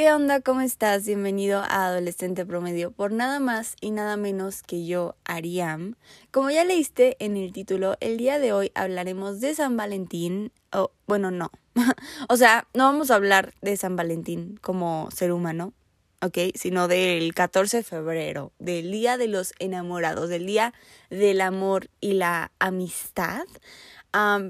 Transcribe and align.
¿Qué 0.00 0.10
onda? 0.10 0.40
¿Cómo 0.40 0.62
estás? 0.62 1.04
Bienvenido 1.04 1.58
a 1.58 1.84
Adolescente 1.88 2.46
Promedio 2.46 2.90
por 2.90 3.12
nada 3.12 3.38
más 3.38 3.76
y 3.82 3.90
nada 3.90 4.16
menos 4.16 4.62
que 4.62 4.86
yo, 4.86 5.14
Ariam. 5.26 5.96
Como 6.30 6.48
ya 6.48 6.64
leíste 6.64 7.18
en 7.18 7.36
el 7.36 7.52
título, 7.52 7.98
el 8.00 8.16
día 8.16 8.38
de 8.38 8.54
hoy 8.54 8.72
hablaremos 8.74 9.40
de 9.40 9.54
San 9.54 9.76
Valentín. 9.76 10.52
O, 10.72 10.90
bueno, 11.06 11.30
no. 11.30 11.52
o 12.30 12.38
sea, 12.38 12.66
no 12.72 12.84
vamos 12.84 13.10
a 13.10 13.16
hablar 13.16 13.52
de 13.60 13.76
San 13.76 13.94
Valentín 13.94 14.58
como 14.62 15.10
ser 15.14 15.32
humano, 15.32 15.74
¿ok? 16.22 16.38
Sino 16.54 16.88
del 16.88 17.34
14 17.34 17.76
de 17.76 17.82
febrero, 17.82 18.52
del 18.58 18.90
Día 18.90 19.18
de 19.18 19.28
los 19.28 19.52
Enamorados, 19.58 20.30
del 20.30 20.46
Día 20.46 20.72
del 21.10 21.42
Amor 21.42 21.90
y 22.00 22.14
la 22.14 22.52
Amistad. 22.58 23.44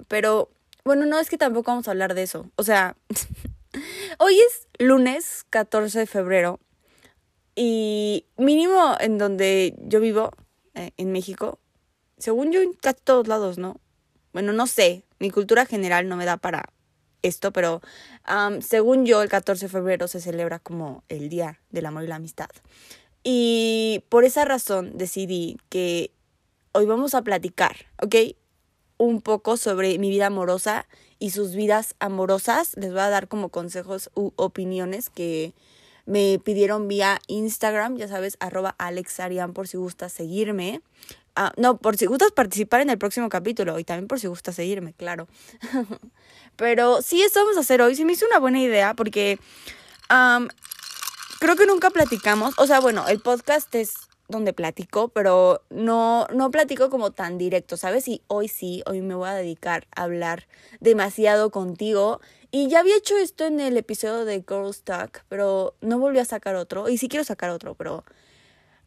pero, 0.06 0.48
bueno, 0.84 1.06
no 1.06 1.18
es 1.18 1.28
que 1.28 1.38
tampoco 1.38 1.72
vamos 1.72 1.88
a 1.88 1.90
hablar 1.90 2.14
de 2.14 2.22
eso. 2.22 2.48
O 2.54 2.62
sea... 2.62 2.94
Hoy 4.18 4.38
es 4.38 4.66
lunes 4.78 5.44
14 5.50 6.00
de 6.00 6.06
febrero 6.06 6.60
y 7.54 8.26
mínimo 8.36 8.96
en 9.00 9.18
donde 9.18 9.74
yo 9.78 10.00
vivo, 10.00 10.30
eh, 10.74 10.92
en 10.96 11.12
México, 11.12 11.58
según 12.18 12.52
yo 12.52 12.60
en 12.62 12.72
casi 12.72 13.00
todos 13.02 13.28
lados, 13.28 13.58
¿no? 13.58 13.80
Bueno, 14.32 14.52
no 14.52 14.66
sé, 14.66 15.04
mi 15.18 15.30
cultura 15.30 15.66
general 15.66 16.08
no 16.08 16.16
me 16.16 16.24
da 16.24 16.36
para 16.36 16.72
esto, 17.22 17.52
pero 17.52 17.80
según 18.60 19.04
yo 19.04 19.22
el 19.22 19.28
14 19.28 19.66
de 19.66 19.68
febrero 19.68 20.08
se 20.08 20.20
celebra 20.20 20.58
como 20.58 21.04
el 21.08 21.28
Día 21.28 21.60
del 21.70 21.86
Amor 21.86 22.04
y 22.04 22.06
la 22.06 22.16
Amistad. 22.16 22.48
Y 23.22 24.04
por 24.08 24.24
esa 24.24 24.44
razón 24.44 24.96
decidí 24.96 25.58
que 25.68 26.12
hoy 26.72 26.86
vamos 26.86 27.14
a 27.14 27.22
platicar, 27.22 27.76
¿ok? 28.02 28.14
Un 28.96 29.20
poco 29.20 29.56
sobre 29.56 29.98
mi 29.98 30.10
vida 30.10 30.26
amorosa 30.26 30.86
y 31.20 31.30
sus 31.30 31.54
vidas 31.54 31.94
amorosas. 32.00 32.76
Les 32.76 32.90
voy 32.90 33.00
a 33.00 33.10
dar 33.10 33.28
como 33.28 33.50
consejos 33.50 34.10
u 34.16 34.32
opiniones 34.34 35.10
que 35.10 35.52
me 36.06 36.40
pidieron 36.42 36.88
vía 36.88 37.20
Instagram, 37.28 37.96
ya 37.96 38.08
sabes, 38.08 38.36
arroba 38.40 38.74
alexarian 38.78 39.52
por 39.52 39.68
si 39.68 39.76
gustas 39.76 40.12
seguirme. 40.12 40.80
Ah, 41.36 41.52
no, 41.56 41.76
por 41.76 41.96
si 41.96 42.06
gustas 42.06 42.32
participar 42.32 42.80
en 42.80 42.90
el 42.90 42.98
próximo 42.98 43.28
capítulo 43.28 43.78
y 43.78 43.84
también 43.84 44.08
por 44.08 44.18
si 44.18 44.26
gustas 44.26 44.56
seguirme, 44.56 44.94
claro. 44.94 45.28
Pero 46.56 47.02
sí, 47.02 47.22
esto 47.22 47.40
vamos 47.40 47.56
a 47.56 47.60
hacer 47.60 47.80
hoy. 47.80 47.94
Se 47.94 48.04
me 48.04 48.14
hizo 48.14 48.26
una 48.26 48.40
buena 48.40 48.60
idea 48.60 48.94
porque 48.94 49.38
creo 51.38 51.56
que 51.56 51.66
nunca 51.66 51.90
platicamos. 51.90 52.54
O 52.58 52.66
sea, 52.66 52.80
bueno, 52.80 53.06
el 53.06 53.20
podcast 53.20 53.72
es 53.74 53.94
donde 54.30 54.52
platico, 54.52 55.08
pero 55.08 55.62
no, 55.70 56.26
no 56.32 56.50
platico 56.50 56.88
como 56.88 57.10
tan 57.10 57.36
directo, 57.36 57.76
¿sabes? 57.76 58.08
Y 58.08 58.22
hoy 58.28 58.48
sí, 58.48 58.82
hoy 58.86 59.02
me 59.02 59.14
voy 59.14 59.28
a 59.28 59.34
dedicar 59.34 59.86
a 59.94 60.04
hablar 60.04 60.46
demasiado 60.80 61.50
contigo. 61.50 62.20
Y 62.50 62.68
ya 62.68 62.80
había 62.80 62.96
hecho 62.96 63.16
esto 63.16 63.44
en 63.44 63.60
el 63.60 63.76
episodio 63.76 64.24
de 64.24 64.44
Girls 64.48 64.82
Talk, 64.82 65.24
pero 65.28 65.74
no 65.80 65.98
volví 65.98 66.18
a 66.18 66.24
sacar 66.24 66.54
otro. 66.56 66.88
Y 66.88 66.98
sí 66.98 67.08
quiero 67.08 67.24
sacar 67.24 67.50
otro, 67.50 67.74
pero 67.74 68.04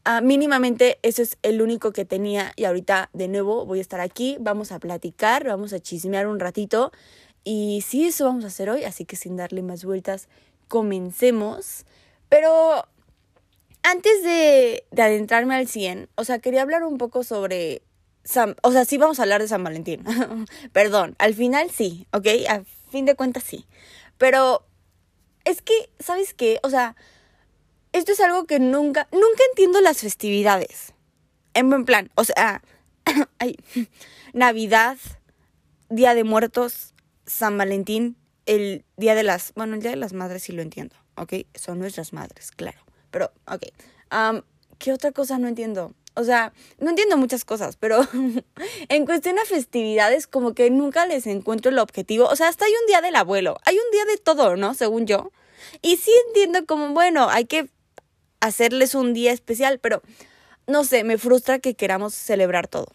ah, 0.06 0.22
mínimamente 0.22 1.00
eso 1.02 1.22
es 1.22 1.38
el 1.44 1.62
único 1.62 1.92
que 1.92 2.06
tenía. 2.06 2.54
Y 2.56 2.66
ahorita 2.66 3.10
de 3.14 3.28
nuevo 3.28 3.66
voy 3.66 3.80
a 3.80 3.82
estar 3.82 4.00
aquí, 4.00 4.38
vamos 4.40 4.72
a 4.72 4.80
platicar, 4.80 5.46
vamos 5.46 5.74
a 5.74 5.80
chismear 5.80 6.28
un 6.28 6.40
ratito. 6.40 6.92
Y 7.44 7.84
sí, 7.86 8.06
eso 8.08 8.26
vamos 8.26 8.46
a 8.46 8.48
hacer 8.48 8.70
hoy, 8.70 8.86
así 8.86 9.06
que 9.06 9.18
sin 9.18 9.36
darle 9.36 9.62
más 9.62 9.84
vueltas, 9.84 10.30
comencemos. 10.68 11.86
Pero 12.30 12.88
antes 13.84 14.24
de, 14.24 14.86
adentrarme 14.98 15.56
al 15.56 15.68
100, 15.68 16.10
o 16.16 16.24
sea, 16.24 16.40
quería 16.40 16.62
hablar 16.62 16.84
un 16.84 16.98
poco 16.98 17.24
sobre... 17.24 17.84
San, 18.26 18.56
o 18.64 18.72
sea, 18.72 18.86
sí 18.86 18.98
vamos 18.98 19.20
a 19.20 19.24
hablar 19.24 19.42
de 19.42 19.50
San 19.50 19.64
Valentín. 19.64 20.04
Perdón, 20.72 21.16
al 21.20 21.34
final 21.34 21.70
sí, 21.70 22.08
¿ok? 22.14 22.28
A 22.50 22.62
fin 22.90 23.06
de 23.06 23.16
cuentas 23.16 23.44
sí. 23.44 23.66
Pero 24.18 24.66
es 25.44 25.62
que, 25.62 25.90
¿sabes 26.00 26.34
qué? 26.34 26.60
O 26.64 26.70
sea, 26.70 26.96
esto 27.92 28.14
es 28.14 28.22
algo 28.22 28.46
que 28.46 28.60
nunca, 28.60 29.10
nunca 29.12 29.44
entiendo 29.50 29.82
las 29.82 30.00
festividades. 30.00 30.94
En 31.54 31.70
buen 31.70 31.84
plan, 31.84 32.12
o 32.16 32.24
sea, 32.24 32.64
ay, 33.40 33.58
Navidad, 34.34 34.98
Día 35.90 36.16
de 36.16 36.24
Muertos, 36.24 36.94
San 37.26 37.58
Valentín, 37.58 38.16
el 38.46 38.86
Día 38.96 39.16
de 39.16 39.24
las, 39.24 39.54
bueno, 39.56 39.76
el 39.76 39.82
Día 39.82 39.92
de 39.92 39.98
las 39.98 40.14
Madres 40.14 40.44
sí 40.44 40.54
lo 40.54 40.62
entiendo, 40.62 40.96
¿ok? 41.16 41.34
Son 41.56 41.78
nuestras 41.80 42.14
madres, 42.14 42.52
claro. 42.52 42.80
Pero, 43.14 43.32
ok. 43.48 43.62
¿Qué 44.80 44.92
otra 44.92 45.12
cosa 45.12 45.38
no 45.38 45.48
entiendo? 45.48 45.94
O 46.16 46.24
sea, 46.24 46.52
no 46.80 46.90
entiendo 46.90 47.16
muchas 47.16 47.46
cosas, 47.46 47.78
pero 47.78 48.02
en 48.90 49.06
cuestión 49.06 49.40
a 49.40 49.46
festividades, 49.46 50.28
como 50.28 50.54
que 50.54 50.70
nunca 50.70 51.06
les 51.06 51.26
encuentro 51.28 51.72
el 51.72 51.80
objetivo. 51.80 52.26
O 52.26 52.36
sea, 52.36 52.50
hasta 52.50 52.66
hay 52.66 52.72
un 52.82 52.88
día 52.88 53.02
del 53.02 53.16
abuelo, 53.16 53.58
hay 53.66 53.76
un 53.76 53.92
día 53.92 54.04
de 54.06 54.18
todo, 54.18 54.58
¿no? 54.58 54.74
Según 54.74 55.08
yo. 55.08 55.32
Y 55.82 55.98
sí 55.98 56.12
entiendo 56.28 56.66
como, 56.66 56.90
bueno, 56.90 57.30
hay 57.30 57.46
que 57.46 57.70
hacerles 58.42 58.96
un 58.96 59.14
día 59.14 59.32
especial, 59.32 59.80
pero 59.80 60.02
no 60.68 60.84
sé, 60.84 61.04
me 61.04 61.18
frustra 61.18 61.60
que 61.60 61.76
queramos 61.76 62.14
celebrar 62.14 62.68
todo. 62.68 62.88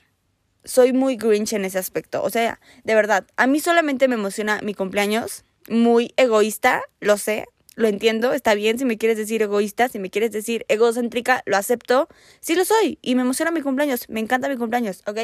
Soy 0.65 0.93
muy 0.93 1.17
grinch 1.17 1.55
en 1.55 1.65
ese 1.65 1.79
aspecto. 1.79 2.23
O 2.23 2.31
sea, 2.31 2.61
de 2.85 2.95
verdad, 2.95 3.25
a 3.37 3.47
mí 3.47 3.61
solamente 3.61 4.09
me 4.09 4.17
emociona 4.17 4.61
mi 4.63 4.75
cumpleaños. 4.75 5.45
Muy 5.69 6.13
egoísta, 6.17 6.83
lo 7.01 7.19
sé, 7.19 7.47
lo 7.79 7.87
entiendo, 7.87 8.33
está 8.33 8.55
bien 8.55 8.77
si 8.77 8.85
me 8.85 8.99
quieres 8.99 9.17
decir 9.17 9.41
egoísta, 9.41 9.89
si 9.89 10.01
me 10.01 10.11
quieres 10.11 10.33
decir 10.33 10.67
egocéntrica, 10.67 11.45
lo 11.47 11.57
acepto. 11.57 12.09
Sí 12.41 12.57
lo 12.57 12.65
soy 12.65 12.99
y 13.03 13.15
me 13.15 13.23
emociona 13.23 13.53
mi 13.53 13.63
cumpleaños, 13.63 14.09
me 14.09 14.19
encanta 14.19 14.49
mi 14.49 14.57
cumpleaños, 14.57 15.03
¿ok? 15.07 15.19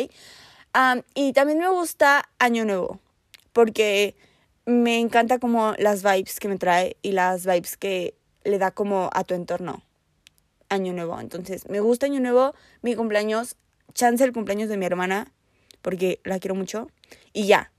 y 1.15 1.33
también 1.33 1.59
me 1.59 1.69
gusta 1.69 2.29
Año 2.39 2.65
Nuevo, 2.65 2.99
porque 3.53 4.17
me 4.67 4.99
encanta 4.99 5.39
como 5.39 5.75
las 5.79 6.03
vibes 6.03 6.41
que 6.41 6.49
me 6.49 6.59
trae 6.59 6.97
y 7.01 7.13
las 7.13 7.47
vibes 7.47 7.77
que 7.77 8.15
le 8.43 8.59
da 8.59 8.71
como 8.73 9.11
a 9.13 9.25
tu 9.25 9.35
entorno. 9.35 9.83
Año 10.69 10.93
Nuevo. 10.93 11.21
Entonces, 11.21 11.69
me 11.69 11.81
gusta 11.81 12.07
Año 12.07 12.21
Nuevo, 12.21 12.55
mi 12.83 12.97
cumpleaños, 12.97 13.57
chance 13.93 14.25
el 14.25 14.33
cumpleaños 14.33 14.69
de 14.69 14.77
mi 14.77 14.87
hermana, 14.87 15.33
porque 15.83 16.21
la 16.25 16.41
quiero 16.41 16.55
mucho. 16.55 16.89
Y 17.33 17.47
ya. 17.47 17.71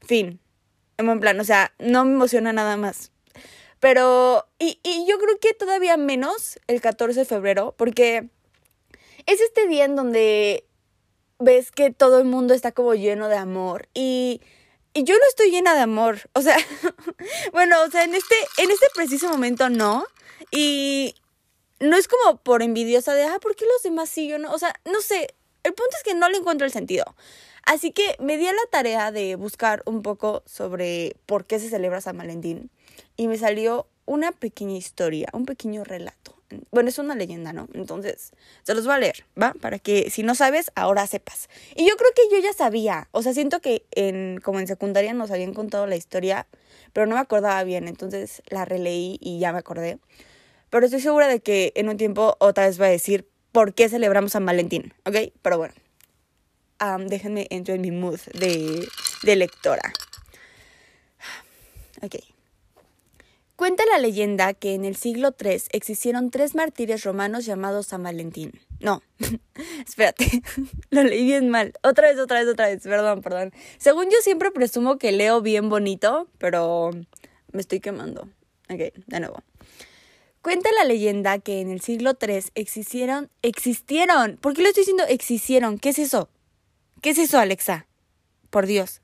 Fin. 0.00 0.40
En 0.98 1.06
buen 1.06 1.20
plan, 1.20 1.38
o 1.40 1.44
sea, 1.44 1.72
no 1.78 2.04
me 2.04 2.12
emociona 2.12 2.52
nada 2.52 2.76
más. 2.76 3.10
Pero, 3.80 4.46
y, 4.58 4.80
y 4.82 5.06
yo 5.06 5.18
creo 5.18 5.38
que 5.38 5.54
todavía 5.54 5.96
menos 5.96 6.58
el 6.66 6.80
14 6.80 7.20
de 7.20 7.24
febrero, 7.24 7.74
porque 7.76 8.28
es 9.26 9.40
este 9.40 9.66
día 9.66 9.84
en 9.84 9.94
donde 9.94 10.64
ves 11.38 11.70
que 11.70 11.90
todo 11.92 12.18
el 12.18 12.24
mundo 12.24 12.54
está 12.54 12.72
como 12.72 12.94
lleno 12.94 13.28
de 13.28 13.36
amor 13.36 13.88
y, 13.94 14.40
y 14.94 15.04
yo 15.04 15.14
no 15.14 15.24
estoy 15.28 15.50
llena 15.50 15.74
de 15.74 15.80
amor, 15.80 16.18
o 16.32 16.42
sea, 16.42 16.56
bueno, 17.52 17.76
o 17.82 17.90
sea, 17.90 18.04
en 18.04 18.14
este, 18.14 18.34
en 18.58 18.70
este 18.70 18.86
preciso 18.94 19.28
momento 19.28 19.68
no, 19.68 20.06
y 20.50 21.14
no 21.80 21.96
es 21.96 22.08
como 22.08 22.38
por 22.38 22.62
envidiosa 22.62 23.14
de, 23.14 23.24
ah, 23.24 23.38
¿por 23.40 23.54
qué 23.54 23.64
los 23.66 23.82
demás 23.82 24.08
sí 24.08 24.28
yo 24.28 24.38
no? 24.38 24.52
O 24.52 24.58
sea, 24.58 24.74
no 24.84 25.00
sé, 25.00 25.34
el 25.62 25.74
punto 25.74 25.96
es 25.96 26.02
que 26.02 26.14
no 26.14 26.28
le 26.28 26.38
encuentro 26.38 26.66
el 26.66 26.72
sentido. 26.72 27.14
Así 27.64 27.92
que 27.92 28.16
me 28.18 28.38
di 28.38 28.46
a 28.46 28.52
la 28.52 28.66
tarea 28.70 29.12
de 29.12 29.36
buscar 29.36 29.82
un 29.84 30.00
poco 30.00 30.42
sobre 30.46 31.16
por 31.26 31.44
qué 31.44 31.58
se 31.58 31.68
celebra 31.68 32.00
San 32.00 32.16
Valentín 32.16 32.70
y 33.16 33.28
me 33.28 33.38
salió 33.38 33.86
una 34.06 34.32
pequeña 34.32 34.76
historia, 34.76 35.28
un 35.32 35.44
pequeño 35.44 35.84
relato. 35.84 36.34
Bueno, 36.70 36.88
es 36.88 36.98
una 36.98 37.14
leyenda, 37.14 37.52
¿no? 37.52 37.68
Entonces, 37.74 38.32
se 38.62 38.74
los 38.74 38.86
voy 38.86 38.94
a 38.94 38.98
leer, 38.98 39.26
¿va? 39.40 39.52
Para 39.60 39.78
que 39.78 40.08
si 40.08 40.22
no 40.22 40.34
sabes, 40.34 40.72
ahora 40.74 41.06
sepas. 41.06 41.50
Y 41.76 41.86
yo 41.86 41.94
creo 41.96 42.10
que 42.16 42.22
yo 42.34 42.42
ya 42.42 42.54
sabía, 42.54 43.08
o 43.12 43.22
sea, 43.22 43.34
siento 43.34 43.60
que 43.60 43.84
en 43.90 44.40
como 44.42 44.58
en 44.58 44.66
secundaria 44.66 45.12
nos 45.12 45.30
habían 45.30 45.52
contado 45.52 45.86
la 45.86 45.96
historia, 45.96 46.46
pero 46.94 47.06
no 47.06 47.16
me 47.16 47.20
acordaba 47.20 47.62
bien, 47.64 47.86
entonces 47.86 48.42
la 48.48 48.64
releí 48.64 49.18
y 49.20 49.38
ya 49.38 49.52
me 49.52 49.58
acordé. 49.58 49.98
Pero 50.70 50.86
estoy 50.86 51.00
segura 51.00 51.28
de 51.28 51.40
que 51.40 51.72
en 51.76 51.90
un 51.90 51.98
tiempo 51.98 52.36
otra 52.40 52.66
vez 52.66 52.78
voy 52.78 52.86
a 52.86 52.90
decir 52.90 53.28
por 53.52 53.74
qué 53.74 53.90
celebramos 53.90 54.32
San 54.32 54.46
Valentín, 54.46 54.94
¿ok? 55.04 55.32
Pero 55.42 55.58
bueno, 55.58 55.74
déjenme 57.08 57.46
entrar 57.50 57.76
en 57.76 57.82
mi 57.82 57.90
mood 57.90 58.20
de, 58.32 58.88
de 59.22 59.36
lectora. 59.36 59.92
Ok. 62.00 62.37
Cuenta 63.58 63.82
la 63.90 63.98
leyenda 63.98 64.54
que 64.54 64.74
en 64.74 64.84
el 64.84 64.94
siglo 64.94 65.34
III 65.36 65.62
existieron 65.72 66.30
tres 66.30 66.54
mártires 66.54 67.02
romanos 67.02 67.44
llamados 67.44 67.88
San 67.88 68.04
Valentín. 68.04 68.52
No, 68.78 69.02
espérate, 69.84 70.42
lo 70.90 71.02
leí 71.02 71.24
bien 71.24 71.48
mal. 71.48 71.72
Otra 71.82 72.06
vez, 72.06 72.20
otra 72.20 72.38
vez, 72.38 72.48
otra 72.48 72.68
vez, 72.68 72.84
perdón, 72.84 73.20
perdón. 73.20 73.52
Según 73.78 74.04
yo 74.04 74.18
siempre 74.22 74.52
presumo 74.52 74.96
que 74.96 75.10
leo 75.10 75.42
bien 75.42 75.68
bonito, 75.70 76.28
pero 76.38 76.92
me 77.50 77.60
estoy 77.60 77.80
quemando. 77.80 78.28
Ok, 78.70 78.94
de 78.94 79.18
nuevo. 79.18 79.42
Cuenta 80.40 80.70
la 80.78 80.84
leyenda 80.84 81.40
que 81.40 81.60
en 81.60 81.70
el 81.70 81.80
siglo 81.80 82.12
III 82.20 82.44
existieron, 82.54 83.28
existieron, 83.42 84.36
¿por 84.36 84.54
qué 84.54 84.62
lo 84.62 84.68
estoy 84.68 84.82
diciendo 84.82 85.02
existieron? 85.08 85.80
¿Qué 85.80 85.88
es 85.88 85.98
eso? 85.98 86.28
¿Qué 87.02 87.10
es 87.10 87.18
eso, 87.18 87.40
Alexa? 87.40 87.88
Por 88.50 88.66
Dios. 88.66 89.02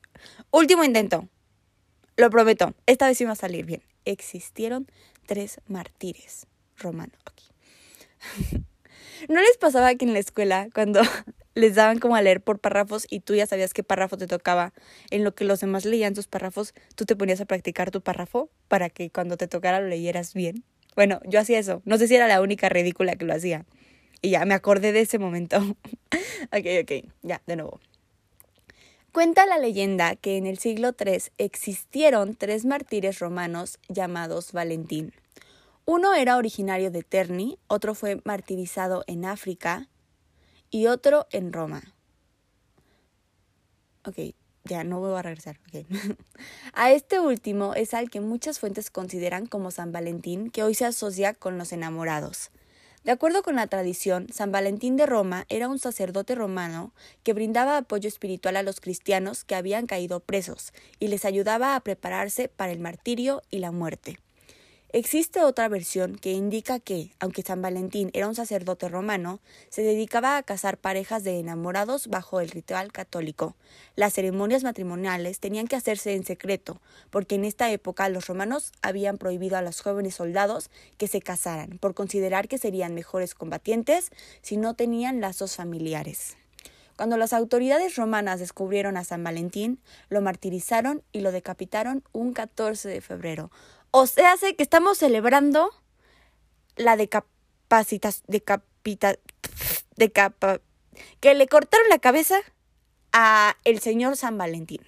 Último 0.52 0.84
intento. 0.84 1.28
Lo 2.16 2.30
prometo, 2.30 2.72
esta 2.86 3.08
vez 3.08 3.18
sí 3.18 3.24
va 3.24 3.32
a 3.32 3.34
salir 3.34 3.64
bien 3.64 3.82
existieron 4.04 4.86
tres 5.26 5.60
mártires 5.66 6.46
romanos. 6.76 7.18
¿No 9.28 9.40
les 9.40 9.56
pasaba 9.58 9.94
que 9.94 10.04
en 10.04 10.12
la 10.12 10.18
escuela, 10.18 10.68
cuando 10.74 11.00
les 11.54 11.74
daban 11.74 11.98
como 11.98 12.16
a 12.16 12.22
leer 12.22 12.40
por 12.40 12.58
párrafos 12.58 13.06
y 13.08 13.20
tú 13.20 13.34
ya 13.34 13.46
sabías 13.46 13.74
qué 13.74 13.82
párrafo 13.82 14.16
te 14.16 14.26
tocaba, 14.26 14.72
en 15.10 15.24
lo 15.24 15.34
que 15.34 15.44
los 15.44 15.60
demás 15.60 15.84
leían 15.84 16.14
sus 16.14 16.26
párrafos, 16.26 16.74
tú 16.94 17.04
te 17.04 17.16
ponías 17.16 17.40
a 17.40 17.46
practicar 17.46 17.90
tu 17.90 18.00
párrafo 18.00 18.50
para 18.68 18.90
que 18.90 19.10
cuando 19.10 19.36
te 19.36 19.48
tocara 19.48 19.80
lo 19.80 19.88
leyeras 19.88 20.34
bien? 20.34 20.64
Bueno, 20.94 21.20
yo 21.24 21.40
hacía 21.40 21.58
eso. 21.58 21.82
No 21.84 21.98
sé 21.98 22.08
si 22.08 22.14
era 22.14 22.28
la 22.28 22.40
única 22.40 22.68
ridícula 22.68 23.16
que 23.16 23.24
lo 23.24 23.34
hacía. 23.34 23.66
Y 24.22 24.30
ya, 24.30 24.44
me 24.44 24.54
acordé 24.54 24.92
de 24.92 25.00
ese 25.00 25.18
momento. 25.18 25.58
ok, 26.52 26.66
ok, 26.82 26.92
ya, 27.22 27.42
de 27.46 27.56
nuevo. 27.56 27.80
Cuenta 29.14 29.46
la 29.46 29.58
leyenda 29.58 30.16
que 30.16 30.38
en 30.38 30.44
el 30.44 30.58
siglo 30.58 30.92
III 30.98 31.22
existieron 31.38 32.34
tres 32.34 32.64
mártires 32.64 33.20
romanos 33.20 33.78
llamados 33.88 34.50
Valentín. 34.50 35.12
Uno 35.84 36.14
era 36.14 36.36
originario 36.36 36.90
de 36.90 37.04
Terni, 37.04 37.56
otro 37.68 37.94
fue 37.94 38.20
martirizado 38.24 39.04
en 39.06 39.24
África 39.24 39.88
y 40.68 40.88
otro 40.88 41.28
en 41.30 41.52
Roma. 41.52 41.94
Ok, 44.04 44.34
ya 44.64 44.82
no 44.82 44.98
voy 44.98 45.16
a 45.16 45.22
regresar. 45.22 45.60
a 46.72 46.90
este 46.90 47.20
último 47.20 47.74
es 47.74 47.94
al 47.94 48.10
que 48.10 48.20
muchas 48.20 48.58
fuentes 48.58 48.90
consideran 48.90 49.46
como 49.46 49.70
San 49.70 49.92
Valentín, 49.92 50.50
que 50.50 50.64
hoy 50.64 50.74
se 50.74 50.86
asocia 50.86 51.34
con 51.34 51.56
los 51.56 51.72
enamorados. 51.72 52.50
De 53.04 53.12
acuerdo 53.12 53.42
con 53.42 53.56
la 53.56 53.66
tradición, 53.66 54.28
San 54.32 54.50
Valentín 54.50 54.96
de 54.96 55.04
Roma 55.04 55.44
era 55.50 55.68
un 55.68 55.78
sacerdote 55.78 56.34
romano 56.34 56.94
que 57.22 57.34
brindaba 57.34 57.76
apoyo 57.76 58.08
espiritual 58.08 58.56
a 58.56 58.62
los 58.62 58.80
cristianos 58.80 59.44
que 59.44 59.54
habían 59.54 59.86
caído 59.86 60.20
presos 60.20 60.72
y 60.98 61.08
les 61.08 61.26
ayudaba 61.26 61.76
a 61.76 61.80
prepararse 61.80 62.48
para 62.48 62.72
el 62.72 62.78
martirio 62.78 63.42
y 63.50 63.58
la 63.58 63.72
muerte. 63.72 64.23
Existe 64.96 65.42
otra 65.42 65.68
versión 65.68 66.14
que 66.14 66.30
indica 66.30 66.78
que, 66.78 67.10
aunque 67.18 67.42
San 67.42 67.60
Valentín 67.60 68.10
era 68.12 68.28
un 68.28 68.36
sacerdote 68.36 68.88
romano, 68.88 69.40
se 69.68 69.82
dedicaba 69.82 70.36
a 70.36 70.42
casar 70.44 70.78
parejas 70.78 71.24
de 71.24 71.40
enamorados 71.40 72.06
bajo 72.06 72.38
el 72.38 72.48
ritual 72.48 72.92
católico. 72.92 73.56
Las 73.96 74.12
ceremonias 74.12 74.62
matrimoniales 74.62 75.40
tenían 75.40 75.66
que 75.66 75.74
hacerse 75.74 76.14
en 76.14 76.24
secreto, 76.24 76.80
porque 77.10 77.34
en 77.34 77.44
esta 77.44 77.72
época 77.72 78.08
los 78.08 78.28
romanos 78.28 78.70
habían 78.82 79.18
prohibido 79.18 79.56
a 79.56 79.62
los 79.62 79.80
jóvenes 79.80 80.14
soldados 80.14 80.70
que 80.96 81.08
se 81.08 81.20
casaran, 81.20 81.78
por 81.78 81.94
considerar 81.94 82.46
que 82.46 82.58
serían 82.58 82.94
mejores 82.94 83.34
combatientes 83.34 84.12
si 84.42 84.56
no 84.56 84.74
tenían 84.74 85.20
lazos 85.20 85.56
familiares. 85.56 86.36
Cuando 86.94 87.16
las 87.16 87.32
autoridades 87.32 87.96
romanas 87.96 88.38
descubrieron 88.38 88.96
a 88.96 89.02
San 89.02 89.24
Valentín, 89.24 89.80
lo 90.08 90.20
martirizaron 90.20 91.02
y 91.10 91.22
lo 91.22 91.32
decapitaron 91.32 92.04
un 92.12 92.32
14 92.32 92.88
de 92.88 93.00
febrero, 93.00 93.50
o 93.96 94.08
sea, 94.08 94.32
hace 94.32 94.56
que 94.56 94.64
estamos 94.64 94.98
celebrando 94.98 95.70
la 96.74 96.96
decapacitas, 96.96 98.24
decapita, 98.26 99.14
decapa, 99.94 100.60
que 101.20 101.32
le 101.36 101.46
cortaron 101.46 101.88
la 101.88 102.00
cabeza 102.00 102.40
a 103.12 103.56
el 103.62 103.78
señor 103.78 104.16
San 104.16 104.36
Valentín. 104.36 104.80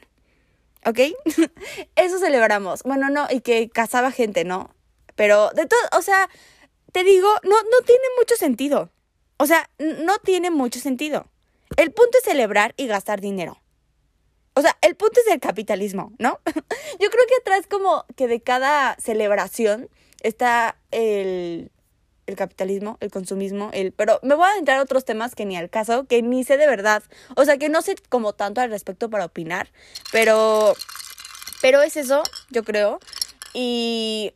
¿Ok? 0.85 0.99
Eso 1.95 2.19
celebramos. 2.19 2.83
Bueno, 2.83 3.09
no, 3.09 3.29
y 3.31 3.43
que 3.43 3.69
cazaba 3.69 4.11
gente, 4.11 4.45
¿no? 4.45 4.75
Pero 5.15 5.51
de 5.51 5.67
todo, 5.67 5.79
o 5.97 6.03
sea, 6.03 6.29
te 6.91 7.05
digo, 7.05 7.29
no, 7.45 7.63
no 7.63 7.87
tiene 7.87 8.07
mucho 8.19 8.35
sentido. 8.35 8.91
O 9.37 9.47
sea, 9.47 9.71
no 9.79 10.19
tiene 10.19 10.51
mucho 10.51 10.81
sentido. 10.81 11.29
El 11.77 11.93
punto 11.93 12.19
es 12.19 12.25
celebrar 12.25 12.75
y 12.77 12.89
gastar 12.89 13.21
dinero. 13.21 13.63
O 14.59 14.63
sea, 14.63 14.75
el 14.81 14.97
punto 14.97 15.21
es 15.21 15.31
el 15.31 15.39
capitalismo, 15.39 16.15
¿no? 16.19 16.41
Yo 16.47 17.11
creo 17.11 17.27
que 17.29 17.35
atrás 17.43 17.67
como 17.69 18.07
que 18.17 18.27
de 18.27 18.41
cada 18.41 18.97
celebración 18.99 19.91
está 20.23 20.79
el, 20.93 21.71
el 22.27 22.37
capitalismo, 22.37 22.97
el 23.01 23.11
consumismo, 23.11 23.69
el... 23.75 23.93
Pero 23.93 24.19
me 24.23 24.35
voy 24.35 24.49
a 24.49 24.57
entrar 24.57 24.79
a 24.79 24.83
otros 24.83 25.05
temas 25.05 25.35
que 25.35 25.45
ni 25.45 25.59
al 25.59 25.69
caso, 25.69 26.07
que 26.07 26.23
ni 26.23 26.43
sé 26.43 26.57
de 26.57 26.67
verdad. 26.67 27.03
O 27.37 27.45
sea, 27.45 27.59
que 27.59 27.69
no 27.69 27.83
sé 27.83 27.97
como 28.09 28.33
tanto 28.33 28.63
al 28.63 28.71
respecto 28.71 29.11
para 29.11 29.27
opinar, 29.27 29.69
pero... 30.11 30.75
Pero 31.61 31.83
es 31.83 31.99
eso, 31.99 32.23
yo 32.49 32.65
creo. 32.65 32.99
Y... 33.53 34.33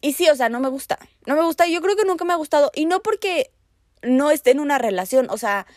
Y 0.00 0.14
sí, 0.14 0.28
o 0.30 0.34
sea, 0.34 0.48
no 0.48 0.58
me 0.58 0.68
gusta. 0.68 0.98
No 1.26 1.36
me 1.36 1.44
gusta. 1.44 1.68
Yo 1.68 1.80
creo 1.80 1.94
que 1.94 2.04
nunca 2.04 2.24
me 2.24 2.32
ha 2.32 2.36
gustado. 2.36 2.72
Y 2.74 2.86
no 2.86 3.02
porque 3.02 3.52
no 4.02 4.32
esté 4.32 4.50
en 4.50 4.58
una 4.58 4.78
relación. 4.78 5.28
O 5.30 5.36
sea, 5.36 5.68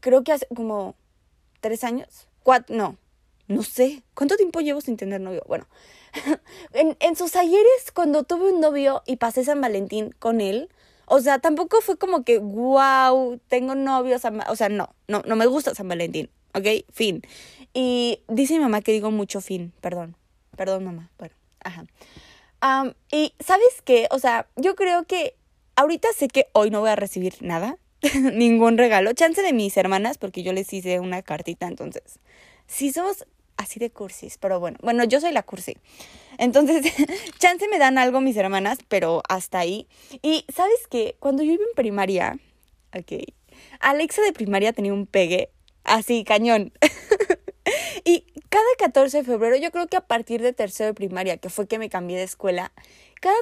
creo 0.00 0.24
que 0.24 0.32
hace 0.32 0.48
como 0.56 0.96
tres 1.60 1.84
años 1.84 2.26
no, 2.68 2.96
no 3.48 3.62
sé, 3.62 4.02
¿cuánto 4.14 4.36
tiempo 4.36 4.60
llevo 4.60 4.80
sin 4.80 4.96
tener 4.96 5.20
novio? 5.20 5.42
Bueno, 5.46 5.66
en, 6.72 6.96
en 7.00 7.16
sus 7.16 7.36
ayeres, 7.36 7.92
cuando 7.94 8.24
tuve 8.24 8.52
un 8.52 8.60
novio 8.60 9.02
y 9.06 9.16
pasé 9.16 9.44
San 9.44 9.60
Valentín 9.60 10.14
con 10.18 10.40
él, 10.40 10.68
o 11.06 11.20
sea, 11.20 11.38
tampoco 11.38 11.80
fue 11.80 11.96
como 11.96 12.24
que, 12.24 12.38
wow, 12.38 13.40
tengo 13.48 13.74
novio, 13.74 14.16
o 14.16 14.56
sea, 14.56 14.68
no, 14.68 14.94
no, 15.06 15.22
no 15.24 15.36
me 15.36 15.46
gusta 15.46 15.74
San 15.74 15.88
Valentín, 15.88 16.30
¿ok? 16.54 16.66
Fin. 16.92 17.22
Y 17.72 18.20
dice 18.28 18.54
mi 18.54 18.60
mamá 18.60 18.80
que 18.80 18.92
digo 18.92 19.10
mucho 19.10 19.40
fin, 19.40 19.72
perdón, 19.80 20.16
perdón 20.56 20.84
mamá, 20.84 21.10
bueno, 21.18 21.34
ajá. 21.62 21.84
y 23.12 23.34
sabes 23.38 23.82
qué, 23.84 24.08
o 24.10 24.18
sea, 24.18 24.48
yo 24.56 24.74
creo 24.74 25.04
que 25.04 25.36
ahorita 25.76 26.08
sé 26.16 26.28
que 26.28 26.48
hoy 26.52 26.70
no 26.70 26.80
voy 26.80 26.90
a 26.90 26.96
recibir 26.96 27.34
nada, 27.40 27.78
ningún 28.32 28.78
regalo. 28.78 29.12
Chance 29.12 29.42
de 29.42 29.52
mis 29.52 29.76
hermanas, 29.76 30.18
porque 30.18 30.42
yo 30.42 30.52
les 30.52 30.72
hice 30.72 31.00
una 31.00 31.22
cartita, 31.22 31.66
entonces. 31.66 32.18
Si 32.66 32.92
somos 32.92 33.26
así 33.56 33.78
de 33.80 33.90
cursis, 33.90 34.38
pero 34.38 34.60
bueno, 34.60 34.78
bueno, 34.82 35.04
yo 35.04 35.20
soy 35.20 35.32
la 35.32 35.42
cursi. 35.42 35.76
Entonces, 36.38 36.84
chance 37.38 37.66
me 37.68 37.78
dan 37.78 37.98
algo 37.98 38.20
mis 38.20 38.36
hermanas, 38.36 38.78
pero 38.88 39.22
hasta 39.28 39.58
ahí. 39.58 39.88
Y 40.22 40.44
sabes 40.54 40.86
que 40.88 41.16
cuando 41.18 41.42
yo 41.42 41.52
iba 41.52 41.64
en 41.64 41.74
primaria, 41.74 42.38
ok, 42.94 43.24
Alexa 43.80 44.22
de 44.22 44.32
primaria 44.32 44.72
tenía 44.72 44.92
un 44.92 45.06
pegue 45.06 45.50
así, 45.84 46.24
cañón. 46.24 46.72
y 48.04 48.26
cada 48.48 48.64
14 48.78 49.18
de 49.18 49.24
febrero, 49.24 49.56
yo 49.56 49.70
creo 49.70 49.86
que 49.86 49.96
a 49.96 50.06
partir 50.06 50.42
de 50.42 50.52
tercero 50.52 50.88
de 50.88 50.94
primaria, 50.94 51.38
que 51.38 51.50
fue 51.50 51.66
que 51.66 51.78
me 51.78 51.88
cambié 51.88 52.16
de 52.16 52.24
escuela, 52.24 52.72
cada, 53.20 53.38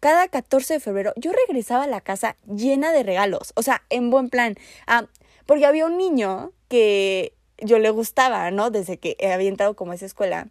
cada 0.00 0.28
14 0.28 0.74
de 0.74 0.80
febrero 0.80 1.12
yo 1.16 1.32
regresaba 1.46 1.84
a 1.84 1.88
la 1.88 2.00
casa 2.00 2.36
llena 2.46 2.92
de 2.92 3.02
regalos, 3.02 3.52
o 3.54 3.62
sea, 3.62 3.82
en 3.88 4.10
buen 4.10 4.28
plan. 4.28 4.56
Ah, 4.86 5.06
porque 5.46 5.66
había 5.66 5.86
un 5.86 5.96
niño 5.96 6.52
que 6.68 7.34
yo 7.62 7.78
le 7.78 7.90
gustaba, 7.90 8.50
¿no? 8.50 8.70
Desde 8.70 8.98
que 8.98 9.16
había 9.32 9.48
entrado 9.48 9.74
como 9.74 9.92
a 9.92 9.94
esa 9.94 10.06
escuela. 10.06 10.48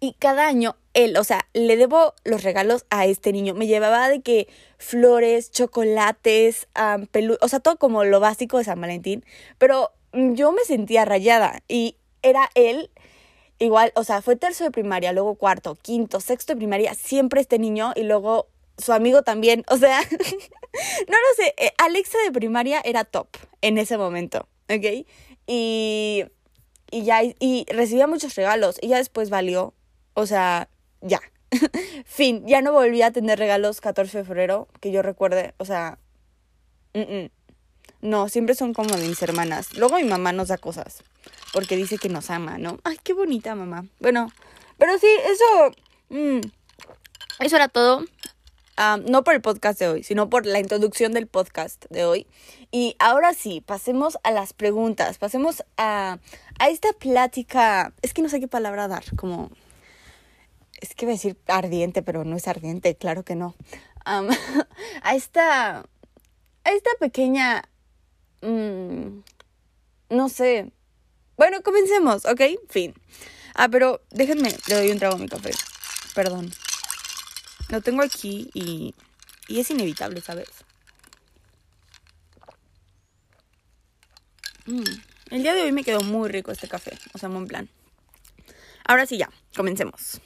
Y 0.00 0.14
cada 0.14 0.46
año 0.46 0.76
él, 0.94 1.16
o 1.16 1.24
sea, 1.24 1.46
le 1.52 1.76
debo 1.76 2.14
los 2.24 2.42
regalos 2.42 2.86
a 2.90 3.06
este 3.06 3.32
niño. 3.32 3.54
Me 3.54 3.66
llevaba 3.66 4.08
de 4.08 4.20
que 4.20 4.48
flores, 4.78 5.50
chocolates, 5.50 6.68
um, 6.76 7.06
o 7.40 7.48
sea, 7.48 7.60
todo 7.60 7.76
como 7.76 8.04
lo 8.04 8.20
básico 8.20 8.58
de 8.58 8.64
San 8.64 8.80
Valentín. 8.80 9.24
Pero 9.58 9.92
yo 10.12 10.52
me 10.52 10.62
sentía 10.64 11.04
rayada 11.04 11.62
y 11.68 11.96
era 12.22 12.50
él 12.54 12.90
igual, 13.58 13.92
o 13.94 14.04
sea, 14.04 14.22
fue 14.22 14.36
tercero 14.36 14.66
de 14.66 14.72
primaria, 14.72 15.12
luego 15.12 15.36
cuarto, 15.36 15.76
quinto, 15.76 16.20
sexto 16.20 16.52
de 16.52 16.58
primaria, 16.58 16.94
siempre 16.94 17.40
este 17.40 17.58
niño 17.58 17.92
y 17.94 18.02
luego 18.02 18.48
su 18.78 18.92
amigo 18.92 19.22
también, 19.22 19.64
o 19.68 19.76
sea, 19.76 20.00
no 21.08 21.16
lo 21.16 21.34
sé, 21.36 21.54
eh, 21.56 21.72
Alexa 21.78 22.18
de 22.24 22.32
primaria 22.32 22.80
era 22.84 23.04
top 23.04 23.28
en 23.62 23.78
ese 23.78 23.96
momento, 23.96 24.48
¿ok? 24.68 25.06
Y, 25.46 26.24
y 26.90 27.04
ya, 27.04 27.22
y 27.22 27.66
recibía 27.68 28.06
muchos 28.06 28.34
regalos 28.34 28.78
y 28.80 28.88
ya 28.88 28.96
después 28.96 29.30
valió, 29.30 29.74
o 30.14 30.26
sea, 30.26 30.68
ya, 31.00 31.20
fin, 32.04 32.44
ya 32.46 32.62
no 32.62 32.72
volví 32.72 33.02
a 33.02 33.12
tener 33.12 33.38
regalos 33.38 33.80
14 33.80 34.18
de 34.18 34.24
febrero, 34.24 34.68
que 34.80 34.90
yo 34.90 35.02
recuerde, 35.02 35.54
o 35.58 35.64
sea, 35.64 35.98
no, 38.00 38.28
siempre 38.28 38.54
son 38.54 38.72
como 38.72 38.96
de 38.96 39.06
mis 39.06 39.22
hermanas. 39.22 39.74
Luego 39.76 39.96
mi 39.96 40.04
mamá 40.04 40.32
nos 40.32 40.48
da 40.48 40.58
cosas 40.58 41.02
porque 41.52 41.76
dice 41.76 41.98
que 41.98 42.08
nos 42.08 42.30
ama, 42.30 42.58
¿no? 42.58 42.78
Ay, 42.84 42.98
qué 43.02 43.12
bonita 43.12 43.54
mamá. 43.54 43.86
Bueno, 44.00 44.30
pero 44.78 44.98
sí, 44.98 45.08
eso... 45.24 45.74
Mm, 46.10 46.40
eso 47.40 47.56
era 47.56 47.68
todo. 47.68 48.04
No 49.06 49.24
por 49.24 49.34
el 49.34 49.40
podcast 49.40 49.78
de 49.78 49.88
hoy, 49.88 50.02
sino 50.02 50.28
por 50.28 50.46
la 50.46 50.58
introducción 50.58 51.12
del 51.12 51.26
podcast 51.26 51.86
de 51.90 52.04
hoy. 52.04 52.26
Y 52.70 52.96
ahora 52.98 53.32
sí, 53.34 53.60
pasemos 53.60 54.18
a 54.22 54.30
las 54.30 54.52
preguntas, 54.52 55.18
pasemos 55.18 55.62
a, 55.76 56.18
a 56.58 56.68
esta 56.68 56.92
plática, 56.92 57.92
es 58.02 58.12
que 58.12 58.22
no 58.22 58.28
sé 58.28 58.40
qué 58.40 58.48
palabra 58.48 58.88
dar, 58.88 59.04
como, 59.16 59.50
es 60.80 60.94
que 60.94 61.06
voy 61.06 61.12
a 61.12 61.16
decir 61.16 61.36
ardiente, 61.46 62.02
pero 62.02 62.24
no 62.24 62.36
es 62.36 62.48
ardiente, 62.48 62.96
claro 62.96 63.24
que 63.24 63.34
no. 63.34 63.54
a 65.02 65.14
esta, 65.14 65.78
a 65.78 66.70
esta 66.70 66.90
pequeña, 67.00 67.64
mm, 68.42 69.20
no 70.10 70.28
sé, 70.28 70.70
bueno, 71.36 71.62
comencemos, 71.62 72.24
¿ok? 72.24 72.40
Fin. 72.68 72.94
Ah, 73.54 73.68
pero 73.68 74.00
déjenme, 74.10 74.54
le 74.68 74.74
doy 74.74 74.90
un 74.90 74.98
trago 74.98 75.16
a 75.16 75.18
mi 75.18 75.28
café. 75.28 75.50
Perdón. 76.14 76.50
Lo 77.68 77.80
tengo 77.80 78.02
aquí 78.02 78.50
y, 78.54 78.94
y 79.48 79.60
es 79.60 79.70
inevitable, 79.70 80.20
¿sabes? 80.20 80.48
Mm, 84.66 84.82
el 85.30 85.42
día 85.42 85.54
de 85.54 85.62
hoy 85.62 85.72
me 85.72 85.84
quedó 85.84 86.02
muy 86.02 86.28
rico 86.28 86.52
este 86.52 86.68
café, 86.68 86.98
o 87.12 87.18
sea, 87.18 87.28
buen 87.28 87.46
plan. 87.46 87.68
Ahora 88.84 89.06
sí, 89.06 89.18
ya, 89.18 89.30
comencemos. 89.54 90.20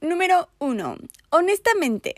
Número 0.00 0.48
uno. 0.58 0.96
Honestamente, 1.30 2.14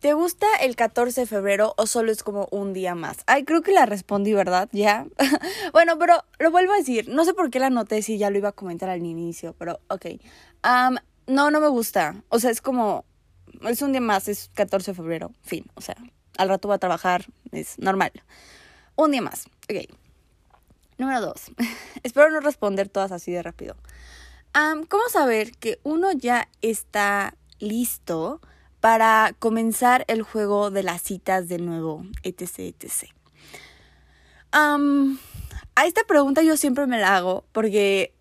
¿Te 0.00 0.12
gusta 0.12 0.46
el 0.60 0.76
14 0.76 1.22
de 1.22 1.26
febrero 1.26 1.74
o 1.76 1.88
solo 1.88 2.12
es 2.12 2.22
como 2.22 2.46
un 2.52 2.72
día 2.72 2.94
más? 2.94 3.16
Ay, 3.26 3.44
creo 3.44 3.62
que 3.62 3.72
la 3.72 3.84
respondí, 3.84 4.32
¿verdad? 4.32 4.68
Ya. 4.70 5.08
bueno, 5.72 5.98
pero 5.98 6.22
lo 6.38 6.52
vuelvo 6.52 6.72
a 6.72 6.76
decir. 6.76 7.08
No 7.08 7.24
sé 7.24 7.34
por 7.34 7.50
qué 7.50 7.58
la 7.58 7.68
noté 7.68 8.02
si 8.02 8.16
ya 8.16 8.30
lo 8.30 8.38
iba 8.38 8.50
a 8.50 8.52
comentar 8.52 8.90
al 8.90 9.04
inicio, 9.04 9.56
pero 9.58 9.80
ok. 9.88 10.06
No, 11.28 11.52
no 11.52 11.60
me 11.60 11.68
gusta. 11.68 12.16
O 12.28 12.40
sea, 12.40 12.50
es 12.50 12.60
como 12.60 13.04
es 13.62 13.82
un 13.82 13.92
día 13.92 14.00
más, 14.00 14.28
es 14.28 14.50
14 14.54 14.92
de 14.92 14.94
febrero, 14.94 15.32
fin, 15.42 15.64
o 15.74 15.80
sea, 15.80 15.96
al 16.36 16.48
rato 16.48 16.68
voy 16.68 16.76
a 16.76 16.78
trabajar, 16.78 17.26
es 17.52 17.78
normal. 17.78 18.12
Un 18.96 19.10
día 19.10 19.22
más, 19.22 19.46
ok. 19.70 19.94
Número 20.98 21.20
dos, 21.20 21.52
espero 22.02 22.30
no 22.30 22.40
responder 22.40 22.88
todas 22.88 23.12
así 23.12 23.32
de 23.32 23.42
rápido. 23.42 23.76
¿Cómo 24.88 25.08
saber 25.08 25.52
que 25.52 25.78
uno 25.84 26.10
ya 26.10 26.48
está 26.62 27.34
listo 27.60 28.40
para 28.80 29.32
comenzar 29.38 30.04
el 30.08 30.22
juego 30.22 30.72
de 30.72 30.82
las 30.82 31.02
citas 31.02 31.46
de 31.48 31.58
nuevo, 31.58 32.04
etc, 32.24 32.58
etc? 32.58 33.12
a 34.50 35.86
esta 35.86 36.02
pregunta 36.04 36.42
yo 36.42 36.56
siempre 36.56 36.86
me 36.86 36.98
la 36.98 37.16
hago 37.16 37.44
porque, 37.52 38.14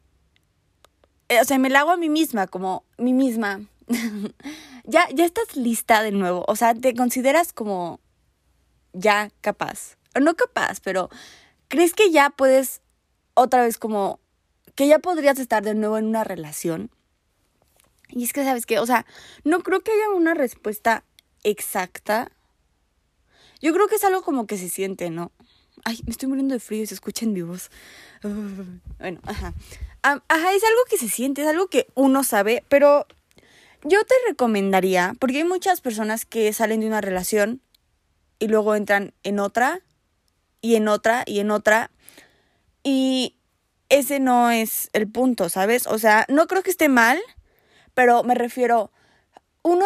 o 1.29 1.43
sea, 1.43 1.57
me 1.57 1.69
la 1.69 1.81
hago 1.81 1.91
a 1.91 1.98
mí 1.98 2.10
misma, 2.10 2.48
como 2.48 2.84
mí 2.98 3.13
misma. 3.13 3.62
ya, 4.84 5.07
ya 5.13 5.25
estás 5.25 5.55
lista 5.55 6.01
de 6.01 6.12
nuevo, 6.12 6.43
o 6.48 6.55
sea, 6.55 6.74
te 6.74 6.93
consideras 6.93 7.53
como 7.53 8.00
ya 8.93 9.31
capaz, 9.41 9.98
no 10.19 10.36
capaz, 10.36 10.79
pero 10.81 11.10
¿crees 11.67 11.93
que 11.93 12.12
ya 12.12 12.29
puedes 12.29 12.81
otra 13.34 13.63
vez 13.63 13.77
como 13.77 14.19
que 14.75 14.88
ya 14.88 15.00
podrías 15.00 15.39
estar 15.39 15.63
de 15.63 15.75
nuevo 15.75 15.98
en 15.98 16.05
una 16.05 16.24
relación? 16.24 16.91
Y 18.10 18.24
es 18.24 18.34
que, 18.34 18.43
¿sabes 18.43 18.65
qué? 18.65 18.79
O 18.79 18.86
sea, 18.86 19.05
no 19.43 19.60
creo 19.62 19.81
que 19.81 19.91
haya 19.91 20.10
una 20.10 20.34
respuesta 20.34 21.03
exacta. 21.43 22.31
Yo 23.62 23.74
creo 23.74 23.88
que 23.88 23.96
es 23.96 24.03
algo 24.03 24.22
como 24.22 24.48
que 24.48 24.57
se 24.57 24.69
siente, 24.69 25.10
¿no? 25.10 25.31
Ay, 25.84 26.00
me 26.05 26.12
estoy 26.12 26.27
muriendo 26.27 26.53
de 26.53 26.60
frío 26.60 26.84
y 26.84 26.88
se 26.88 26.93
escucha 26.93 27.25
en 27.25 27.34
mi 27.34 27.41
voz. 27.41 27.69
bueno, 28.22 29.19
ajá. 29.24 29.53
ajá, 30.01 30.53
es 30.53 30.63
algo 30.63 30.81
que 30.89 30.98
se 30.98 31.10
siente, 31.10 31.41
es 31.41 31.48
algo 31.48 31.67
que 31.67 31.88
uno 31.96 32.24
sabe, 32.24 32.63
pero 32.67 33.07
yo 33.84 34.03
te 34.03 34.15
recomendaría, 34.27 35.13
porque 35.19 35.38
hay 35.38 35.43
muchas 35.43 35.81
personas 35.81 36.25
que 36.25 36.51
salen 36.53 36.81
de 36.81 36.88
una 36.88 37.01
relación 37.01 37.62
y 38.39 38.48
luego 38.48 38.75
entran 38.75 39.13
en 39.24 39.39
otra, 39.39 39.81
y 40.62 40.75
en 40.75 40.88
otra, 40.88 41.24
y 41.25 41.39
en 41.39 41.51
otra, 41.51 41.91
y 42.84 43.36
ese 43.89 44.19
no 44.19 44.50
es 44.51 44.89
el 44.93 45.07
punto, 45.07 45.50
¿sabes? 45.50 45.88
O 45.88 45.98
sea, 46.00 46.25
no 46.29 46.48
creo 46.48 46.63
que 46.63 46.69
esté 46.69 46.89
mal, 46.89 47.19
pero 47.93 48.24
me 48.24 48.36
refiero, 48.36 48.91
uno 49.63 49.86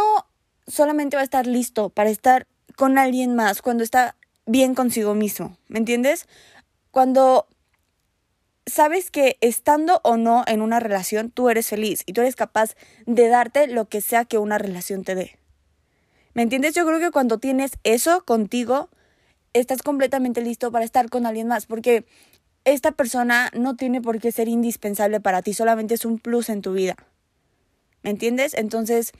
solamente 0.67 1.15
va 1.15 1.21
a 1.21 1.25
estar 1.25 1.47
listo 1.47 1.89
para 1.89 2.09
estar 2.09 2.47
con 2.75 2.97
alguien 2.97 3.35
más 3.35 3.61
cuando 3.61 3.83
está 3.83 4.15
bien 4.51 4.75
consigo 4.75 5.15
mismo, 5.15 5.57
¿me 5.69 5.79
entiendes? 5.79 6.27
Cuando 6.91 7.47
sabes 8.65 9.09
que 9.09 9.37
estando 9.41 10.01
o 10.03 10.17
no 10.17 10.43
en 10.45 10.61
una 10.61 10.79
relación, 10.79 11.31
tú 11.31 11.49
eres 11.49 11.67
feliz 11.67 12.03
y 12.05 12.13
tú 12.13 12.21
eres 12.21 12.35
capaz 12.35 12.75
de 13.05 13.27
darte 13.29 13.67
lo 13.67 13.87
que 13.87 14.01
sea 14.01 14.25
que 14.25 14.37
una 14.37 14.57
relación 14.57 15.03
te 15.03 15.15
dé. 15.15 15.37
¿Me 16.33 16.41
entiendes? 16.41 16.75
Yo 16.75 16.85
creo 16.85 16.99
que 16.99 17.11
cuando 17.11 17.39
tienes 17.39 17.71
eso 17.83 18.23
contigo, 18.25 18.89
estás 19.53 19.81
completamente 19.81 20.41
listo 20.41 20.71
para 20.71 20.85
estar 20.85 21.09
con 21.09 21.25
alguien 21.25 21.47
más, 21.47 21.65
porque 21.65 22.05
esta 22.63 22.91
persona 22.91 23.49
no 23.53 23.75
tiene 23.75 24.01
por 24.01 24.19
qué 24.19 24.31
ser 24.31 24.47
indispensable 24.47 25.19
para 25.19 25.41
ti, 25.41 25.53
solamente 25.53 25.93
es 25.93 26.05
un 26.05 26.19
plus 26.19 26.49
en 26.49 26.61
tu 26.61 26.73
vida. 26.73 26.95
¿Me 28.03 28.09
entiendes? 28.09 28.53
Entonces, 28.53 29.13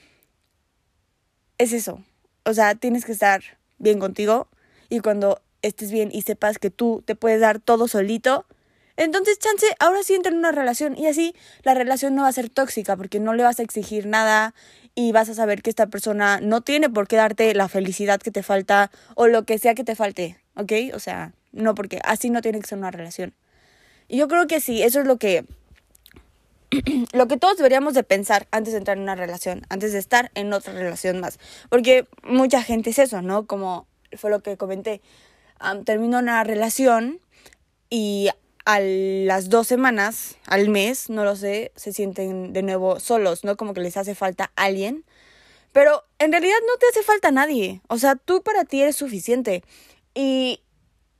es 1.57 1.73
eso. 1.73 2.03
O 2.43 2.53
sea, 2.53 2.75
tienes 2.75 3.05
que 3.05 3.11
estar 3.11 3.41
bien 3.77 4.00
contigo, 4.00 4.47
y 4.91 5.00
cuando 5.00 5.41
estés 5.62 5.89
bien 5.89 6.10
y 6.12 6.21
sepas 6.21 6.60
que 6.60 6.69
tú 6.69 7.01
te 7.05 7.15
puedes 7.15 7.39
dar 7.39 7.60
todo 7.60 7.88
solito, 7.88 8.45
entonces 8.98 9.39
chance, 9.39 9.65
ahora 9.79 10.03
sí 10.03 10.13
entra 10.13 10.33
en 10.33 10.38
una 10.38 10.51
relación 10.51 10.98
y 10.98 11.07
así 11.07 11.33
la 11.63 11.74
relación 11.74 12.13
no 12.13 12.24
va 12.24 12.27
a 12.27 12.33
ser 12.33 12.50
tóxica 12.50 12.98
porque 12.98 13.21
no 13.21 13.33
le 13.33 13.43
vas 13.43 13.60
a 13.60 13.63
exigir 13.63 14.05
nada 14.05 14.53
y 14.93 15.13
vas 15.13 15.29
a 15.29 15.33
saber 15.33 15.62
que 15.62 15.69
esta 15.69 15.88
persona 15.88 16.41
no 16.41 16.60
tiene 16.60 16.89
por 16.89 17.07
qué 17.07 17.15
darte 17.15 17.53
la 17.53 17.69
felicidad 17.69 18.19
que 18.19 18.31
te 18.31 18.43
falta 18.43 18.91
o 19.15 19.27
lo 19.27 19.45
que 19.45 19.57
sea 19.60 19.75
que 19.75 19.86
te 19.86 19.95
falte, 19.95 20.38
¿ok? 20.57 20.74
O 20.93 21.00
sea, 21.00 21.31
no 21.53 21.74
porque 21.74 22.01
así 22.03 22.29
no 22.29 22.41
tiene 22.41 22.60
que 22.60 22.67
ser 22.67 22.77
una 22.77 22.91
relación. 22.91 23.33
Y 24.10 24.17
yo 24.17 24.27
creo 24.27 24.45
que 24.45 24.60
sí, 24.60 24.83
eso 24.83 25.00
es 25.00 25.07
lo 25.07 25.15
que 25.15 25.45
lo 27.13 27.29
que 27.29 27.38
todos 27.38 27.55
deberíamos 27.55 27.93
de 27.93 28.03
pensar 28.03 28.50
antes 28.51 28.74
de 28.74 28.79
entrar 28.79 28.98
en 28.98 29.03
una 29.03 29.15
relación, 29.15 29.65
antes 29.69 29.93
de 29.93 30.00
estar 30.00 30.31
en 30.36 30.51
otra 30.51 30.74
relación 30.74 31.21
más, 31.21 31.39
porque 31.69 32.07
mucha 32.24 32.62
gente 32.62 32.89
es 32.89 33.00
eso, 33.00 33.21
¿no? 33.21 33.48
Como 33.48 33.88
fue 34.18 34.30
lo 34.30 34.41
que 34.41 34.58
comenté. 34.58 35.01
terminó 35.86 36.20
una 36.20 36.44
relación 36.44 37.20
y 37.89 38.30
a 38.65 38.80
las 38.80 39.50
dos 39.50 39.68
semanas, 39.68 40.38
al 40.46 40.70
mes, 40.70 41.10
no 41.10 41.24
lo 41.24 41.36
sé, 41.36 41.72
se 41.75 41.94
sienten 41.94 42.53
de 42.53 42.62
nuevo 42.62 43.00
solos, 43.00 43.44
¿no? 43.44 43.58
Como 43.58 43.74
que 43.74 43.82
les 43.82 43.98
hace 43.98 44.15
falta 44.15 44.51
alguien. 44.56 45.03
Pero 45.72 46.03
en 46.20 46.32
realidad 46.32 46.58
no 46.68 46.77
te 46.77 46.88
hace 46.88 47.03
falta 47.03 47.32
nadie. 47.32 47.82
O 47.88 47.98
sea, 47.98 48.15
tú 48.15 48.44
para 48.44 48.65
ti 48.65 48.82
eres 48.82 48.96
suficiente. 48.96 49.63
Y 50.13 50.62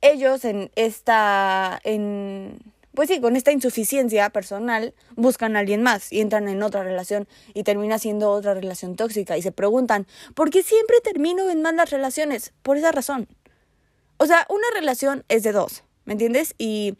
ellos 0.02 0.44
en 0.44 0.70
esta, 0.76 1.80
en, 1.84 2.71
pues 2.94 3.08
sí, 3.08 3.20
con 3.20 3.36
esta 3.36 3.52
insuficiencia 3.52 4.28
personal, 4.30 4.94
buscan 5.16 5.56
a 5.56 5.60
alguien 5.60 5.82
más 5.82 6.12
y 6.12 6.20
entran 6.20 6.48
en 6.48 6.62
otra 6.62 6.82
relación 6.82 7.26
y 7.54 7.62
termina 7.62 7.98
siendo 7.98 8.30
otra 8.30 8.54
relación 8.54 8.96
tóxica 8.96 9.36
y 9.36 9.42
se 9.42 9.52
preguntan, 9.52 10.06
¿por 10.34 10.50
qué 10.50 10.62
siempre 10.62 10.96
termino 11.02 11.48
en 11.50 11.62
malas 11.62 11.90
relaciones? 11.90 12.52
Por 12.62 12.76
esa 12.76 12.92
razón. 12.92 13.28
O 14.18 14.26
sea, 14.26 14.46
una 14.48 14.66
relación 14.74 15.24
es 15.28 15.42
de 15.42 15.52
dos, 15.52 15.84
¿me 16.04 16.12
entiendes? 16.12 16.54
Y 16.58 16.94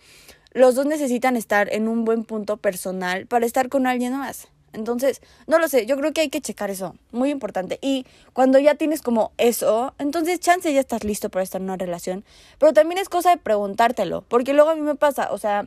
los 0.53 0.75
dos 0.75 0.87
necesitan 0.87 1.37
estar 1.37 1.73
en 1.73 1.89
un 1.89 2.05
buen 2.05 2.25
punto 2.25 2.57
personal 2.57 3.27
para 3.27 3.47
estar 3.47 3.69
con 3.69 3.87
alguien 3.87 4.17
más. 4.17 4.49
Entonces, 4.73 5.21
no 5.47 5.59
lo 5.59 5.69
sé, 5.69 5.85
yo 5.85 5.97
creo 5.99 6.13
que 6.13 6.23
hay 6.23 6.31
que 6.31 6.41
checar 6.41 6.71
eso, 6.71 6.95
muy 7.11 7.31
importante. 7.31 7.79
Y 7.83 8.07
cuando 8.33 8.59
ya 8.59 8.75
tienes 8.75 9.03
como 9.03 9.33
eso, 9.37 9.95
entonces 9.99 10.41
chance 10.41 10.73
ya 10.73 10.81
estás 10.81 11.05
listo 11.05 11.29
para 11.29 11.43
estar 11.43 11.61
en 11.61 11.67
una 11.67 11.77
relación. 11.77 12.25
Pero 12.59 12.73
también 12.73 12.99
es 12.99 13.09
cosa 13.09 13.31
de 13.31 13.37
preguntártelo, 13.37 14.23
porque 14.29 14.55
luego 14.55 14.71
a 14.71 14.75
mí 14.75 14.81
me 14.81 14.95
pasa, 14.95 15.31
o 15.33 15.39
sea, 15.39 15.67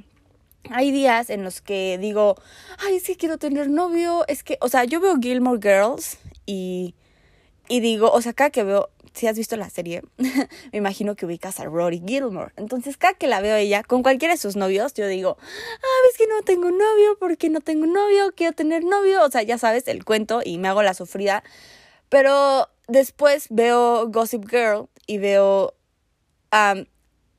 hay 0.72 0.92
días 0.92 1.30
en 1.30 1.44
los 1.44 1.62
que 1.62 1.98
digo, 1.98 2.36
ay, 2.80 2.98
es 2.98 3.04
que 3.04 3.18
quiero 3.18 3.38
tener 3.38 3.70
novio, 3.70 4.26
es 4.28 4.44
que, 4.44 4.58
o 4.62 4.70
sea, 4.70 4.84
yo 4.86 5.00
veo 5.00 5.18
Gilmore 5.20 5.60
Girls 5.62 6.18
y, 6.46 6.96
y 7.68 7.80
digo, 7.80 8.12
o 8.12 8.22
sea, 8.22 8.32
acá 8.32 8.50
que 8.50 8.64
veo, 8.64 8.90
si 9.14 9.28
has 9.28 9.38
visto 9.38 9.56
la 9.56 9.70
serie, 9.70 10.02
me 10.18 10.78
imagino 10.78 11.16
que 11.16 11.26
ubicas 11.26 11.60
a 11.60 11.66
Rory 11.66 12.02
Gilmore. 12.06 12.52
Entonces, 12.58 12.98
cada 12.98 13.14
que 13.14 13.28
la 13.28 13.42
veo 13.42 13.56
ella, 13.56 13.84
con 13.84 14.04
cualquiera 14.04 14.34
de 14.34 14.40
sus 14.40 14.56
novios, 14.56 14.94
yo 14.94 15.08
digo, 15.08 15.38
ah, 15.40 16.10
es 16.12 16.18
que 16.18 16.28
no 16.28 16.42
tengo 16.44 16.70
novio, 16.70 17.18
porque 17.20 17.50
no 17.50 17.62
tengo 17.62 17.86
novio, 17.86 18.34
quiero 18.36 18.54
tener 18.54 18.84
novio, 18.84 19.24
o 19.24 19.32
sea, 19.32 19.44
ya 19.44 19.58
sabes, 19.58 19.88
el 19.88 20.04
cuento 20.04 20.42
y 20.44 20.58
me 20.58 20.68
hago 20.68 20.84
la 20.84 20.94
sufrida. 20.94 21.44
Pero 22.10 22.70
después 22.88 23.48
veo 23.50 24.08
Gossip 24.10 24.50
Girl 24.50 24.90
y 25.08 25.18
veo 25.18 25.74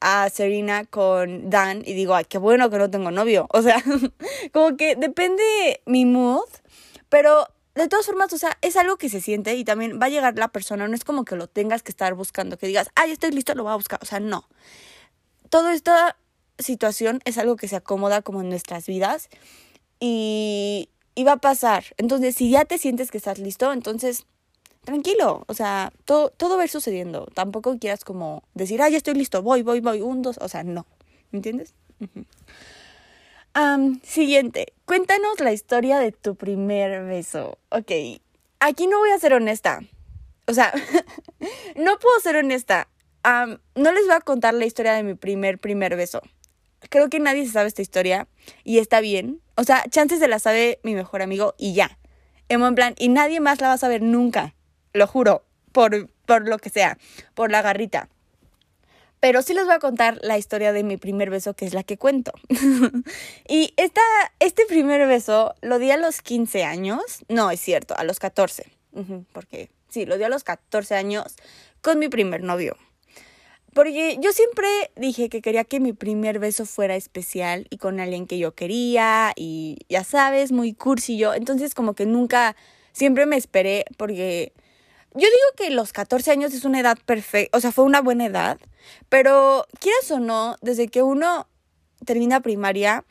a 0.01 0.29
Serena 0.31 0.85
con 0.85 1.51
Dan 1.51 1.83
y 1.85 1.95
digo, 1.95 2.15
ay, 2.15 2.25
qué 2.25 2.39
bueno 2.39 2.71
que 2.71 2.79
no 2.79 2.91
tengo 2.91 3.11
novio. 3.11 3.47
O 3.51 3.63
sea, 3.63 3.83
como 4.53 4.77
que 4.77 4.97
depende 4.97 5.81
mi 5.87 6.05
mood, 6.05 6.49
pero 7.09 7.49
de 7.75 7.89
todas 7.89 8.07
formas, 8.07 8.33
o 8.33 8.39
sea, 8.39 8.57
es 8.63 8.77
algo 8.77 8.97
que 8.97 9.09
se 9.09 9.21
siente 9.21 9.55
y 9.55 9.65
también 9.65 9.99
va 10.01 10.07
a 10.07 10.09
llegar 10.09 10.37
la 10.39 10.49
persona, 10.49 10.89
no 10.89 10.95
es 10.95 11.05
como 11.05 11.25
que 11.25 11.37
lo 11.37 11.47
tengas 11.47 11.83
que 11.83 11.93
estar 11.93 12.15
buscando, 12.15 12.57
que 12.57 12.67
digas, 12.67 12.89
ay, 12.95 13.11
estoy 13.11 13.31
listo, 13.31 13.55
lo 13.55 13.65
voy 13.65 13.73
a 13.73 13.77
buscar. 13.77 13.99
O 14.03 14.07
sea, 14.07 14.21
no. 14.21 14.49
Toda 15.51 15.75
esta 15.75 16.17
situación 16.59 17.21
es 17.25 17.39
algo 17.39 17.57
que 17.57 17.69
se 17.69 17.77
acomoda 17.77 18.23
como 18.23 18.41
en 18.41 18.49
nuestras 18.49 18.87
vidas 18.87 19.29
y, 20.01 20.89
y 21.15 21.25
va 21.25 21.33
a 21.33 21.37
pasar. 21.37 21.85
Entonces, 21.99 22.35
si 22.35 22.51
ya 22.51 22.65
te 22.65 22.79
sientes 22.79 23.11
que 23.11 23.19
estás 23.19 23.39
listo, 23.39 23.73
entonces 23.73 24.27
tranquilo, 24.87 25.45
o 25.49 25.55
sea, 25.55 25.93
todo, 26.05 26.31
todo 26.31 26.57
va 26.57 26.63
a 26.63 26.65
ir 26.65 26.71
sucediendo. 26.71 27.27
Tampoco 27.35 27.77
quieras 27.79 28.05
como 28.05 28.43
decir, 28.55 28.81
ay, 28.81 28.93
ya 28.93 28.97
estoy 28.97 29.15
listo, 29.15 29.43
voy, 29.43 29.63
voy, 29.63 29.81
voy, 29.81 30.01
un, 30.01 30.23
dos, 30.23 30.39
o 30.41 30.49
sea, 30.49 30.65
no. 30.65 30.87
¿Me 31.31 31.39
entiendes? 31.39 31.75
siguiente, 34.03 34.75
cuéntanos 34.85 35.41
la 35.41 35.53
historia 35.53 35.99
de 35.99 36.13
tu 36.13 36.37
primer 36.37 37.05
beso. 37.05 37.59
Ok, 37.71 37.91
aquí 38.61 38.87
no 38.87 38.99
voy 38.99 39.11
a 39.11 39.19
ser 39.19 39.33
honesta. 39.33 39.81
O 40.47 40.55
sea, 40.55 40.73
no 41.77 41.99
puedo 41.99 42.21
ser 42.23 42.37
honesta. 42.37 42.89
no 43.25 43.93
les 43.93 44.07
voy 44.07 44.15
a 44.15 44.21
contar 44.21 44.55
la 44.55 44.67
historia 44.67 44.93
de 44.93 45.03
mi 45.03 45.15
primer, 45.15 45.59
primer 45.59 45.97
beso. 45.97 46.21
Creo 46.91 47.09
que 47.09 47.19
nadie 47.19 47.47
se 47.47 47.53
sabe 47.53 47.69
esta 47.69 47.83
historia 47.83 48.29
y 48.63 48.79
está 48.79 49.01
bien. 49.01 49.41
O 49.57 49.65
sea, 49.65 49.85
chances 49.89 50.21
se 50.21 50.29
la 50.29 50.39
sabe 50.39 50.79
mi 50.83 50.95
mejor 50.95 51.23
amigo 51.23 51.55
y 51.59 51.73
ya. 51.73 51.99
En 52.49 52.75
plan, 52.75 52.95
y 52.99 53.09
nadie 53.09 53.41
más 53.41 53.61
la 53.61 53.69
va 53.69 53.75
a 53.75 53.79
saber 53.79 54.03
nunca 54.03 54.55
lo 54.97 55.07
juro, 55.07 55.45
por, 55.73 56.09
por 56.27 56.49
lo 56.49 56.59
que 56.59 56.71
sea, 56.71 56.99
por 57.35 57.51
la 57.51 57.63
garrita. 57.63 58.09
Pero 59.21 59.43
sí 59.43 59.55
les 59.55 59.65
voy 59.65 59.75
a 59.75 59.79
contar 59.79 60.19
la 60.23 60.39
historia 60.39 60.73
de 60.73 60.83
mi 60.83 60.97
primer 60.97 61.31
beso, 61.31 61.55
que 61.55 61.65
es 61.65 61.75
la 61.75 61.83
que 61.83 61.97
cuento. 61.97 62.33
y 63.49 63.73
esta, 63.77 64.03
este 64.41 64.67
primer 64.67 65.07
beso 65.09 65.55
lo 65.63 65.79
di 65.79 65.91
a 65.91 65.97
los 65.97 66.21
15 66.21 66.65
años. 66.65 67.25
No, 67.29 67.51
es 67.51 67.61
cierto, 67.61 67.97
a 67.97 68.05
los 68.05 68.19
14. 68.19 68.65
porque 69.33 69.71
sí, 69.89 70.07
lo 70.07 70.19
di 70.19 70.25
a 70.25 70.29
los 70.29 70.45
14 70.45 70.95
años 70.95 71.35
con 71.81 71.99
mi 71.99 72.09
primer 72.09 72.43
novio. 72.43 72.77
Porque 73.73 74.17
yo 74.23 74.33
siempre 74.33 74.69
dije 74.97 75.29
que 75.29 75.43
quería 75.43 75.65
que 75.65 75.81
mi 75.81 75.93
primer 75.93 76.39
beso 76.39 76.65
fuera 76.65 76.97
especial 76.97 77.67
y 77.69 77.77
con 77.77 78.01
alguien 78.01 78.27
que 78.27 78.39
yo 78.39 78.55
quería 78.55 79.33
y 79.37 79.79
ya 79.89 80.03
sabes, 80.03 80.51
muy 80.51 80.73
cursi 80.73 81.19
yo. 81.19 81.35
Entonces 81.35 81.75
como 81.75 81.95
que 81.95 82.07
nunca, 82.07 82.57
siempre 82.93 83.27
me 83.27 83.37
esperé 83.37 83.85
porque 83.99 84.55
yo 85.17 85.27
digo 85.27 85.57
que 85.57 85.71
los 85.71 85.93
14 85.93 86.31
años 86.31 86.53
es 86.53 86.65
una 86.65 86.81
edad 86.81 86.99
perfecta, 87.05 87.57
o 87.57 87.61
sea, 87.61 87.73
fue 87.73 87.85
una 87.85 88.01
buena 88.01 88.27
edad, 88.27 88.59
pero 89.09 89.67
quieras 89.81 90.11
o 90.11 90.21
no, 90.21 90.57
desde 90.61 90.89
que 90.89 91.03
uno 91.03 91.49
termina 92.05 92.41
primaria 92.41 93.05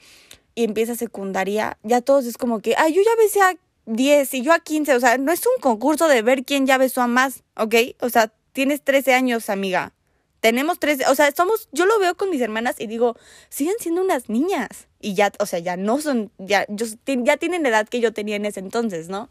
y 0.53 0.63
empieza 0.63 0.95
secundaria, 0.95 1.77
ya 1.83 2.01
todos 2.01 2.25
es 2.25 2.37
como 2.37 2.59
que, 2.61 2.75
ay, 2.77 2.93
yo 2.93 3.01
ya 3.01 3.15
besé 3.17 3.41
a 3.41 3.57
10 3.85 4.33
y 4.35 4.41
yo 4.41 4.53
a 4.53 4.59
15, 4.59 4.95
o 4.95 4.99
sea, 4.99 5.17
no 5.17 5.31
es 5.31 5.45
un 5.45 5.61
concurso 5.61 6.07
de 6.07 6.21
ver 6.21 6.45
quién 6.45 6.65
ya 6.65 6.77
besó 6.77 7.01
a 7.01 7.07
más, 7.07 7.43
¿ok? 7.57 7.75
O 8.01 8.09
sea, 8.09 8.31
tienes 8.53 8.81
13 8.83 9.13
años, 9.13 9.49
amiga. 9.49 9.93
Tenemos 10.39 10.79
13, 10.79 11.07
o 11.07 11.15
sea, 11.15 11.31
somos, 11.35 11.69
yo 11.71 11.85
lo 11.85 11.97
veo 11.99 12.15
con 12.15 12.29
mis 12.29 12.41
hermanas 12.41 12.75
y 12.79 12.87
digo, 12.87 13.17
siguen 13.49 13.75
siendo 13.79 14.01
unas 14.01 14.29
niñas. 14.29 14.87
Y 14.99 15.15
ya, 15.15 15.31
o 15.39 15.45
sea, 15.45 15.59
ya 15.59 15.75
no 15.75 15.99
son, 15.99 16.31
ya, 16.37 16.65
ya 16.69 17.37
tienen 17.37 17.63
la 17.63 17.69
edad 17.69 17.87
que 17.87 17.99
yo 17.99 18.13
tenía 18.13 18.35
en 18.35 18.45
ese 18.45 18.59
entonces, 18.59 19.09
¿no? 19.09 19.29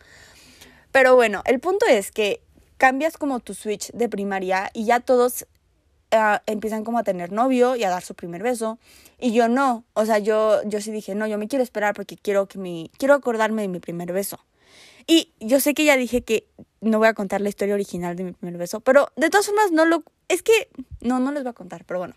Pero 0.91 1.15
bueno, 1.17 1.43
el 1.47 1.59
punto 1.61 1.87
es 1.87 2.11
que 2.11 2.41
cambias 2.85 3.17
como 3.17 3.41
tu 3.41 3.55
switch 3.55 3.91
de 3.93 4.11
primaria 4.11 4.69
y 4.75 4.85
ya 4.85 5.01
todos 5.01 5.47
uh, 6.13 6.37
empiezan 6.45 6.85
como 6.85 6.99
a 6.99 7.03
tener 7.03 7.33
novio 7.33 7.77
y 7.77 7.85
a 7.85 7.89
dar 7.89 8.03
su 8.03 8.15
primer 8.15 8.43
beso. 8.43 8.79
Y 9.19 9.33
yo 9.33 9.49
no, 9.49 9.85
o 9.95 10.05
sea, 10.05 10.19
yo, 10.19 10.63
yo 10.65 10.83
sí 10.83 10.93
dije, 10.93 11.15
no, 11.15 11.27
yo 11.27 11.39
me 11.39 11.49
quiero 11.49 11.63
esperar 11.63 11.95
porque 11.95 12.19
quiero 12.19 12.47
que 12.47 12.59
mi, 12.59 12.91
quiero 12.99 13.15
acordarme 13.15 13.63
de 13.63 13.69
mi 13.69 13.81
primer 13.81 14.13
beso. 14.13 14.39
Y 15.07 15.33
yo 15.41 15.61
sé 15.61 15.73
que 15.73 15.87
ya 15.87 15.97
dije 15.97 16.25
que 16.25 16.47
no 16.83 16.99
voy 16.99 17.09
a 17.09 17.15
contar 17.15 17.41
la 17.41 17.49
historia 17.49 17.73
original 17.73 18.17
de 18.17 18.25
mi 18.25 18.33
primer 18.33 18.59
beso, 18.59 18.81
pero 18.81 19.09
de 19.17 19.31
todas 19.31 19.47
formas 19.47 19.73
no 19.73 19.87
lo, 19.87 20.05
es 20.29 20.43
que, 20.43 20.69
no, 21.01 21.21
no 21.21 21.33
les 21.33 21.43
voy 21.43 21.53
a 21.53 21.55
contar, 21.55 21.87
pero 21.87 22.01
bueno. 22.01 22.15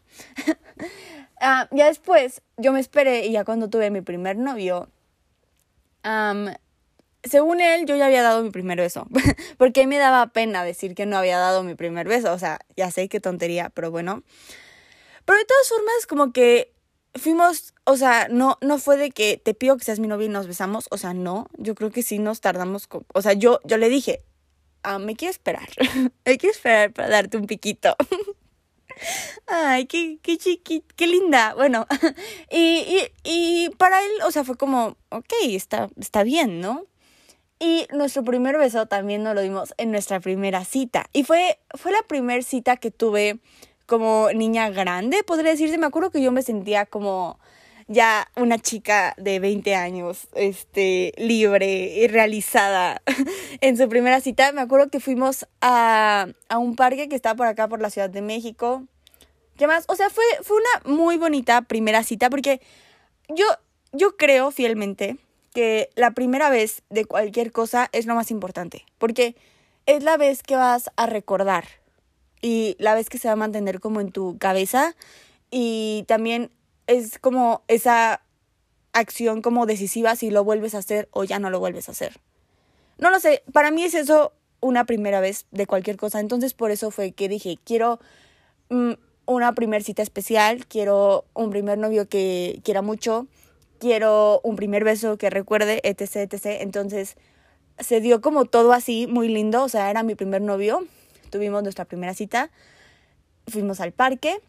uh, 0.50 1.66
ya 1.72 1.86
después, 1.86 2.42
yo 2.58 2.74
me 2.74 2.82
esperé 2.82 3.26
y 3.26 3.32
ya 3.32 3.46
cuando 3.46 3.70
tuve 3.70 3.90
mi 3.90 4.02
primer 4.02 4.36
novio, 4.36 4.90
um, 6.04 6.50
según 7.24 7.62
él, 7.62 7.86
yo 7.86 7.96
ya 7.96 8.06
había 8.06 8.24
dado 8.24 8.44
mi 8.44 8.50
primer 8.50 8.78
beso. 8.78 9.08
Porque 9.58 9.88
me 9.88 9.98
daba 9.98 10.28
pena 10.28 10.64
decir 10.64 10.96
que 10.96 11.06
no 11.06 11.18
había 11.18 11.38
dado 11.38 11.64
mi 11.64 11.76
primer 11.76 12.08
beso. 12.08 12.34
O 12.34 12.40
sea, 12.40 12.60
ya 12.76 12.92
sé 12.92 13.10
qué 13.10 13.20
tontería, 13.20 13.70
pero 13.70 13.92
bueno. 13.92 14.24
Pero 15.26 15.40
de 15.40 15.46
todas 15.46 15.70
formas, 15.70 16.08
como 16.08 16.32
que 16.32 16.74
fuimos, 17.16 17.74
o 17.86 17.98
sea, 17.98 18.28
no, 18.30 18.58
no 18.62 18.78
fue 18.78 18.98
de 18.98 19.12
que 19.12 19.38
te 19.38 19.54
pido 19.54 19.78
que 19.78 19.84
seas 19.84 20.00
mi 20.00 20.08
novio 20.08 20.28
y 20.28 20.30
nos 20.30 20.48
besamos. 20.48 20.88
O 20.92 20.98
sea, 20.98 21.14
no. 21.14 21.48
Yo 21.58 21.76
creo 21.76 21.92
que 21.92 22.04
sí 22.04 22.20
nos 22.20 22.42
tardamos. 22.42 22.88
O 23.14 23.22
sea, 23.22 23.34
yo, 23.34 23.60
yo 23.66 23.78
le 23.78 23.90
dije, 23.90 24.24
ah, 24.84 25.00
me 25.00 25.16
quiero 25.16 25.32
esperar. 25.32 25.70
me 26.26 26.38
quiero 26.38 26.54
esperar 26.54 26.94
para 26.94 27.10
darte 27.10 27.38
un 27.38 27.48
piquito. 27.48 27.96
Ay, 29.48 29.86
qué, 29.86 30.18
qué 30.24 30.38
chiquita, 30.38 30.94
qué 30.96 31.08
linda. 31.08 31.54
Bueno, 31.54 31.86
y, 32.50 32.58
y, 32.58 33.12
y 33.24 33.70
para 33.78 34.04
él, 34.04 34.12
o 34.26 34.32
sea, 34.32 34.44
fue 34.44 34.58
como, 34.58 34.98
ok, 35.10 35.34
está, 35.52 35.90
está 36.00 36.24
bien, 36.24 36.62
¿no? 36.62 36.88
Y 37.60 37.88
nuestro 37.92 38.24
primer 38.24 38.58
beso 38.58 38.86
también 38.86 39.24
nos 39.24 39.34
lo 39.34 39.42
dimos 39.42 39.74
en 39.78 39.92
nuestra 39.92 40.20
primera 40.20 40.64
cita. 40.64 41.08
Y 41.14 41.24
fue, 41.24 41.60
fue 41.74 41.92
la 41.92 42.02
primera 42.08 42.42
cita 42.44 42.78
que 42.78 42.92
tuve 42.92 43.40
como 43.88 44.30
niña 44.34 44.70
grande, 44.70 45.24
podría 45.24 45.52
decirse. 45.52 45.78
Me 45.78 45.88
acuerdo 45.88 46.12
que 46.12 46.22
yo 46.22 46.32
me 46.32 46.44
sentía 46.44 46.86
como 46.86 47.40
ya 47.88 48.30
una 48.36 48.60
chica 48.60 49.16
de 49.18 49.40
20 49.40 49.74
años, 49.76 50.28
este, 50.34 51.14
libre 51.18 51.96
y 51.96 52.08
realizada 52.08 53.02
en 53.62 53.78
su 53.78 53.90
primera 53.90 54.22
cita. 54.22 54.52
Me 54.52 54.62
acuerdo 54.62 54.90
que 54.90 55.00
fuimos 55.00 55.48
a, 55.62 56.28
a 56.50 56.58
un 56.60 56.76
parque 56.76 57.10
que 57.10 57.16
está 57.16 57.34
por 57.34 57.48
acá, 57.48 57.68
por 57.68 57.82
la 57.82 57.90
Ciudad 57.90 58.10
de 58.10 58.22
México. 58.22 58.84
¿Qué 59.58 59.66
más? 59.66 59.86
O 59.88 59.96
sea, 59.96 60.10
fue, 60.12 60.26
fue 60.44 60.58
una 60.58 60.94
muy 60.94 61.18
bonita 61.18 61.64
primera 61.64 62.04
cita 62.04 62.30
porque 62.30 62.62
yo, 63.30 63.46
yo 63.94 64.16
creo 64.16 64.52
fielmente 64.52 65.18
que 65.58 65.90
la 65.96 66.12
primera 66.12 66.52
vez 66.52 66.84
de 66.92 67.06
cualquier 67.06 67.52
cosa 67.52 67.90
es 67.92 68.06
lo 68.06 68.14
más 68.14 68.30
importante, 68.30 68.86
porque 69.00 69.36
es 69.88 70.04
la 70.04 70.16
vez 70.16 70.44
que 70.44 70.56
vas 70.56 70.92
a 70.98 71.08
recordar 71.08 71.65
y 72.43 72.76
la 72.78 72.93
vez 72.93 73.10
que 73.10 73.17
se 73.17 73.28
va 73.28 73.32
a 73.32 73.38
mantener 73.38 73.80
como 73.80 74.00
en 74.00 74.12
tu 74.12 74.38
cabeza 74.38 74.96
y 75.50 76.06
también 76.08 76.52
es 76.86 77.17
como 77.17 77.63
esa 77.67 78.22
acción 78.93 79.41
como 79.41 79.65
decisiva 79.65 80.15
si 80.15 80.30
lo 80.30 80.43
vuelves 80.43 80.76
a 80.76 80.78
hacer 80.78 81.10
o 81.10 81.24
ya 81.24 81.39
no 81.39 81.50
lo 81.50 81.60
vuelves 81.60 81.89
a 81.89 81.93
hacer. 81.93 82.20
No 83.00 83.10
lo 83.10 83.20
sé, 83.20 83.41
para 83.52 83.72
mí 83.72 83.84
es 83.84 83.96
eso 83.96 84.34
una 84.60 84.86
primera 84.86 85.22
vez 85.22 85.48
de 85.50 85.65
cualquier 85.65 85.98
cosa, 85.98 86.20
entonces 86.20 86.54
por 86.54 86.70
eso 86.70 86.91
fue 86.91 87.13
que 87.13 87.30
dije, 87.30 87.58
quiero 87.63 88.00
mm, 88.70 88.91
una 89.26 89.56
primer 89.56 89.82
cita 89.82 90.04
especial, 90.04 90.67
quiero 90.67 91.26
un 91.34 91.50
primer 91.50 91.80
novio 91.80 92.08
que 92.08 92.62
quiera 92.63 92.84
mucho, 92.84 93.26
quiero 93.80 94.42
un 94.44 94.56
primer 94.56 94.84
beso 94.84 95.18
que 95.18 95.30
recuerde, 95.30 95.82
etc, 95.84 96.32
etc. 96.32 96.46
Entonces 96.62 97.16
se 97.80 98.02
dio 98.02 98.22
como 98.22 98.46
todo 98.46 98.74
así, 98.74 99.08
muy 99.08 99.28
lindo, 99.28 99.63
o 99.63 99.70
sea, 99.70 99.90
era 99.90 100.04
mi 100.04 100.16
primer 100.16 100.42
novio, 100.42 100.86
tuvimos 101.30 101.63
nuestra 101.63 101.86
primera 101.86 102.13
cita, 102.13 102.50
fuimos 103.48 103.80
al 103.80 103.92
parque. 103.92 104.40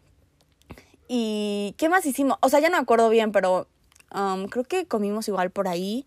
Y 1.07 1.73
¿qué 1.77 1.89
más 1.89 2.05
hicimos? 2.05 2.37
O 2.41 2.49
sea, 2.49 2.59
ya 2.59 2.69
no 2.69 2.77
me 2.77 2.83
acuerdo 2.83 3.09
bien, 3.09 3.31
pero 3.31 3.67
um, 4.13 4.47
creo 4.47 4.63
que 4.63 4.85
comimos 4.85 5.27
igual 5.27 5.51
por 5.51 5.67
ahí. 5.67 6.05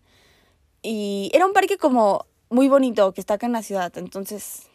Y 0.81 1.29
era 1.33 1.45
un 1.45 1.53
parque 1.53 1.77
como 1.77 2.25
muy 2.49 2.67
bonito 2.67 3.13
que 3.13 3.21
está 3.21 3.35
acá 3.35 3.45
en 3.45 3.53
la 3.53 3.63
ciudad, 3.63 3.97
entonces 3.97 4.69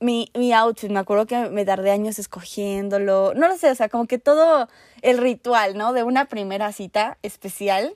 mi, 0.00 0.30
mi 0.34 0.52
outfit, 0.52 0.90
me 0.90 0.98
acuerdo 0.98 1.26
que 1.26 1.48
me 1.48 1.64
tardé 1.64 1.90
años 1.90 2.18
escogiéndolo, 2.18 3.34
no 3.34 3.48
lo 3.48 3.56
sé, 3.56 3.70
o 3.70 3.74
sea, 3.74 3.88
como 3.88 4.06
que 4.06 4.18
todo 4.18 4.68
el 5.02 5.18
ritual, 5.18 5.76
¿no? 5.76 5.92
De 5.92 6.02
una 6.02 6.26
primera 6.26 6.72
cita 6.72 7.18
especial. 7.22 7.94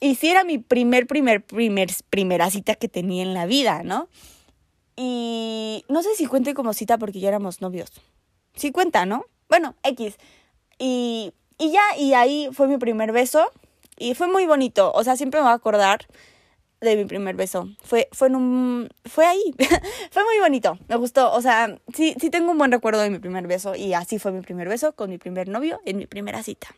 Y 0.00 0.14
sí 0.14 0.30
era 0.30 0.44
mi 0.44 0.58
primer, 0.58 1.06
primer, 1.06 1.44
primer, 1.44 1.90
primera 2.08 2.50
cita 2.50 2.74
que 2.74 2.88
tenía 2.88 3.22
en 3.22 3.34
la 3.34 3.46
vida, 3.46 3.82
¿no? 3.84 4.08
Y 4.96 5.84
no 5.88 6.02
sé 6.02 6.14
si 6.16 6.26
cuente 6.26 6.54
como 6.54 6.72
cita 6.72 6.98
porque 6.98 7.20
ya 7.20 7.28
éramos 7.28 7.60
novios. 7.60 7.90
Sí 8.54 8.72
cuenta, 8.72 9.06
¿no? 9.06 9.24
Bueno, 9.48 9.74
X. 9.82 10.16
Y, 10.78 11.32
y 11.58 11.72
ya, 11.72 11.82
y 11.98 12.14
ahí 12.14 12.48
fue 12.52 12.66
mi 12.66 12.78
primer 12.78 13.12
beso. 13.12 13.50
Y 13.98 14.14
fue 14.14 14.28
muy 14.28 14.46
bonito. 14.46 14.92
O 14.94 15.04
sea, 15.04 15.16
siempre 15.16 15.40
me 15.40 15.44
voy 15.44 15.52
a 15.52 15.56
acordar 15.56 16.06
de 16.80 16.96
mi 16.96 17.04
primer 17.04 17.36
beso. 17.36 17.68
Fue, 17.82 18.08
fue 18.12 18.28
en 18.28 18.36
un. 18.36 18.88
fue 19.04 19.26
ahí. 19.26 19.54
fue 20.10 20.24
muy 20.24 20.38
bonito. 20.40 20.78
Me 20.88 20.96
gustó. 20.96 21.32
O 21.32 21.42
sea, 21.42 21.78
sí, 21.94 22.14
sí 22.20 22.30
tengo 22.30 22.50
un 22.50 22.58
buen 22.58 22.72
recuerdo 22.72 23.00
de 23.00 23.10
mi 23.10 23.18
primer 23.18 23.46
beso. 23.46 23.74
Y 23.74 23.94
así 23.94 24.18
fue 24.18 24.32
mi 24.32 24.40
primer 24.40 24.68
beso 24.68 24.92
con 24.94 25.10
mi 25.10 25.18
primer 25.18 25.48
novio 25.48 25.80
en 25.84 25.98
mi 25.98 26.06
primera 26.06 26.42
cita. 26.42 26.68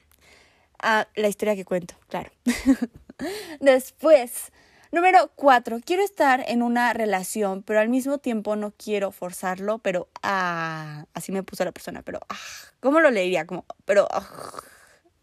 Ah, 0.82 1.06
la 1.14 1.28
historia 1.28 1.54
que 1.54 1.64
cuento, 1.64 1.94
claro. 2.08 2.32
Después, 3.60 4.50
número 4.90 5.30
cuatro. 5.36 5.78
Quiero 5.84 6.02
estar 6.02 6.44
en 6.48 6.62
una 6.62 6.92
relación, 6.92 7.62
pero 7.62 7.78
al 7.78 7.88
mismo 7.88 8.18
tiempo 8.18 8.56
no 8.56 8.72
quiero 8.72 9.12
forzarlo, 9.12 9.78
pero 9.78 10.08
ah, 10.24 11.06
así 11.14 11.30
me 11.30 11.44
puso 11.44 11.64
la 11.64 11.70
persona, 11.70 12.02
pero 12.02 12.18
ah, 12.28 12.36
¿cómo 12.80 12.98
lo 12.98 13.12
leería? 13.12 13.46
Como, 13.46 13.64
pero 13.84 14.08
ah, 14.10 14.28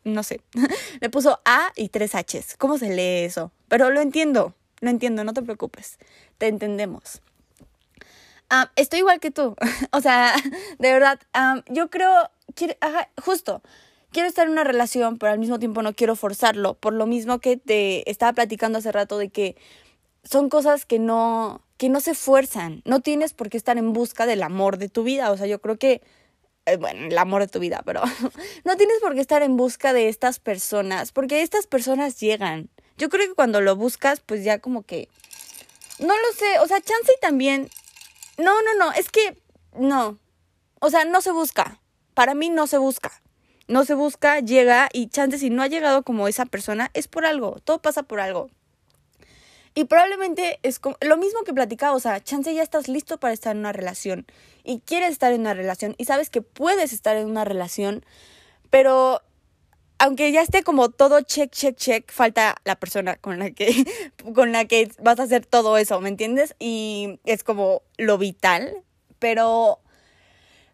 no 0.06 0.24
sé. 0.24 0.42
me 1.02 1.10
puso 1.10 1.42
A 1.44 1.74
y 1.76 1.90
tres 1.90 2.14
Hs. 2.14 2.56
¿Cómo 2.58 2.78
se 2.78 2.90
lee 2.90 3.26
eso? 3.26 3.52
Pero 3.68 3.90
lo 3.90 4.00
entiendo. 4.00 4.56
No 4.82 4.90
entiendo, 4.90 5.24
no 5.24 5.34
te 5.34 5.42
preocupes. 5.42 5.98
Te 6.38 6.48
entendemos. 6.48 7.22
Ah, 8.50 8.72
estoy 8.76 9.00
igual 9.00 9.20
que 9.20 9.32
tú. 9.32 9.56
o 9.92 10.02
sea, 10.02 10.34
de 10.80 10.92
verdad, 10.92 11.20
yo 11.68 11.90
creo, 11.90 12.12
justo, 13.24 13.62
quiero 14.12 14.28
estar 14.28 14.48
en 14.48 14.54
una 14.54 14.64
relación, 14.64 15.18
pero 15.18 15.32
al 15.32 15.40
mismo 15.40 15.60
tiempo 15.60 15.82
no 15.82 15.94
quiero 15.94 16.16
forzarlo. 16.16 16.76
Por 16.76 16.94
lo 16.94 17.06
mismo 17.06 17.40
que 17.40 17.58
te 17.58 18.10
estaba 18.10 18.34
platicando 18.34 18.80
hace 18.80 18.92
rato 18.92 19.18
de 19.18 19.30
que 19.30 19.56
son 20.24 20.50
cosas 20.50 20.86
que 20.86 21.00
no, 21.00 21.62
que 21.78 21.90
no 21.90 22.02
se 22.02 22.16
fuerzan. 22.16 22.82
No 22.86 23.02
tienes 23.02 23.34
por 23.34 23.50
qué 23.50 23.58
estar 23.58 23.78
en 23.78 23.94
busca 23.94 24.26
del 24.26 24.44
amor 24.44 24.78
de 24.78 24.90
tu 24.90 25.04
vida. 25.04 25.32
O 25.32 25.38
sea, 25.38 25.48
yo 25.48 25.62
creo 25.62 25.78
que, 25.78 26.02
eh, 26.66 26.78
bueno, 26.78 27.08
el 27.08 27.18
amor 27.18 27.42
de 27.42 27.48
tu 27.48 27.60
vida, 27.60 27.84
pero 27.86 28.02
no 28.66 28.78
tienes 28.78 29.00
por 29.02 29.14
qué 29.16 29.22
estar 29.22 29.44
en 29.44 29.58
busca 29.58 29.94
de 29.94 30.10
estas 30.10 30.40
personas, 30.40 31.12
porque 31.12 31.42
estas 31.42 31.68
personas 31.68 32.20
llegan. 32.20 32.70
Yo 33.00 33.10
creo 33.10 33.28
que 33.28 33.34
cuando 33.34 33.62
lo 33.62 33.78
buscas, 33.78 34.20
pues 34.20 34.44
ya 34.44 34.60
como 34.60 34.84
que... 34.84 35.08
No 36.00 36.14
lo 36.14 36.34
sé, 36.38 36.60
o 36.60 36.68
sea, 36.68 36.82
chance 36.82 37.14
también... 37.22 37.70
No, 38.38 38.62
no, 38.62 38.76
no, 38.78 38.92
es 38.92 39.10
que 39.10 39.42
no. 39.74 40.20
O 40.80 40.90
sea, 40.90 41.06
no 41.06 41.22
se 41.22 41.32
busca. 41.32 41.80
Para 42.14 42.36
mí 42.36 42.50
no 42.50 42.68
se 42.68 42.78
busca. 42.78 43.22
No 43.68 43.86
se 43.86 43.94
busca, 43.94 44.40
llega 44.42 44.90
y 44.92 45.08
chance 45.08 45.38
si 45.38 45.50
no 45.50 45.64
ha 45.64 45.68
llegado 45.68 46.04
como 46.04 46.28
esa 46.28 46.46
persona, 46.46 46.92
es 46.94 47.08
por 47.08 47.26
algo. 47.26 47.60
Todo 47.64 47.82
pasa 47.82 48.04
por 48.04 48.20
algo. 48.20 48.50
Y 49.76 49.86
probablemente 49.86 50.60
es 50.62 50.80
como, 50.80 50.98
lo 51.00 51.16
mismo 51.16 51.44
que 51.44 51.54
platicaba, 51.54 51.96
o 51.96 52.00
sea, 52.02 52.22
chance 52.22 52.54
ya 52.54 52.64
estás 52.64 52.90
listo 52.90 53.18
para 53.18 53.34
estar 53.34 53.54
en 53.54 53.60
una 53.60 53.72
relación 53.72 54.26
y 54.66 54.82
quieres 54.82 55.12
estar 55.12 55.32
en 55.32 55.42
una 55.42 55.54
relación 55.54 55.96
y 55.98 56.06
sabes 56.06 56.30
que 56.30 56.42
puedes 56.42 56.92
estar 56.92 57.16
en 57.16 57.28
una 57.28 57.46
relación, 57.46 58.04
pero 58.70 59.22
aunque 60.00 60.32
ya 60.32 60.42
esté 60.42 60.64
como 60.64 60.90
todo 60.90 61.22
check, 61.22 61.52
check, 61.52 61.76
check, 61.76 62.12
falta 62.12 62.56
la 62.64 62.78
persona 62.78 63.18
con 63.18 63.38
la 63.38 63.52
que, 63.52 63.86
con 64.34 64.52
la 64.52 64.66
que 64.66 64.90
vas 65.02 65.20
a 65.20 65.24
hacer 65.24 65.46
todo 65.46 65.78
eso, 65.78 66.00
¿me 66.02 66.10
entiendes? 66.10 66.56
Y 66.58 67.20
es 67.26 67.44
como 67.44 67.84
lo 67.98 68.18
vital, 68.18 68.84
pero, 69.20 69.80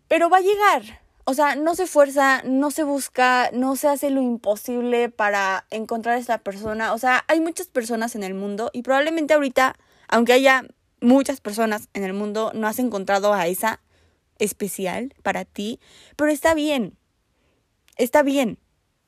pero 0.07 0.29
va 0.29 0.37
a 0.37 0.41
llegar. 0.41 1.01
O 1.25 1.33
sea, 1.33 1.55
no 1.55 1.73
se 1.73 1.87
fuerza, 1.87 2.43
no 2.45 2.69
se 2.69 2.83
busca, 2.83 3.49
no 3.51 3.75
se 3.75 3.87
hace 3.87 4.11
lo 4.11 4.21
imposible 4.21 5.09
para 5.09 5.65
encontrar 5.71 6.15
a 6.15 6.19
esta 6.19 6.37
persona. 6.37 6.93
O 6.93 6.99
sea, 6.99 7.25
hay 7.27 7.39
muchas 7.39 7.65
personas 7.65 8.15
en 8.15 8.23
el 8.23 8.35
mundo 8.35 8.69
y 8.73 8.83
probablemente 8.83 9.33
ahorita, 9.33 9.75
aunque 10.07 10.33
haya 10.33 10.65
muchas 11.01 11.41
personas 11.41 11.89
en 11.95 12.03
el 12.03 12.13
mundo 12.13 12.51
no 12.53 12.67
has 12.67 12.77
encontrado 12.77 13.33
a 13.33 13.47
esa 13.47 13.81
especial 14.37 15.15
para 15.23 15.45
ti, 15.45 15.79
pero 16.15 16.29
está 16.31 16.53
bien. 16.53 16.95
Está 17.97 18.21
bien. 18.21 18.59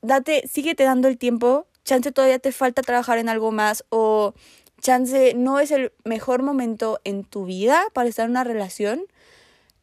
Date, 0.01 0.47
síguete 0.47 0.83
dando 0.83 1.07
el 1.07 1.17
tiempo. 1.17 1.67
Chance 1.83 2.11
todavía 2.11 2.39
te 2.39 2.51
falta 2.51 2.81
trabajar 2.81 3.17
en 3.17 3.29
algo 3.29 3.51
más 3.51 3.85
o 3.89 4.33
chance 4.81 5.33
no 5.35 5.59
es 5.59 5.71
el 5.71 5.91
mejor 6.03 6.43
momento 6.43 6.99
en 7.03 7.23
tu 7.23 7.45
vida 7.45 7.81
para 7.93 8.09
estar 8.09 8.25
en 8.25 8.31
una 8.31 8.43
relación 8.43 9.01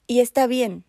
y 0.06 0.20
está 0.20 0.46
bien. 0.46 0.84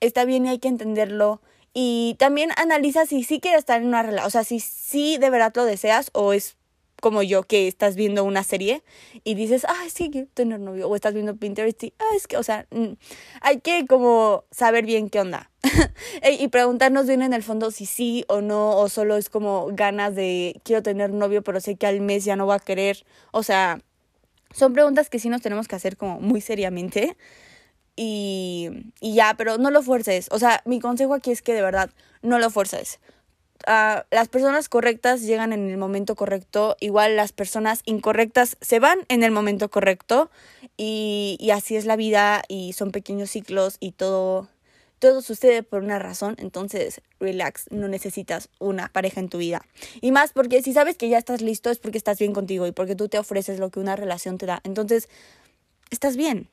Está 0.00 0.24
bien 0.24 0.46
y 0.46 0.50
hay 0.50 0.58
que 0.58 0.68
entenderlo. 0.68 1.40
Y 1.74 2.16
también 2.18 2.50
analiza 2.56 3.06
si 3.06 3.22
sí 3.22 3.40
quieres 3.40 3.60
estar 3.60 3.80
en 3.80 3.88
una 3.88 4.02
relación, 4.02 4.26
o 4.26 4.30
sea, 4.30 4.44
si 4.44 4.60
sí 4.60 5.16
de 5.18 5.30
verdad 5.30 5.52
lo 5.54 5.64
deseas 5.64 6.10
o 6.12 6.32
es 6.32 6.56
como 7.02 7.24
yo 7.24 7.42
que 7.42 7.66
estás 7.66 7.96
viendo 7.96 8.22
una 8.22 8.44
serie 8.44 8.84
y 9.24 9.34
dices, 9.34 9.66
ah, 9.68 9.84
sí, 9.92 10.08
quiero 10.08 10.28
tener 10.34 10.60
novio, 10.60 10.88
o 10.88 10.94
estás 10.94 11.12
viendo 11.12 11.34
Pinterest 11.34 11.82
y, 11.82 11.92
ah, 11.98 12.14
es 12.14 12.28
que, 12.28 12.36
o 12.36 12.44
sea, 12.44 12.66
mm, 12.70 12.92
hay 13.40 13.60
que 13.60 13.86
como 13.88 14.44
saber 14.52 14.86
bien 14.86 15.10
qué 15.10 15.18
onda 15.18 15.50
y 16.38 16.46
preguntarnos 16.46 17.08
bien 17.08 17.22
en 17.22 17.32
el 17.32 17.42
fondo 17.42 17.72
si 17.72 17.86
sí 17.86 18.24
o 18.28 18.40
no, 18.40 18.78
o 18.78 18.88
solo 18.88 19.16
es 19.16 19.28
como 19.28 19.66
ganas 19.72 20.14
de 20.14 20.60
quiero 20.62 20.80
tener 20.84 21.10
novio, 21.10 21.42
pero 21.42 21.60
sé 21.60 21.74
que 21.74 21.88
al 21.88 22.00
mes 22.00 22.24
ya 22.24 22.36
no 22.36 22.46
va 22.46 22.54
a 22.54 22.60
querer, 22.60 23.04
o 23.32 23.42
sea, 23.42 23.80
son 24.52 24.72
preguntas 24.72 25.10
que 25.10 25.18
sí 25.18 25.28
nos 25.28 25.42
tenemos 25.42 25.66
que 25.66 25.74
hacer 25.74 25.96
como 25.96 26.20
muy 26.20 26.40
seriamente. 26.40 27.16
Y, 27.96 28.70
y 29.00 29.14
ya, 29.14 29.34
pero 29.36 29.58
no 29.58 29.70
lo 29.70 29.82
fuerces. 29.82 30.28
O 30.30 30.38
sea, 30.38 30.62
mi 30.64 30.80
consejo 30.80 31.12
aquí 31.14 31.30
es 31.30 31.42
que 31.42 31.52
de 31.52 31.60
verdad 31.60 31.90
no 32.22 32.38
lo 32.38 32.48
fuerces 32.48 33.00
las 33.66 34.28
personas 34.28 34.68
correctas 34.68 35.22
llegan 35.22 35.52
en 35.52 35.70
el 35.70 35.76
momento 35.76 36.14
correcto, 36.14 36.76
igual 36.80 37.16
las 37.16 37.32
personas 37.32 37.82
incorrectas 37.84 38.56
se 38.60 38.78
van 38.78 39.00
en 39.08 39.22
el 39.22 39.30
momento 39.30 39.70
correcto 39.70 40.30
y, 40.76 41.36
y 41.40 41.50
así 41.50 41.76
es 41.76 41.84
la 41.84 41.96
vida 41.96 42.42
y 42.48 42.72
son 42.72 42.90
pequeños 42.90 43.30
ciclos 43.30 43.76
y 43.80 43.92
todo, 43.92 44.48
todo 44.98 45.22
sucede 45.22 45.62
por 45.62 45.82
una 45.82 45.98
razón, 45.98 46.36
entonces 46.38 47.00
relax, 47.18 47.70
no 47.70 47.88
necesitas 47.88 48.48
una 48.58 48.88
pareja 48.88 49.20
en 49.20 49.28
tu 49.28 49.38
vida. 49.38 49.62
Y 50.00 50.12
más 50.12 50.32
porque 50.32 50.62
si 50.62 50.72
sabes 50.72 50.96
que 50.96 51.08
ya 51.08 51.18
estás 51.18 51.42
listo 51.42 51.70
es 51.70 51.78
porque 51.78 51.98
estás 51.98 52.18
bien 52.18 52.32
contigo 52.32 52.66
y 52.66 52.72
porque 52.72 52.94
tú 52.94 53.08
te 53.08 53.18
ofreces 53.18 53.58
lo 53.58 53.70
que 53.70 53.80
una 53.80 53.96
relación 53.96 54.38
te 54.38 54.46
da. 54.46 54.60
Entonces, 54.64 55.08
estás 55.90 56.16
bien, 56.16 56.48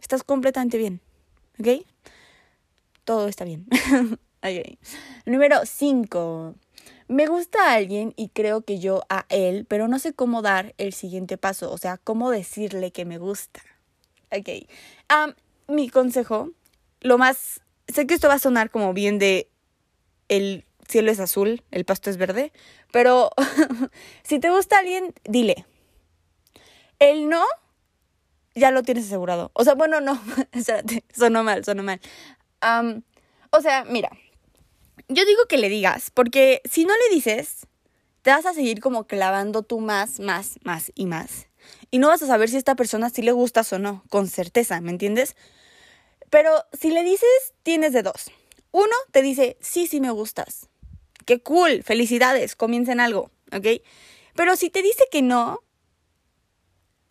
estás 0.00 0.22
completamente 0.22 0.78
bien, 0.78 1.00
¿ok? 1.58 1.86
Todo 3.04 3.28
está 3.28 3.44
bien. 3.44 3.66
Número 5.26 5.60
5. 5.64 6.54
Me 7.08 7.26
gusta 7.26 7.70
a 7.70 7.74
alguien 7.74 8.14
y 8.16 8.28
creo 8.28 8.62
que 8.62 8.78
yo 8.78 9.02
a 9.08 9.26
él, 9.28 9.66
pero 9.68 9.88
no 9.88 9.98
sé 9.98 10.14
cómo 10.14 10.42
dar 10.42 10.74
el 10.78 10.92
siguiente 10.92 11.36
paso, 11.36 11.70
o 11.70 11.78
sea, 11.78 11.98
cómo 11.98 12.30
decirle 12.30 12.92
que 12.92 13.04
me 13.04 13.18
gusta. 13.18 13.60
Ok. 14.30 14.66
mi 15.68 15.88
consejo, 15.88 16.50
lo 17.00 17.18
más... 17.18 17.60
Sé 17.88 18.06
que 18.06 18.14
esto 18.14 18.28
va 18.28 18.34
a 18.34 18.38
sonar 18.38 18.70
como 18.70 18.94
bien 18.94 19.18
de 19.18 19.48
el 20.28 20.64
cielo 20.88 21.10
es 21.10 21.20
azul, 21.20 21.62
el 21.70 21.84
pasto 21.84 22.08
es 22.08 22.16
verde, 22.16 22.52
pero 22.92 23.30
si 24.22 24.38
te 24.38 24.50
gusta 24.50 24.78
alguien, 24.78 25.12
dile. 25.24 25.66
El 26.98 27.28
no, 27.28 27.44
ya 28.54 28.70
lo 28.70 28.82
tienes 28.82 29.06
asegurado. 29.06 29.50
O 29.54 29.64
sea, 29.64 29.74
bueno, 29.74 30.00
no, 30.00 30.20
sonó 31.14 31.44
mal, 31.44 31.64
sonó 31.64 31.82
mal. 31.82 32.00
o 33.50 33.60
sea, 33.60 33.84
mira, 33.84 34.10
yo 35.08 35.24
digo 35.24 35.46
que 35.48 35.58
le 35.58 35.68
digas, 35.68 36.10
porque 36.10 36.62
si 36.64 36.84
no 36.84 36.94
le 36.96 37.14
dices, 37.14 37.66
te 38.22 38.30
vas 38.30 38.46
a 38.46 38.54
seguir 38.54 38.80
como 38.80 39.06
clavando 39.06 39.62
tú 39.62 39.80
más, 39.80 40.20
más, 40.20 40.58
más 40.62 40.92
y 40.94 41.06
más. 41.06 41.48
Y 41.90 41.98
no 41.98 42.08
vas 42.08 42.22
a 42.22 42.26
saber 42.26 42.48
si 42.48 42.56
a 42.56 42.58
esta 42.58 42.74
persona 42.74 43.10
sí 43.10 43.22
le 43.22 43.32
gustas 43.32 43.72
o 43.72 43.78
no, 43.78 44.02
con 44.10 44.28
certeza, 44.28 44.80
¿me 44.80 44.90
entiendes? 44.90 45.36
Pero 46.30 46.64
si 46.72 46.90
le 46.90 47.02
dices, 47.04 47.54
tienes 47.62 47.92
de 47.92 48.02
dos. 48.02 48.30
Uno 48.72 48.94
te 49.12 49.22
dice, 49.22 49.56
sí, 49.60 49.86
sí 49.86 50.00
me 50.00 50.10
gustas. 50.10 50.68
Qué 51.26 51.40
cool, 51.40 51.82
felicidades, 51.82 52.56
comiencen 52.56 53.00
algo, 53.00 53.30
¿ok? 53.52 53.82
Pero 54.34 54.56
si 54.56 54.68
te 54.70 54.82
dice 54.82 55.06
que 55.10 55.22
no, 55.22 55.60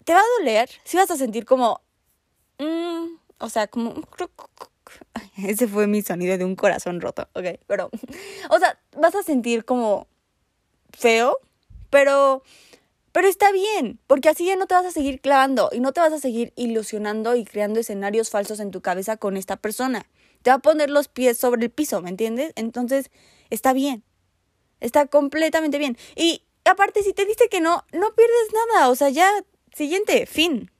te 0.04 0.14
va 0.14 0.20
a 0.20 0.40
doler, 0.40 0.70
si 0.84 0.98
vas 0.98 1.10
a 1.10 1.18
sentir 1.18 1.46
como, 1.46 1.82
mm, 2.60 3.06
o 3.38 3.50
sea, 3.50 3.68
como, 3.68 3.94
ese 5.38 5.68
fue 5.68 5.88
mi 5.88 6.02
sonido 6.02 6.38
de 6.38 6.46
un 6.46 6.56
corazón 6.56 7.02
roto, 7.02 7.28
ok, 7.34 7.60
pero, 7.68 7.90
o 8.50 8.60
sea, 8.60 8.80
vas 8.98 9.16
a 9.16 9.24
sentir 9.24 9.66
como 9.66 10.08
feo, 10.92 11.38
pero, 11.90 12.44
pero 13.12 13.28
está 13.28 13.52
bien, 13.52 14.00
porque 14.08 14.30
así 14.30 14.46
ya 14.46 14.56
no 14.56 14.68
te 14.68 14.76
vas 14.76 14.86
a 14.86 14.92
seguir 14.92 15.22
clavando 15.22 15.70
y 15.72 15.80
no 15.80 15.92
te 15.94 16.02
vas 16.02 16.14
a 16.14 16.20
seguir 16.20 16.54
ilusionando 16.56 17.36
y 17.36 17.46
creando 17.46 17.80
escenarios 17.80 18.30
falsos 18.30 18.60
en 18.60 18.72
tu 18.72 18.82
cabeza 18.82 19.18
con 19.18 19.38
esta 19.38 19.58
persona. 19.58 20.06
Te 20.42 20.50
va 20.50 20.56
a 20.56 20.60
poner 20.60 20.90
los 20.90 21.08
pies 21.08 21.38
sobre 21.38 21.64
el 21.64 21.72
piso, 21.72 22.02
¿me 22.02 22.10
entiendes? 22.10 22.52
Entonces, 22.56 23.10
está 23.50 23.72
bien. 23.72 24.04
Está 24.82 25.08
completamente 25.08 25.78
bien. 25.78 25.98
Y 26.18 26.44
aparte, 26.66 27.02
si 27.02 27.14
te 27.14 27.26
dice 27.26 27.48
que 27.50 27.62
no, 27.62 27.86
no 27.94 28.14
pierdes 28.14 28.48
nada. 28.68 28.90
O 28.90 28.96
sea, 28.96 29.08
ya, 29.08 29.30
siguiente, 29.74 30.26
fin 30.26 30.73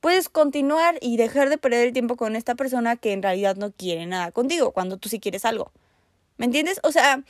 puedes 0.00 0.28
continuar 0.28 0.98
y 1.00 1.16
dejar 1.16 1.48
de 1.48 1.58
perder 1.58 1.88
el 1.88 1.92
tiempo 1.92 2.16
con 2.16 2.36
esta 2.36 2.54
persona 2.54 2.96
que 2.96 3.12
en 3.12 3.22
realidad 3.22 3.56
no 3.56 3.72
quiere 3.72 4.06
nada 4.06 4.30
contigo, 4.32 4.72
cuando 4.72 4.96
tú 4.96 5.08
sí 5.08 5.20
quieres 5.20 5.44
algo. 5.44 5.72
¿Me 6.36 6.46
entiendes? 6.46 6.80
O 6.82 6.92
sea, 6.92 7.22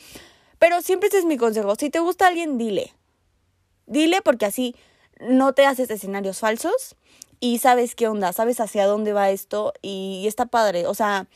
pero 0.58 0.82
siempre 0.82 1.08
ese 1.08 1.18
es 1.18 1.24
mi 1.24 1.36
consejo. 1.36 1.74
Si 1.76 1.90
te 1.90 1.98
gusta 1.98 2.26
alguien, 2.26 2.58
dile. 2.58 2.94
Dile 3.86 4.20
porque 4.22 4.46
así 4.46 4.74
no 5.20 5.52
te 5.54 5.66
haces 5.66 5.90
escenarios 5.90 6.38
falsos 6.38 6.96
y 7.40 7.58
sabes 7.58 7.94
qué 7.94 8.08
onda, 8.08 8.32
sabes 8.32 8.60
hacia 8.60 8.86
dónde 8.86 9.12
va 9.12 9.30
esto 9.30 9.72
y, 9.82 10.24
está 10.26 10.46
padre. 10.46 10.86
O 10.86 10.94
sea, 10.94 11.26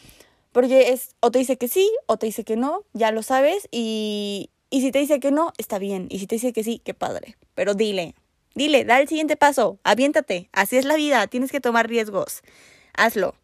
porque 0.53 0.91
es 0.93 1.15
o 1.21 1.31
te 1.31 1.39
dice 1.39 1.57
que 1.57 1.69
sí 1.69 1.91
o 2.07 2.19
te 2.19 2.27
dice 2.27 2.45
que 2.45 2.57
no, 2.57 2.85
ya 2.93 3.11
lo 3.11 3.23
sabes 3.23 3.69
y, 3.71 4.51
y 4.71 4.83
si 4.83 4.91
te 4.93 4.99
dice 4.99 5.21
que 5.21 5.31
no, 5.31 5.53
está 5.57 5.79
bien. 5.79 6.09
Y 6.11 6.19
si 6.19 6.27
te 6.27 6.35
dice 6.35 6.53
que 6.53 6.65
sí, 6.65 6.81
qué 6.85 6.93
padre. 6.93 7.37
Pero 7.55 7.75
dile, 7.75 8.15
Dile, 8.55 8.85
da 8.85 9.01
el 9.01 9.09
siguiente 9.09 9.37
paso, 9.37 9.79
aviéntate, 9.83 10.49
así 10.53 10.77
es 10.77 10.85
la 10.85 10.97
vida, 10.97 11.27
tienes 11.27 11.51
que 11.51 11.61
tomar 11.61 11.89
riesgos. 11.89 12.43
Hazlo. 12.95 13.35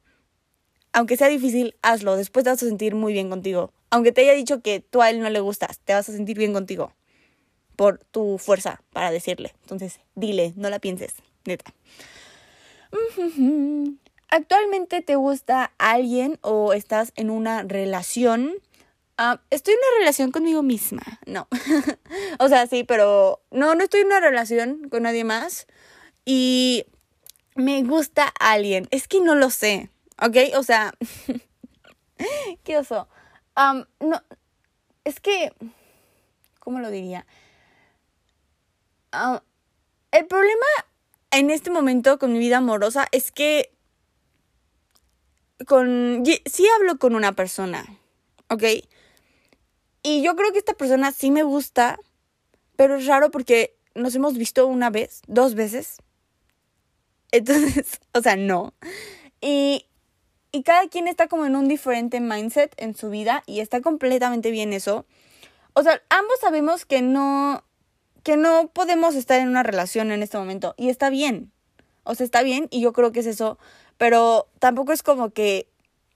Aunque 0.92 1.16
sea 1.16 1.28
difícil, 1.28 1.76
hazlo, 1.82 2.16
después 2.16 2.44
te 2.44 2.50
vas 2.50 2.62
a 2.62 2.66
sentir 2.66 2.94
muy 2.94 3.12
bien 3.12 3.30
contigo. 3.30 3.72
Aunque 3.90 4.12
te 4.12 4.22
haya 4.22 4.32
dicho 4.32 4.60
que 4.60 4.80
tú 4.80 5.00
a 5.00 5.10
él 5.10 5.20
no 5.20 5.30
le 5.30 5.40
gustas, 5.40 5.78
te 5.80 5.94
vas 5.94 6.08
a 6.08 6.12
sentir 6.12 6.36
bien 6.36 6.52
contigo. 6.52 6.92
Por 7.76 7.98
tu 7.98 8.38
fuerza 8.38 8.82
para 8.92 9.10
decirle. 9.10 9.54
Entonces, 9.62 10.00
dile, 10.14 10.52
no 10.56 10.68
la 10.68 10.78
pienses, 10.78 11.14
neta. 11.44 11.72
¿Actualmente 14.30 15.00
te 15.00 15.16
gusta 15.16 15.72
alguien 15.78 16.38
o 16.42 16.72
estás 16.74 17.12
en 17.16 17.30
una 17.30 17.62
relación? 17.62 18.54
Ah, 19.20 19.40
estoy 19.50 19.74
en 19.74 19.80
una 19.80 19.98
relación 19.98 20.30
conmigo 20.30 20.62
misma. 20.62 21.02
No. 21.26 21.48
o 22.38 22.48
sea, 22.48 22.68
sí, 22.68 22.84
pero 22.84 23.42
no, 23.50 23.74
no 23.74 23.82
estoy 23.82 24.02
en 24.02 24.06
una 24.06 24.20
relación 24.20 24.88
con 24.90 25.02
nadie 25.02 25.24
más. 25.24 25.66
Y 26.24 26.86
me 27.56 27.82
gusta 27.82 28.32
alguien. 28.38 28.86
Es 28.92 29.08
que 29.08 29.20
no 29.20 29.34
lo 29.34 29.50
sé. 29.50 29.90
¿Ok? 30.22 30.36
O 30.56 30.62
sea. 30.62 30.94
qué 32.62 32.78
oso. 32.78 33.08
no. 33.98 34.22
Es 35.02 35.18
que. 35.18 35.52
¿Cómo 36.60 36.78
lo 36.78 36.88
diría? 36.88 37.26
el 40.12 40.26
problema 40.26 40.66
en 41.30 41.50
este 41.50 41.70
momento 41.70 42.18
con 42.20 42.32
mi 42.32 42.38
vida 42.38 42.58
amorosa 42.58 43.08
es 43.10 43.32
que. 43.32 43.74
Con. 45.66 46.22
Sí 46.46 46.68
hablo 46.76 46.98
con 47.00 47.16
una 47.16 47.32
persona. 47.32 47.84
¿Ok? 48.48 48.62
Y 50.08 50.22
yo 50.22 50.36
creo 50.36 50.52
que 50.52 50.58
esta 50.58 50.72
persona 50.72 51.12
sí 51.12 51.30
me 51.30 51.42
gusta, 51.42 52.00
pero 52.76 52.96
es 52.96 53.04
raro 53.04 53.30
porque 53.30 53.76
nos 53.94 54.14
hemos 54.14 54.38
visto 54.38 54.66
una 54.66 54.88
vez, 54.88 55.20
dos 55.26 55.54
veces. 55.54 55.98
Entonces, 57.30 58.00
o 58.14 58.22
sea, 58.22 58.34
no. 58.34 58.72
Y, 59.42 59.84
y 60.50 60.62
cada 60.62 60.88
quien 60.88 61.08
está 61.08 61.28
como 61.28 61.44
en 61.44 61.56
un 61.56 61.68
diferente 61.68 62.20
mindset 62.20 62.72
en 62.78 62.96
su 62.96 63.10
vida 63.10 63.42
y 63.44 63.60
está 63.60 63.82
completamente 63.82 64.50
bien 64.50 64.72
eso. 64.72 65.04
O 65.74 65.82
sea, 65.82 66.00
ambos 66.08 66.40
sabemos 66.40 66.86
que 66.86 67.02
no, 67.02 67.62
que 68.22 68.38
no 68.38 68.68
podemos 68.68 69.14
estar 69.14 69.38
en 69.38 69.48
una 69.48 69.62
relación 69.62 70.10
en 70.10 70.22
este 70.22 70.38
momento 70.38 70.74
y 70.78 70.88
está 70.88 71.10
bien. 71.10 71.52
O 72.04 72.14
sea, 72.14 72.24
está 72.24 72.42
bien 72.42 72.66
y 72.70 72.80
yo 72.80 72.94
creo 72.94 73.12
que 73.12 73.20
es 73.20 73.26
eso, 73.26 73.58
pero 73.98 74.48
tampoco 74.58 74.92
es 74.92 75.02
como 75.02 75.28
que 75.28 75.68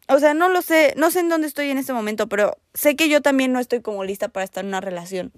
o 0.09 0.19
sea, 0.19 0.35
no 0.35 0.49
lo 0.49 0.63
sé, 0.63 0.95
no 0.97 1.11
sé 1.11 1.21
en 1.21 1.29
dónde 1.29 1.47
estoy 1.47 1.71
en 1.71 1.79
este 1.79 1.93
momento, 1.93 2.29
pero 2.29 2.57
sé 2.75 2.97
que 2.97 3.09
yo 3.09 3.23
también 3.23 3.53
no 3.53 3.61
estoy 3.61 3.81
como 3.81 4.05
lista 4.05 4.29
para 4.29 4.45
estar 4.45 4.65
en 4.65 4.69
una 4.69 4.81
relación. 4.81 5.33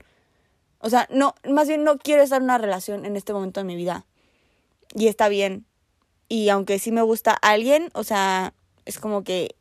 O 0.78 0.90
sea, 0.90 1.08
no, 1.10 1.34
más 1.48 1.68
bien 1.68 1.84
no 1.84 1.98
quiero 1.98 2.22
estar 2.22 2.38
en 2.38 2.44
una 2.44 2.58
relación 2.58 3.06
en 3.06 3.16
este 3.16 3.32
momento 3.32 3.60
de 3.60 3.64
mi 3.64 3.76
vida. 3.76 4.04
Y 4.94 5.08
está 5.08 5.28
bien. 5.28 5.64
Y 6.28 6.48
aunque 6.48 6.78
sí 6.78 6.92
me 6.92 7.02
gusta 7.02 7.32
alguien, 7.32 7.90
o 7.94 8.04
sea, 8.04 8.54
es 8.84 8.98
como 8.98 9.24
que 9.24 9.54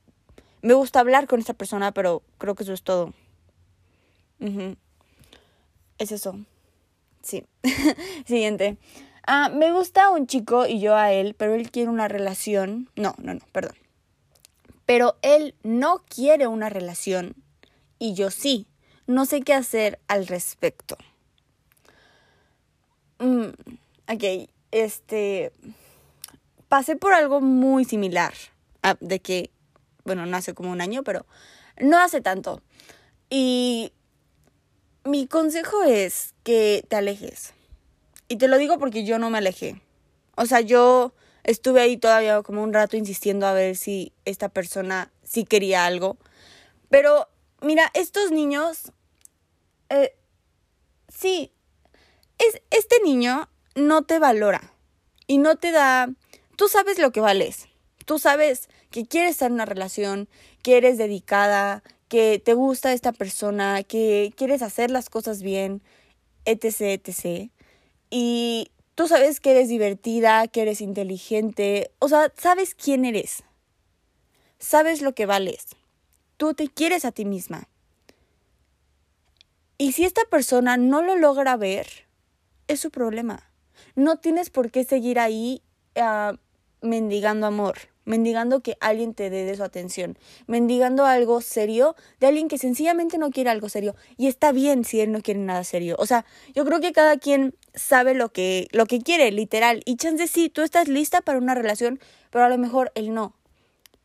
me 0.61 0.73
gusta 0.73 0.99
hablar 0.99 1.27
con 1.27 1.39
esta 1.39 1.53
persona, 1.53 1.91
pero 1.91 2.23
creo 2.37 2.55
que 2.55 2.63
eso 2.63 2.73
es 2.73 2.83
todo. 2.83 3.13
Es 5.97 6.11
eso. 6.11 6.37
Sí. 7.21 7.45
Siguiente. 8.25 8.77
Ah, 9.25 9.49
me 9.49 9.71
gusta 9.71 10.09
un 10.09 10.27
chico 10.27 10.65
y 10.65 10.79
yo 10.79 10.95
a 10.95 11.13
él, 11.13 11.35
pero 11.37 11.53
él 11.53 11.71
quiere 11.71 11.89
una 11.89 12.07
relación. 12.07 12.89
No, 12.95 13.15
no, 13.17 13.33
no, 13.35 13.41
perdón. 13.51 13.75
Pero 14.85 15.17
él 15.21 15.55
no 15.63 16.03
quiere 16.07 16.47
una 16.47 16.69
relación 16.69 17.35
y 17.99 18.13
yo 18.13 18.31
sí. 18.31 18.67
No 19.05 19.25
sé 19.25 19.41
qué 19.41 19.53
hacer 19.53 19.99
al 20.07 20.27
respecto. 20.27 20.97
Mm, 23.19 23.49
ok, 24.07 24.49
este... 24.71 25.51
Pasé 26.69 26.95
por 26.95 27.13
algo 27.13 27.39
muy 27.39 27.85
similar. 27.85 28.33
De 28.99 29.19
que, 29.19 29.51
bueno, 30.03 30.25
no 30.25 30.35
hace 30.35 30.53
como 30.53 30.71
un 30.71 30.81
año, 30.81 31.03
pero 31.03 31.25
no 31.79 31.99
hace 31.99 32.19
tanto. 32.19 32.61
Y 33.29 33.93
mi 35.05 35.27
consejo 35.27 35.83
es 35.83 36.33
que 36.43 36.85
te 36.87 36.95
alejes. 36.95 37.53
Y 38.27 38.37
te 38.37 38.47
lo 38.47 38.57
digo 38.57 38.79
porque 38.79 39.05
yo 39.05 39.19
no 39.19 39.29
me 39.29 39.37
alejé. 39.37 39.81
O 40.35 40.45
sea, 40.45 40.61
yo 40.61 41.13
estuve 41.43 41.81
ahí 41.81 41.97
todavía 41.97 42.41
como 42.41 42.63
un 42.63 42.73
rato 42.73 42.97
insistiendo 42.97 43.45
a 43.45 43.53
ver 43.53 43.75
si 43.75 44.13
esta 44.25 44.49
persona 44.49 45.11
sí 45.23 45.45
quería 45.45 45.85
algo. 45.85 46.17
Pero, 46.89 47.27
mira, 47.61 47.91
estos 47.93 48.31
niños, 48.31 48.91
eh, 49.89 50.15
sí, 51.07 51.51
es, 52.37 52.61
este 52.71 53.01
niño 53.03 53.49
no 53.75 54.03
te 54.03 54.19
valora 54.19 54.73
y 55.27 55.37
no 55.37 55.55
te 55.55 55.71
da, 55.71 56.09
tú 56.55 56.67
sabes 56.67 56.99
lo 56.99 57.11
que 57.11 57.21
vales. 57.21 57.67
Tú 58.05 58.19
sabes 58.19 58.69
que 58.89 59.05
quieres 59.05 59.31
estar 59.31 59.47
en 59.47 59.53
una 59.53 59.65
relación, 59.65 60.27
que 60.61 60.77
eres 60.77 60.97
dedicada, 60.97 61.83
que 62.09 62.41
te 62.43 62.53
gusta 62.53 62.93
esta 62.93 63.13
persona, 63.13 63.83
que 63.83 64.33
quieres 64.35 64.61
hacer 64.61 64.91
las 64.91 65.09
cosas 65.09 65.41
bien, 65.41 65.81
etc., 66.45 66.81
etc. 66.81 67.49
Y 68.09 68.69
tú 68.95 69.07
sabes 69.07 69.39
que 69.39 69.51
eres 69.51 69.69
divertida, 69.69 70.47
que 70.47 70.61
eres 70.61 70.81
inteligente, 70.81 71.91
o 71.99 72.09
sea, 72.09 72.31
sabes 72.37 72.75
quién 72.75 73.05
eres. 73.05 73.43
Sabes 74.59 75.01
lo 75.01 75.13
que 75.13 75.25
vales. 75.25 75.67
Tú 76.37 76.53
te 76.53 76.69
quieres 76.69 77.05
a 77.05 77.11
ti 77.11 77.25
misma. 77.25 77.67
Y 79.77 79.91
si 79.91 80.05
esta 80.05 80.23
persona 80.29 80.77
no 80.77 81.01
lo 81.01 81.15
logra 81.15 81.57
ver, 81.57 81.87
es 82.67 82.79
su 82.79 82.91
problema. 82.91 83.49
No 83.95 84.17
tienes 84.17 84.49
por 84.49 84.71
qué 84.71 84.83
seguir 84.83 85.19
ahí 85.19 85.61
uh, 85.95 86.37
mendigando 86.81 87.47
amor 87.47 87.92
mendigando 88.05 88.61
que 88.61 88.77
alguien 88.79 89.13
te 89.13 89.29
dé 89.29 89.45
de 89.45 89.55
su 89.55 89.63
atención, 89.63 90.17
mendigando 90.47 91.05
algo 91.05 91.41
serio 91.41 91.95
de 92.19 92.27
alguien 92.27 92.47
que 92.47 92.57
sencillamente 92.57 93.17
no 93.17 93.31
quiere 93.31 93.49
algo 93.49 93.69
serio. 93.69 93.95
Y 94.17 94.27
está 94.27 94.51
bien 94.51 94.85
si 94.85 95.01
él 95.01 95.11
no 95.11 95.21
quiere 95.21 95.39
nada 95.39 95.63
serio. 95.63 95.95
O 95.99 96.05
sea, 96.05 96.25
yo 96.53 96.65
creo 96.65 96.79
que 96.79 96.91
cada 96.91 97.17
quien 97.17 97.55
sabe 97.73 98.13
lo 98.13 98.31
que, 98.31 98.67
lo 98.71 98.85
que 98.85 98.99
quiere, 99.01 99.31
literal. 99.31 99.81
Y 99.85 99.97
chance 99.97 100.27
sí, 100.27 100.49
tú 100.49 100.61
estás 100.61 100.87
lista 100.87 101.21
para 101.21 101.37
una 101.37 101.55
relación, 101.55 101.99
pero 102.29 102.45
a 102.45 102.49
lo 102.49 102.57
mejor 102.57 102.91
él 102.95 103.13
no. 103.13 103.35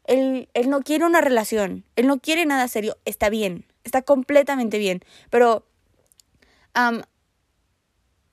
Él, 0.04 0.48
él 0.54 0.70
no 0.70 0.80
quiere 0.80 1.04
una 1.04 1.20
relación, 1.20 1.84
él 1.96 2.06
no 2.06 2.18
quiere 2.18 2.46
nada 2.46 2.66
serio. 2.68 2.96
Está 3.04 3.28
bien, 3.28 3.66
está 3.84 4.02
completamente 4.02 4.78
bien. 4.78 5.02
Pero 5.28 5.66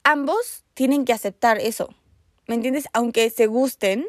ambos 0.04 0.64
tienen 0.74 1.06
que 1.06 1.14
aceptar 1.14 1.60
eso. 1.60 1.94
¿Me 2.48 2.56
entiendes? 2.56 2.88
Aunque 2.94 3.30
se 3.30 3.48
gusten, 3.48 4.08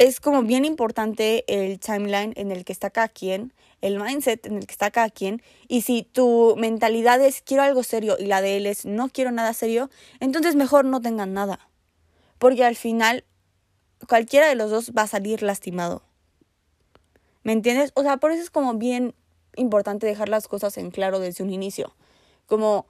es 0.00 0.18
como 0.18 0.42
bien 0.42 0.64
importante 0.64 1.44
el 1.46 1.78
timeline 1.78 2.32
en 2.36 2.50
el 2.50 2.64
que 2.64 2.72
está 2.72 2.88
cada 2.88 3.08
quien, 3.08 3.52
el 3.82 4.00
mindset 4.00 4.46
en 4.46 4.56
el 4.56 4.66
que 4.66 4.72
está 4.72 4.90
cada 4.90 5.10
quien. 5.10 5.42
Y 5.68 5.82
si 5.82 6.04
tu 6.04 6.54
mentalidad 6.56 7.20
es 7.20 7.42
quiero 7.42 7.64
algo 7.64 7.82
serio 7.82 8.16
y 8.18 8.24
la 8.24 8.40
de 8.40 8.56
él 8.56 8.64
es 8.64 8.86
no 8.86 9.10
quiero 9.10 9.30
nada 9.30 9.52
serio, 9.52 9.90
entonces 10.18 10.56
mejor 10.56 10.86
no 10.86 11.02
tengan 11.02 11.34
nada. 11.34 11.68
Porque 12.38 12.64
al 12.64 12.76
final 12.76 13.24
cualquiera 14.08 14.48
de 14.48 14.54
los 14.54 14.70
dos 14.70 14.92
va 14.96 15.02
a 15.02 15.06
salir 15.06 15.42
lastimado. 15.42 16.02
¿Me 17.42 17.52
entiendes? 17.52 17.92
O 17.94 18.02
sea, 18.02 18.16
por 18.16 18.32
eso 18.32 18.42
es 18.42 18.50
como 18.50 18.72
bien 18.72 19.14
importante 19.54 20.06
dejar 20.06 20.30
las 20.30 20.48
cosas 20.48 20.78
en 20.78 20.90
claro 20.90 21.18
desde 21.18 21.44
un 21.44 21.52
inicio. 21.52 21.94
Como, 22.46 22.86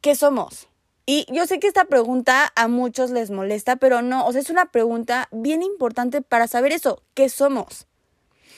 ¿qué 0.00 0.14
somos? 0.14 0.68
Y 1.08 1.24
yo 1.32 1.46
sé 1.46 1.60
que 1.60 1.68
esta 1.68 1.84
pregunta 1.84 2.52
a 2.56 2.66
muchos 2.66 3.12
les 3.12 3.30
molesta, 3.30 3.76
pero 3.76 4.02
no, 4.02 4.26
o 4.26 4.32
sea, 4.32 4.40
es 4.40 4.50
una 4.50 4.72
pregunta 4.72 5.28
bien 5.30 5.62
importante 5.62 6.20
para 6.20 6.48
saber 6.48 6.72
eso, 6.72 7.00
¿qué 7.14 7.28
somos? 7.28 7.86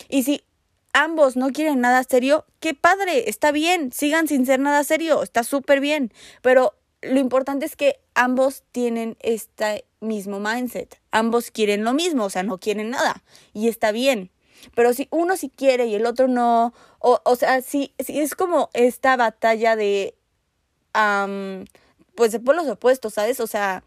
Y 0.09 0.23
si 0.23 0.43
ambos 0.95 1.37
no 1.37 1.51
quieren 1.51 1.81
nada 1.81 2.03
serio, 2.05 2.47
qué 2.59 2.73
padre, 2.73 3.29
está 3.29 3.53
bien, 3.53 3.93
sigan 3.93 4.29
sin 4.29 4.47
ser 4.47 4.61
nada 4.61 4.83
serio, 4.83 5.23
está 5.23 5.45
súper 5.45 5.81
bien, 5.81 6.11
pero 6.41 6.75
lo 7.03 7.21
importante 7.21 7.67
es 7.67 7.77
que 7.77 8.01
ambos 8.15 8.63
tienen 8.73 9.19
este 9.21 9.85
mismo 10.01 10.41
mindset, 10.41 10.99
ambos 11.11 11.51
quieren 11.51 11.85
lo 11.85 11.93
mismo, 11.93 12.25
o 12.25 12.31
sea, 12.31 12.45
no 12.45 12.57
quieren 12.57 12.89
nada, 12.91 13.23
y 13.53 13.69
está 13.69 13.93
bien. 13.93 14.31
Pero 14.75 14.93
si 14.93 15.07
uno 15.11 15.37
sí 15.37 15.51
quiere 15.55 15.87
y 15.87 15.95
el 15.95 16.07
otro 16.07 16.27
no, 16.27 16.73
o, 16.99 17.21
o 17.25 17.37
sea, 17.37 17.61
si, 17.63 17.93
si 17.99 18.21
es 18.21 18.35
como 18.35 18.71
esta 18.73 19.17
batalla 19.17 19.77
de 19.77 20.15
pues 22.19 22.33
de 22.33 22.41
los 22.41 22.67
opuestos, 22.67 23.15
¿sabes? 23.15 23.39
O 23.39 23.47
sea, 23.47 23.85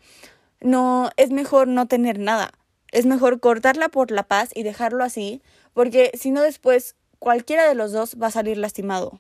no, 0.62 1.10
es 1.18 1.32
mejor 1.32 1.68
no 1.68 1.90
tener 1.90 2.18
nada. 2.18 2.54
Es 2.94 3.06
mejor 3.06 3.42
cortarla 3.42 3.90
por 3.90 4.10
la 4.10 4.24
paz 4.24 4.52
y 4.56 4.64
dejarlo 4.64 5.04
así, 5.04 5.42
porque 5.74 6.12
si 6.14 6.32
no 6.32 6.42
después 6.42 6.96
cualquiera 7.20 7.68
de 7.68 7.76
los 7.76 7.92
dos 7.92 8.16
va 8.16 8.28
a 8.28 8.32
salir 8.32 8.58
lastimado. 8.58 9.20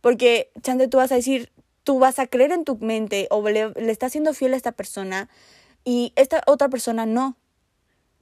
Porque, 0.00 0.50
Chande, 0.62 0.88
tú 0.88 0.96
vas 0.96 1.12
a 1.12 1.14
decir, 1.14 1.52
tú 1.84 2.00
vas 2.00 2.18
a 2.18 2.26
creer 2.26 2.50
en 2.50 2.64
tu 2.64 2.76
mente 2.78 3.28
o 3.30 3.48
le, 3.48 3.70
le 3.70 3.92
estás 3.92 4.10
siendo 4.10 4.34
fiel 4.34 4.52
a 4.52 4.56
esta 4.56 4.72
persona 4.72 5.28
y 5.84 6.12
esta 6.16 6.42
otra 6.48 6.68
persona 6.68 7.06
no. 7.06 7.36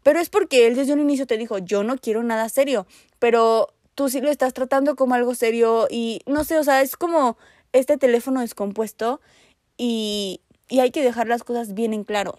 Pero 0.02 0.20
es 0.20 0.28
porque 0.28 0.66
él 0.66 0.76
desde 0.76 0.92
un 0.92 1.00
inicio 1.00 1.26
te 1.26 1.38
dijo, 1.38 1.56
yo 1.56 1.84
no 1.84 1.96
quiero 1.96 2.22
nada 2.22 2.50
serio, 2.50 2.86
pero 3.18 3.72
tú 3.94 4.10
sí 4.10 4.20
lo 4.20 4.28
estás 4.28 4.52
tratando 4.52 4.94
como 4.94 5.14
algo 5.14 5.34
serio 5.34 5.88
y 5.90 6.20
no 6.26 6.44
sé, 6.44 6.58
o 6.58 6.64
sea, 6.64 6.82
es 6.82 6.96
como 6.96 7.38
este 7.72 7.96
teléfono 7.96 8.40
descompuesto 8.40 9.22
y, 9.76 10.40
y 10.68 10.80
hay 10.80 10.90
que 10.90 11.02
dejar 11.02 11.26
las 11.28 11.44
cosas 11.44 11.74
bien 11.74 11.92
en 11.92 12.04
claro. 12.04 12.38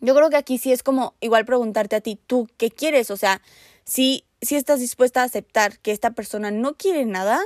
Yo 0.00 0.14
creo 0.14 0.30
que 0.30 0.36
aquí 0.36 0.58
sí 0.58 0.72
es 0.72 0.82
como 0.82 1.14
igual 1.20 1.44
preguntarte 1.44 1.96
a 1.96 2.00
ti, 2.00 2.18
¿tú 2.26 2.48
qué 2.56 2.70
quieres? 2.70 3.10
O 3.10 3.16
sea, 3.16 3.40
si, 3.84 4.24
si 4.42 4.56
estás 4.56 4.80
dispuesta 4.80 5.22
a 5.22 5.24
aceptar 5.24 5.78
que 5.78 5.92
esta 5.92 6.10
persona 6.10 6.50
no 6.50 6.74
quiere 6.74 7.04
nada, 7.06 7.40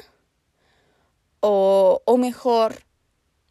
o, 1.40 2.02
o 2.04 2.16
mejor, 2.16 2.82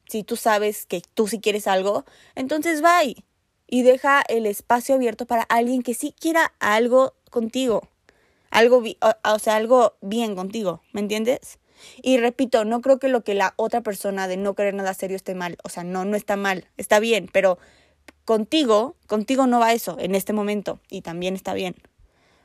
si 0.10 0.24
tú 0.24 0.36
sabes 0.36 0.86
que 0.86 1.02
tú 1.14 1.28
sí 1.28 1.40
quieres 1.40 1.68
algo, 1.68 2.06
entonces 2.36 2.82
bye 2.82 3.24
y 3.68 3.84
deja 3.84 4.24
el 4.28 4.46
espacio 4.46 4.96
abierto 4.96 5.26
para 5.26 5.44
alguien 5.44 5.84
que 5.84 5.94
sí 5.94 6.14
quiera 6.18 6.54
algo 6.60 7.14
contigo. 7.30 7.88
Algo, 8.50 8.82
o 9.26 9.40
sea, 9.40 9.58
algo 9.58 9.98
bien 10.02 10.36
contigo, 10.36 10.82
¿me 10.94 11.02
entiendes? 11.02 11.60
Y 12.02 12.18
repito, 12.18 12.66
no 12.66 12.82
creo 12.82 13.00
que 13.00 13.10
lo 13.10 13.24
que 13.24 13.34
la 13.34 13.54
otra 13.56 13.82
persona 13.82 14.28
de 14.28 14.38
no 14.38 14.54
querer 14.56 14.74
nada 14.74 14.94
serio 14.94 15.16
esté 15.16 15.36
mal. 15.36 15.58
O 15.64 15.70
sea, 15.70 15.84
no, 15.84 16.06
no 16.06 16.16
está 16.16 16.36
mal, 16.36 16.68
está 16.78 17.00
bien, 17.00 17.30
pero 17.32 17.58
contigo, 18.26 18.96
contigo 19.08 19.48
no 19.48 19.60
va 19.60 19.74
eso 19.74 19.98
en 20.00 20.16
este 20.16 20.34
momento 20.34 20.80
y 20.90 21.02
también 21.02 21.36
está 21.36 21.54
bien. 21.54 21.76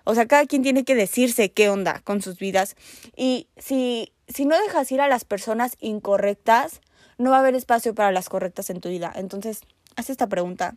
O 0.05 0.15
sea, 0.15 0.27
cada 0.27 0.47
quien 0.47 0.63
tiene 0.63 0.85
que 0.85 0.95
decirse 0.95 1.53
qué 1.53 1.69
onda 1.69 2.01
con 2.05 2.23
sus 2.23 2.39
vidas. 2.39 2.77
Y 3.17 3.49
si, 3.57 4.13
si 4.29 4.45
no 4.45 4.61
dejas 4.61 4.91
ir 4.93 5.01
a 5.01 5.09
las 5.09 5.25
personas 5.25 5.77
incorrectas, 5.81 6.81
no 7.19 7.31
va 7.31 7.37
a 7.37 7.41
haber 7.41 7.55
espacio 7.55 7.95
para 7.95 8.13
las 8.13 8.29
correctas 8.29 8.71
en 8.71 8.81
tu 8.81 8.89
vida. 8.89 9.13
Entonces, 9.15 9.63
haz 9.97 10.11
esta 10.11 10.29
pregunta 10.29 10.77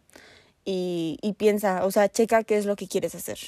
y, 0.64 1.18
y 1.22 1.34
piensa, 1.34 1.86
o 1.86 1.92
sea, 1.92 2.10
checa 2.10 2.44
qué 2.44 2.58
es 2.58 2.66
lo 2.66 2.76
que 2.76 2.88
quieres 2.88 3.16
hacer. 3.16 3.40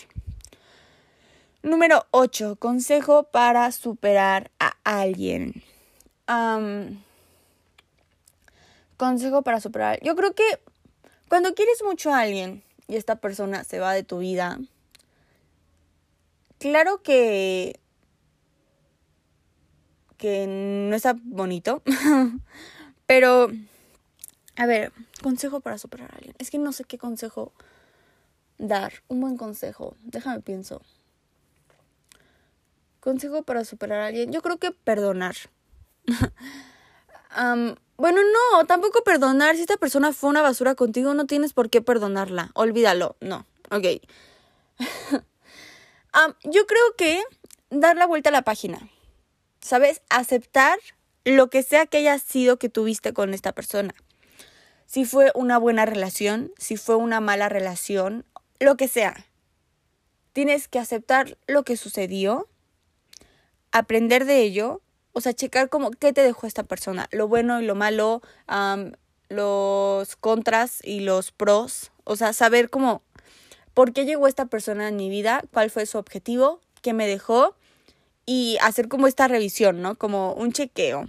Número 1.64 2.06
8. 2.12 2.58
Consejo 2.58 3.24
para 3.24 3.72
superar 3.72 4.52
a 4.60 4.76
alguien. 4.84 5.64
consejo 8.98 9.42
para 9.42 9.60
superar. 9.60 10.00
Yo 10.02 10.16
creo 10.16 10.34
que 10.34 10.44
cuando 11.30 11.54
quieres 11.54 11.84
mucho 11.84 12.14
a 12.14 12.20
alguien 12.22 12.64
y 12.88 12.96
esta 12.96 13.18
persona 13.18 13.64
se 13.64 13.80
va 13.80 13.94
de 13.94 14.04
tu 14.04 14.20
vida, 14.20 14.60
claro 16.60 17.02
que 17.04 17.80
que 20.18 20.48
no 20.48 20.96
está 20.96 21.16
bonito, 21.24 21.84
pero 23.06 23.50
a 24.56 24.66
ver, 24.66 24.92
consejo 25.22 25.60
para 25.60 25.78
superar 25.78 26.12
a 26.12 26.16
alguien. 26.16 26.36
Es 26.40 26.50
que 26.50 26.58
no 26.58 26.72
sé 26.72 26.84
qué 26.84 26.98
consejo 26.98 27.54
dar. 28.58 28.94
Un 29.08 29.22
buen 29.22 29.38
consejo. 29.38 29.96
Déjame 30.02 30.42
pienso. 30.42 30.82
Consejo 33.08 33.42
para 33.44 33.64
superar 33.64 34.02
a 34.02 34.08
alguien. 34.08 34.34
Yo 34.34 34.42
creo 34.42 34.58
que 34.58 34.72
perdonar. 34.74 35.34
bueno, 37.96 38.22
no, 38.22 38.66
tampoco 38.66 39.02
perdonar. 39.06 39.56
Si 39.56 39.62
esta 39.62 39.78
persona 39.78 40.12
fue 40.12 40.30
una 40.30 40.42
basura 40.42 40.76
contigo, 40.76 41.14
no 41.14 41.26
tienes 41.26 41.54
por 41.54 41.70
qué 41.70 41.82
perdonarla. 41.82 42.52
Olvídalo. 42.54 43.16
No. 43.22 43.46
Ok. 43.72 43.86
yo 46.44 46.66
creo 46.68 46.96
que 46.98 47.24
dar 47.70 47.96
la 47.96 48.08
vuelta 48.08 48.28
a 48.28 48.34
la 48.34 48.42
página. 48.42 48.90
¿Sabes? 49.62 50.02
Aceptar 50.10 50.78
lo 51.24 51.50
que 51.50 51.64
sea 51.64 51.86
que 51.86 52.00
haya 52.00 52.20
sido 52.20 52.60
que 52.60 52.68
tuviste 52.68 53.14
con 53.14 53.34
esta 53.34 53.54
persona. 53.54 53.96
si 54.86 55.06
fue 55.06 55.32
una 55.34 55.58
buena 55.58 55.86
relación, 55.86 56.52
si 56.58 56.76
fue 56.76 56.98
una 56.98 57.22
mala 57.22 57.48
relación, 57.48 58.26
lo 58.60 58.76
que 58.76 58.90
sea. 58.90 59.26
Tienes 60.34 60.68
que 60.68 60.80
aceptar 60.80 61.38
lo 61.48 61.64
que 61.64 61.78
sucedió, 61.78 62.50
aprender 63.78 64.26
de 64.26 64.42
ello, 64.42 64.82
o 65.14 65.22
sea, 65.22 65.34
checar 65.34 65.70
como 65.70 65.92
qué 65.92 66.14
te 66.14 66.22
dejó 66.22 66.48
esta 66.48 66.64
persona, 66.64 67.08
lo 67.12 67.28
bueno 67.28 67.62
y 67.62 67.66
lo 67.66 67.76
malo, 67.76 68.22
los 69.30 70.16
contras 70.18 70.80
y 70.84 71.02
los 71.02 71.32
pros, 71.32 71.92
o 72.04 72.16
sea, 72.16 72.34
saber 72.34 72.70
cómo, 72.70 73.02
por 73.74 73.94
qué 73.94 74.06
llegó 74.06 74.28
esta 74.28 74.46
persona 74.46 74.88
en 74.88 74.96
mi 74.96 75.10
vida, 75.10 75.44
cuál 75.54 75.70
fue 75.70 75.86
su 75.86 75.98
objetivo, 75.98 76.62
qué 76.82 76.94
me 76.94 77.08
dejó 77.08 77.56
y 78.26 78.58
hacer 78.62 78.88
como 78.88 79.08
esta 79.08 79.28
revisión, 79.28 79.82
¿no? 79.82 79.96
Como 79.96 80.34
un 80.34 80.52
chequeo. 80.52 81.06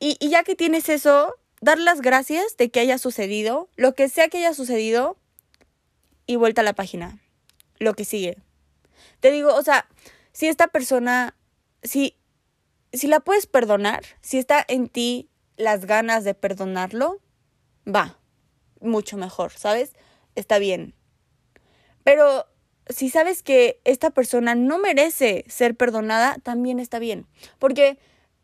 Y, 0.00 0.16
y 0.18 0.30
ya 0.30 0.42
que 0.42 0.56
tienes 0.56 0.88
eso, 0.88 1.34
dar 1.60 1.78
las 1.78 2.00
gracias 2.00 2.56
de 2.56 2.70
que 2.70 2.80
haya 2.80 2.98
sucedido, 2.98 3.68
lo 3.76 3.94
que 3.94 4.08
sea 4.08 4.28
que 4.28 4.38
haya 4.38 4.54
sucedido, 4.54 5.16
y 6.26 6.36
vuelta 6.36 6.62
a 6.62 6.64
la 6.64 6.72
página. 6.72 7.18
Lo 7.78 7.94
que 7.94 8.04
sigue. 8.04 8.38
Te 9.20 9.30
digo, 9.30 9.54
o 9.54 9.62
sea, 9.62 9.86
si 10.32 10.48
esta 10.48 10.68
persona, 10.68 11.34
si, 11.82 12.16
si 12.92 13.06
la 13.06 13.20
puedes 13.20 13.46
perdonar, 13.46 14.02
si 14.20 14.38
está 14.38 14.64
en 14.66 14.88
ti 14.88 15.28
las 15.56 15.86
ganas 15.86 16.24
de 16.24 16.34
perdonarlo, 16.34 17.20
va, 17.86 18.18
mucho 18.80 19.16
mejor, 19.16 19.52
¿sabes? 19.52 19.92
Está 20.34 20.58
bien. 20.58 20.94
Pero 22.04 22.46
si 22.88 23.10
sabes 23.10 23.42
que 23.42 23.80
esta 23.84 24.10
persona 24.10 24.54
no 24.54 24.78
merece 24.78 25.44
ser 25.48 25.76
perdonada, 25.76 26.36
también 26.42 26.80
está 26.80 26.98
bien. 26.98 27.26
Porque 27.58 27.98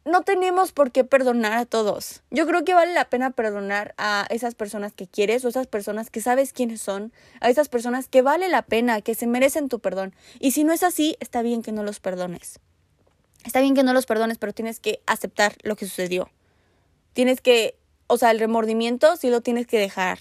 no 0.05 0.23
tenemos 0.23 0.73
por 0.73 0.91
qué 0.91 1.05
perdonar 1.05 1.53
a 1.53 1.67
todos. 1.67 2.23
Yo 2.31 2.47
creo 2.47 2.65
que 2.65 2.75
vale 2.75 2.95
la 2.95 3.11
pena 3.11 3.31
perdonar 3.31 3.95
a 3.99 4.27
esas 4.31 4.55
personas 4.55 4.95
que 4.95 5.07
quieres 5.07 5.45
o 5.45 5.49
esas 5.49 5.67
personas 5.67 6.09
que 6.09 6.21
sabes 6.21 6.53
quiénes 6.53 6.81
son, 6.81 7.13
a 7.41 7.51
esas 7.51 7.69
personas 7.69 8.09
que 8.09 8.23
vale 8.23 8.49
la 8.49 8.63
pena, 8.63 9.03
que 9.03 9.15
se 9.15 9.27
merecen 9.27 9.69
tu 9.69 9.81
perdón. 9.81 10.15
Y 10.41 10.53
si 10.53 10.65
no 10.65 10.73
es 10.73 10.83
así, 10.83 11.17
está 11.21 11.43
bien 11.43 11.63
que 11.63 11.73
no 11.73 11.83
los 11.83 12.01
perdones. 12.01 12.61
Está 13.45 13.61
bien 13.61 13.75
que 13.75 13.83
no 13.83 13.93
los 13.93 14.07
perdones, 14.07 14.39
pero 14.39 14.53
tienes 14.53 14.81
que 14.81 15.01
aceptar 15.07 15.57
lo 15.63 15.77
que 15.77 15.87
sucedió. 15.87 16.31
Tienes 17.13 17.41
que, 17.41 17.77
o 18.07 18.19
sea, 18.19 18.31
el 18.31 18.39
remordimiento 18.39 19.17
sí 19.17 19.31
lo 19.31 19.41
tienes 19.41 19.67
que 19.67 19.79
dejar. 19.79 20.19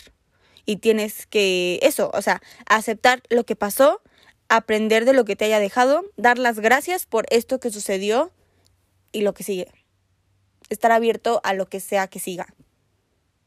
Y 0.65 0.77
tienes 0.77 1.25
que, 1.27 1.79
eso, 1.81 2.11
o 2.13 2.21
sea, 2.21 2.41
aceptar 2.67 3.21
lo 3.29 3.45
que 3.45 3.55
pasó, 3.55 4.01
aprender 4.49 5.05
de 5.05 5.13
lo 5.13 5.25
que 5.25 5.35
te 5.35 5.45
haya 5.45 5.59
dejado, 5.59 6.03
dar 6.17 6.37
las 6.37 6.59
gracias 6.59 7.05
por 7.05 7.25
esto 7.29 7.59
que 7.59 7.71
sucedió 7.71 8.31
y 9.11 9.21
lo 9.21 9.33
que 9.33 9.43
sigue. 9.43 9.71
Estar 10.69 10.91
abierto 10.91 11.39
a 11.43 11.53
lo 11.53 11.67
que 11.67 11.79
sea 11.79 12.07
que 12.07 12.19
siga. 12.19 12.47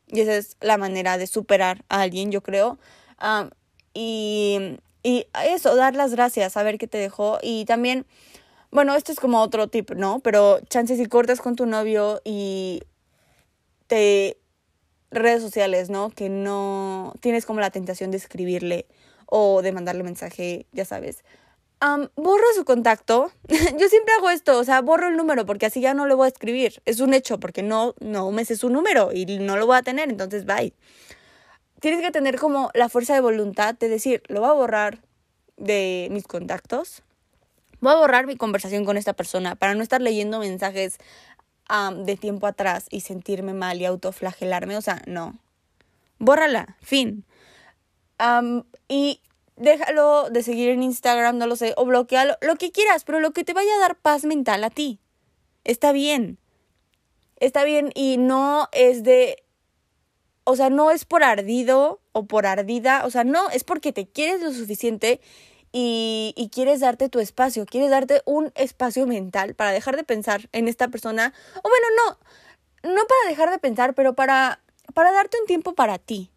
Y 0.07 0.21
esa 0.21 0.35
es 0.37 0.57
la 0.61 0.79
manera 0.79 1.19
de 1.19 1.27
superar 1.27 1.85
a 1.89 2.01
alguien, 2.01 2.33
yo 2.33 2.43
creo. 2.43 2.79
y, 3.95 4.79
y 5.03 5.27
eso, 5.45 5.77
dar 5.77 5.95
las 5.95 6.13
gracias, 6.13 6.55
saber 6.55 6.79
qué 6.79 6.87
te 6.87 6.99
dejó. 6.99 7.39
Y 7.43 7.65
también, 7.65 8.07
bueno, 8.71 8.95
esto 8.95 9.13
es 9.13 9.21
como 9.21 9.41
otro 9.41 9.69
tip, 9.69 9.93
¿no? 9.93 10.21
Pero 10.21 10.61
chances 10.69 10.99
si 10.99 11.07
cortas 11.07 11.41
con 11.41 11.57
tu 11.57 11.67
novio 11.67 12.21
y 12.25 12.83
te 13.87 14.39
redes 15.11 15.43
sociales, 15.43 15.91
¿no? 15.91 16.11
Que 16.11 16.29
no 16.29 17.15
tienes 17.21 17.47
como 17.47 17.61
la 17.61 17.71
tentación 17.71 18.11
de 18.11 18.17
escribirle 18.17 18.87
o 19.27 19.63
de 19.63 19.73
mandarle 19.73 20.03
mensaje, 20.03 20.67
ya 20.73 20.85
sabes 20.85 21.23
borro 22.17 22.45
su 22.55 22.65
contacto. 22.65 23.31
Yo 23.49 23.89
siempre 23.89 24.15
hago 24.19 24.31
esto, 24.31 24.59
o 24.59 24.65
sea, 24.65 24.81
borro 24.83 25.09
el 25.09 25.17
número 25.17 25.47
porque 25.47 25.67
así 25.67 25.81
ya 25.81 25.95
no 25.95 26.07
le 26.07 26.15
voy 26.15 26.27
a 26.27 26.29
escribir. 26.29 26.83
Es 26.85 27.01
un 27.01 27.15
hecho 27.15 27.41
porque 27.41 27.63
no, 27.63 27.95
no 28.01 28.31
me 28.33 28.45
sé 28.45 28.57
su 28.57 28.71
número 28.71 29.13
y 29.13 29.25
no 29.39 29.57
lo 29.57 29.67
voy 29.67 29.77
a 29.77 29.83
tener, 29.83 30.11
entonces 30.11 30.45
bye. 30.45 30.75
Tienes 31.81 32.03
que 32.03 32.11
tener 32.11 32.39
como 32.39 32.71
la 32.75 32.89
fuerza 32.91 33.15
de 33.15 33.21
voluntad 33.21 33.75
de 33.75 33.89
decir, 33.89 34.23
lo 34.29 34.41
voy 34.41 34.51
a 34.51 34.53
borrar 34.53 35.01
de 35.57 36.09
mis 36.11 36.27
contactos. 36.27 37.03
Voy 37.81 37.93
a 37.93 37.97
borrar 37.97 38.27
mi 38.27 38.37
conversación 38.37 38.85
con 38.85 38.97
esta 38.97 39.13
persona 39.13 39.57
para 39.57 39.75
no 39.75 39.83
estar 39.83 40.01
leyendo 40.01 40.39
mensajes 40.39 40.99
de 42.05 42.17
tiempo 42.17 42.47
atrás 42.47 42.87
y 42.91 43.01
sentirme 43.01 43.55
mal 43.55 43.81
y 43.81 43.85
autoflagelarme. 43.85 44.77
O 44.77 44.83
sea, 44.83 45.03
no. 45.07 45.39
Bórrala, 46.19 46.77
fin. 46.83 47.25
y 48.89 49.21
déjalo 49.57 50.31
de 50.31 50.43
seguir 50.43 50.71
en 50.71 50.83
Instagram, 50.83 51.39
no 51.39 51.47
lo 51.47 51.57
sé, 51.57 51.75
o 51.77 51.85
bloquealo, 51.85 52.37
lo 52.41 52.57
que 52.57 52.73
quieras, 52.73 53.05
pero 53.05 53.21
lo 53.21 53.33
que 53.33 53.45
te 53.45 53.53
vaya 53.53 53.75
a 53.77 53.81
dar 53.81 53.97
paz 53.97 54.25
mental 54.25 54.65
a 54.65 54.71
ti. 54.71 54.99
Está 55.65 55.93
bien. 55.93 56.39
Está 57.37 57.65
bien 57.65 57.91
y 57.95 58.17
no 58.19 58.69
es 58.73 59.03
de, 59.03 59.43
o 60.45 60.57
sea, 60.57 60.69
no 60.69 60.91
es 60.91 61.05
por 61.05 61.23
ardido 61.23 62.01
o 62.13 62.27
por 62.27 62.47
ardida, 62.47 63.07
o 63.07 63.11
sea, 63.11 63.25
no, 63.25 63.49
es 63.51 63.65
porque 63.65 63.93
te 63.93 64.07
quieres 64.07 64.43
lo 64.43 64.53
suficiente 64.53 65.21
y, 65.73 66.51
quieres 66.53 66.81
darte 66.81 67.09
tu 67.09 67.21
espacio, 67.21 67.67
quieres 67.67 67.91
darte 67.91 68.23
un 68.25 68.53
espacio 68.55 69.07
mental 69.07 69.55
para 69.55 69.71
dejar 69.71 69.97
de 69.97 70.05
pensar 70.05 70.49
en 70.53 70.69
esta 70.69 70.89
persona, 70.89 71.33
o 71.57 71.69
bueno, 71.69 71.87
no, 71.97 72.95
no 72.95 73.03
para 73.07 73.31
dejar 73.31 73.51
de 73.51 73.59
pensar, 73.59 73.95
pero 73.95 74.15
para, 74.15 74.61
para 74.95 75.13
darte 75.13 75.39
un 75.41 75.47
tiempo 75.47 75.75
para 75.75 75.99
ti 75.99 76.31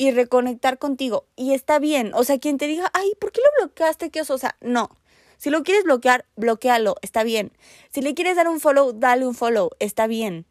y 0.00 0.12
reconectar 0.12 0.78
contigo. 0.78 1.26
Y 1.36 1.52
está 1.52 1.78
bien. 1.78 2.12
O 2.14 2.24
sea, 2.24 2.38
quien 2.38 2.56
te 2.56 2.66
diga, 2.66 2.90
ay, 2.94 3.12
¿por 3.20 3.32
qué 3.32 3.42
lo 3.42 3.66
bloqueaste? 3.66 4.08
¿Qué 4.08 4.22
oso? 4.22 4.32
O 4.32 4.38
sea, 4.38 4.56
no. 4.62 4.88
Si 5.36 5.50
lo 5.50 5.62
quieres 5.62 5.84
bloquear, 5.84 6.24
bloquealo. 6.36 6.96
Está 7.02 7.22
bien. 7.22 7.52
Si 7.90 8.00
le 8.00 8.14
quieres 8.14 8.36
dar 8.36 8.48
un 8.48 8.60
follow, 8.60 8.94
dale 8.94 9.26
un 9.26 9.34
follow. 9.34 9.70
Está 9.78 10.06
bien. 10.06 10.46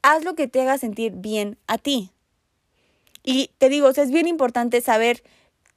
Haz 0.00 0.24
lo 0.24 0.34
que 0.34 0.48
te 0.48 0.62
haga 0.62 0.78
sentir 0.78 1.12
bien 1.12 1.58
a 1.66 1.76
ti. 1.76 2.10
Y 3.22 3.50
te 3.58 3.68
digo, 3.68 3.88
o 3.88 3.92
sea, 3.92 4.04
es 4.04 4.10
bien 4.10 4.28
importante 4.28 4.80
saber 4.80 5.22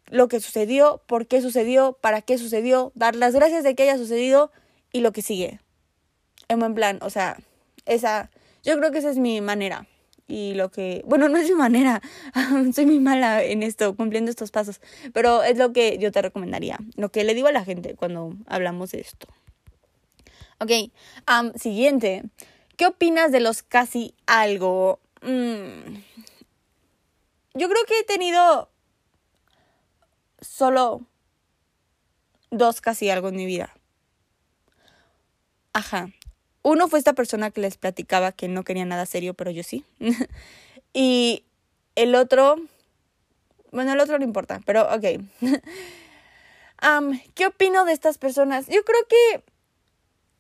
lo 0.09 0.27
que 0.27 0.39
sucedió, 0.39 1.01
por 1.05 1.27
qué 1.27 1.41
sucedió, 1.41 1.97
para 2.01 2.21
qué 2.21 2.37
sucedió, 2.37 2.91
dar 2.95 3.15
las 3.15 3.33
gracias 3.33 3.63
de 3.63 3.75
que 3.75 3.83
haya 3.83 3.97
sucedido 3.97 4.51
y 4.91 5.01
lo 5.01 5.11
que 5.11 5.21
sigue. 5.21 5.59
En 6.47 6.59
buen 6.59 6.73
plan, 6.73 6.99
o 7.01 7.09
sea, 7.09 7.37
esa, 7.85 8.31
yo 8.63 8.77
creo 8.77 8.91
que 8.91 8.97
esa 8.97 9.11
es 9.11 9.17
mi 9.17 9.39
manera 9.41 9.87
y 10.27 10.53
lo 10.53 10.69
que, 10.69 11.03
bueno, 11.05 11.27
no 11.27 11.37
es 11.37 11.49
mi 11.49 11.55
manera, 11.55 12.01
soy 12.73 12.85
muy 12.85 12.99
mala 12.99 13.43
en 13.43 13.63
esto, 13.63 13.95
cumpliendo 13.95 14.29
estos 14.29 14.51
pasos, 14.51 14.79
pero 15.13 15.43
es 15.43 15.57
lo 15.57 15.73
que 15.73 15.97
yo 15.97 16.11
te 16.11 16.21
recomendaría, 16.21 16.77
lo 16.95 17.09
que 17.09 17.23
le 17.23 17.33
digo 17.33 17.47
a 17.47 17.51
la 17.51 17.65
gente 17.65 17.95
cuando 17.95 18.33
hablamos 18.47 18.91
de 18.91 19.01
esto. 19.01 19.27
Ok, 20.59 20.71
siguiente, 21.55 22.23
¿qué 22.77 22.85
opinas 22.85 23.31
de 23.31 23.39
los 23.39 23.63
casi 23.63 24.13
algo? 24.27 24.99
Mm, 25.21 25.95
yo 27.55 27.69
creo 27.69 27.85
que 27.87 27.99
he 27.99 28.03
tenido 28.03 28.69
solo 30.41 31.02
dos 32.52 32.82
casi 32.82 33.10
algo 33.10 33.30
en 33.30 33.36
mi 33.36 33.45
vida. 33.45 33.73
Ajá. 35.73 36.10
Uno 36.62 36.88
fue 36.88 36.99
esta 36.99 37.13
persona 37.13 37.52
que 37.52 37.62
les 37.62 37.78
platicaba 37.78 38.32
que 38.32 38.47
no 38.47 38.63
quería 38.63 38.86
nada 38.86 39.06
serio, 39.06 39.34
pero 39.34 39.52
yo 39.52 39.63
sí. 39.63 39.86
y 40.93 41.45
el 41.95 42.15
otro, 42.15 42.58
bueno, 43.71 43.93
el 43.93 43.99
otro 43.99 44.17
no 44.17 44.25
importa, 44.25 44.62
pero 44.65 44.84
ok. 44.93 45.21
¿Qué 47.36 47.45
opino 47.45 47.86
de 47.86 47.93
estas 47.93 48.17
personas? 48.17 48.67
Yo 48.67 48.84
creo 48.84 49.06
que 49.08 49.43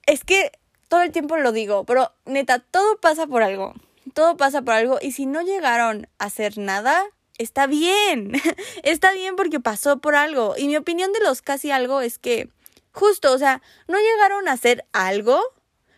es 0.05 0.23
que 0.23 0.51
todo 0.87 1.01
el 1.01 1.11
tiempo 1.11 1.37
lo 1.37 1.51
digo, 1.51 1.85
pero 1.85 2.11
neta, 2.25 2.59
todo 2.59 2.97
pasa 2.99 3.27
por 3.27 3.43
algo. 3.43 3.73
Todo 4.13 4.37
pasa 4.37 4.61
por 4.63 4.73
algo 4.73 4.97
y 5.01 5.11
si 5.11 5.25
no 5.25 5.41
llegaron 5.41 6.07
a 6.17 6.25
hacer 6.25 6.57
nada, 6.57 7.05
está 7.39 7.65
bien. 7.65 8.33
está 8.83 9.11
bien 9.13 9.35
porque 9.35 9.59
pasó 9.59 9.97
por 9.97 10.13
algo. 10.13 10.53
Y 10.55 10.67
mi 10.67 10.77
opinión 10.77 11.11
de 11.11 11.21
los 11.21 11.41
casi 11.41 11.71
algo 11.71 12.01
es 12.01 12.19
que, 12.19 12.49
justo, 12.91 13.33
o 13.33 13.37
sea, 13.39 13.63
no 13.87 13.97
llegaron 13.97 14.47
a 14.47 14.51
hacer 14.51 14.85
algo, 14.93 15.41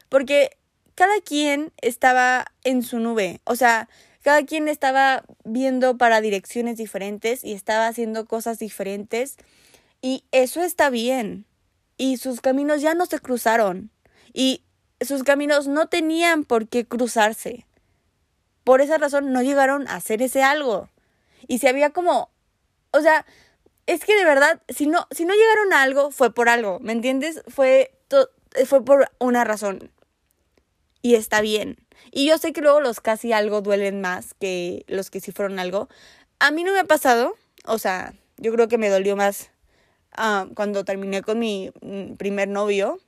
porque 0.08 0.58
cada 0.96 1.20
quien 1.20 1.74
estaba 1.82 2.46
en 2.64 2.84
su 2.84 3.00
nube, 3.00 3.42
o 3.44 3.56
sea, 3.56 3.90
cada 4.22 4.46
quien 4.46 4.68
estaba 4.68 5.24
viendo 5.44 5.98
para 5.98 6.22
direcciones 6.22 6.78
diferentes 6.78 7.44
y 7.44 7.54
estaba 7.54 7.88
haciendo 7.88 8.28
cosas 8.28 8.60
diferentes 8.60 9.38
y 10.02 10.24
eso 10.32 10.62
está 10.62 10.90
bien. 10.90 11.46
Y 11.98 12.18
sus 12.18 12.42
caminos 12.42 12.82
ya 12.82 12.94
no 12.94 13.06
se 13.08 13.20
cruzaron 13.20 13.90
y 14.34 14.64
sus 15.00 15.24
caminos 15.24 15.68
no 15.68 15.88
tenían 15.88 16.44
por 16.44 16.68
qué 16.68 16.86
cruzarse. 16.86 17.66
Por 18.64 18.82
esa 18.82 19.00
razón 19.00 19.34
no 19.34 19.42
llegaron 19.42 19.88
a 19.88 19.96
hacer 19.96 20.22
ese 20.22 20.44
algo. 20.44 20.90
Y 21.48 21.60
si 21.60 21.68
había 21.68 21.92
como, 21.92 22.30
o 22.92 23.02
sea, 23.02 23.26
es 23.88 24.06
que 24.06 24.16
de 24.16 24.26
verdad, 24.26 24.62
si 24.70 24.88
no, 24.88 25.08
si 25.12 25.26
no 25.26 25.34
llegaron 25.34 25.74
a 25.74 25.82
algo, 25.82 26.12
fue 26.12 26.34
por 26.34 26.50
algo, 26.50 26.80
¿me 26.80 26.94
entiendes? 26.94 27.44
Fue, 27.48 27.92
fue 28.66 28.84
por 28.84 29.12
una 29.20 29.44
razón 29.44 29.92
y 31.02 31.16
está 31.16 31.42
bien. 31.42 31.78
Y 32.12 32.28
yo 32.28 32.38
sé 32.38 32.54
que 32.54 32.62
luego 32.62 32.80
los 32.82 33.00
casi 33.00 33.34
algo 33.34 33.62
duelen 33.62 34.02
más 34.02 34.34
que 34.34 34.86
los 34.88 35.10
que 35.10 35.20
sí 35.20 35.32
fueron 35.32 35.60
algo. 35.60 35.88
A 36.40 36.52
mí 36.52 36.64
no 36.64 36.74
me 36.74 36.80
ha 36.80 36.86
pasado, 36.86 37.36
o 37.66 37.78
sea, 37.78 38.14
yo 38.38 38.52
creo 38.54 38.68
que 38.68 38.78
me 38.78 38.90
dolió 38.90 39.16
más 39.16 39.52
ah, 40.14 40.48
cuando 40.56 40.84
terminé 40.84 41.22
con 41.22 41.40
mi 41.40 41.72
mm, 41.82 42.16
primer 42.16 42.48
novio. 42.48 43.00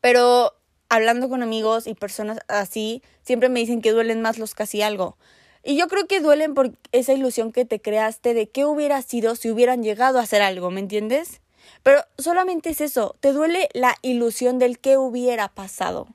Pero 0.00 0.54
hablando 0.88 1.28
con 1.28 1.42
amigos 1.42 1.86
y 1.86 1.94
personas 1.94 2.38
así, 2.48 3.02
siempre 3.22 3.48
me 3.48 3.60
dicen 3.60 3.80
que 3.80 3.92
duelen 3.92 4.22
más 4.22 4.38
los 4.38 4.54
casi 4.54 4.82
algo. 4.82 5.16
Y 5.62 5.76
yo 5.76 5.88
creo 5.88 6.06
que 6.06 6.20
duelen 6.20 6.54
por 6.54 6.72
esa 6.90 7.12
ilusión 7.12 7.52
que 7.52 7.64
te 7.64 7.80
creaste 7.80 8.34
de 8.34 8.48
qué 8.48 8.64
hubiera 8.64 9.00
sido 9.02 9.36
si 9.36 9.50
hubieran 9.50 9.82
llegado 9.82 10.18
a 10.18 10.22
hacer 10.22 10.42
algo, 10.42 10.70
¿me 10.70 10.80
entiendes? 10.80 11.40
Pero 11.82 12.00
solamente 12.18 12.70
es 12.70 12.80
eso, 12.80 13.16
te 13.20 13.32
duele 13.32 13.68
la 13.72 13.96
ilusión 14.02 14.58
del 14.58 14.78
qué 14.78 14.96
hubiera 14.96 15.48
pasado. 15.48 16.08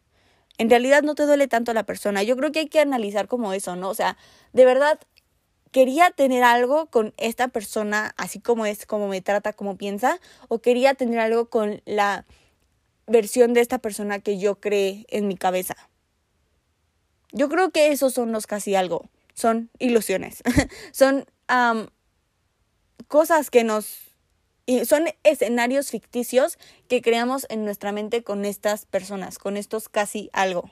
En 0.57 0.69
realidad 0.69 1.03
no 1.03 1.15
te 1.15 1.23
duele 1.23 1.47
tanto 1.47 1.73
la 1.73 1.83
persona. 1.83 2.23
Yo 2.23 2.35
creo 2.35 2.51
que 2.51 2.59
hay 2.59 2.67
que 2.67 2.79
analizar 2.79 3.27
como 3.27 3.53
eso, 3.53 3.75
¿no? 3.75 3.89
O 3.89 3.93
sea, 3.93 4.17
de 4.53 4.65
verdad 4.65 4.99
quería 5.71 6.11
tener 6.11 6.43
algo 6.43 6.87
con 6.87 7.13
esta 7.17 7.49
persona 7.49 8.13
así 8.17 8.39
como 8.39 8.65
es, 8.65 8.85
como 8.85 9.07
me 9.07 9.21
trata, 9.21 9.53
como 9.53 9.77
piensa, 9.77 10.19
o 10.47 10.59
quería 10.59 10.95
tener 10.95 11.19
algo 11.19 11.49
con 11.49 11.81
la 11.85 12.25
versión 13.05 13.53
de 13.53 13.61
esta 13.61 13.77
persona 13.77 14.19
que 14.19 14.39
yo 14.39 14.59
creé 14.59 15.05
en 15.09 15.27
mi 15.27 15.37
cabeza. 15.37 15.75
Yo 17.31 17.49
creo 17.49 17.71
que 17.71 17.91
esos 17.91 18.13
son 18.13 18.31
los 18.31 18.47
casi 18.47 18.75
algo, 18.75 19.05
son 19.37 19.69
ilusiones, 19.77 20.41
son 20.91 21.25
cosas 23.07 23.49
que 23.49 23.63
nos... 23.63 23.99
son 24.85 25.05
escenarios 25.23 25.91
ficticios 25.91 26.57
que 26.89 27.01
creamos 27.01 27.45
en 27.49 27.63
nuestra 27.63 27.91
mente 27.91 28.23
con 28.23 28.43
estas 28.43 28.85
personas, 28.85 29.37
con 29.37 29.55
estos 29.55 29.87
casi 29.87 30.29
algo. 30.33 30.71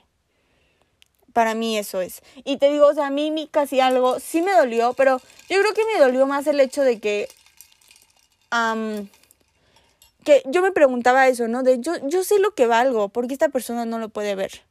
Para 1.32 1.54
mí 1.54 1.78
eso 1.78 2.00
es. 2.00 2.22
Y 2.44 2.56
te 2.56 2.70
digo, 2.70 2.88
o 2.88 2.94
sea, 2.94 3.06
a 3.06 3.10
mí 3.10 3.30
ni 3.30 3.46
casi 3.46 3.78
algo 3.80 4.18
sí 4.20 4.42
me 4.42 4.52
dolió, 4.52 4.94
pero 4.94 5.18
yo 5.48 5.60
creo 5.60 5.72
que 5.72 5.84
me 5.94 6.00
dolió 6.00 6.26
más 6.26 6.46
el 6.46 6.60
hecho 6.60 6.82
de 6.82 6.98
que 6.98 7.28
que 10.24 10.42
yo 10.46 10.62
me 10.62 10.72
preguntaba 10.72 11.28
eso, 11.28 11.46
¿no? 11.46 11.62
De 11.62 11.78
yo, 11.78 11.92
yo 12.08 12.24
sé 12.24 12.38
lo 12.38 12.54
que 12.54 12.66
valgo, 12.66 13.10
porque 13.10 13.34
esta 13.34 13.50
persona 13.50 13.84
no 13.84 13.98
lo 13.98 14.08
puede 14.08 14.34
ver. 14.34 14.62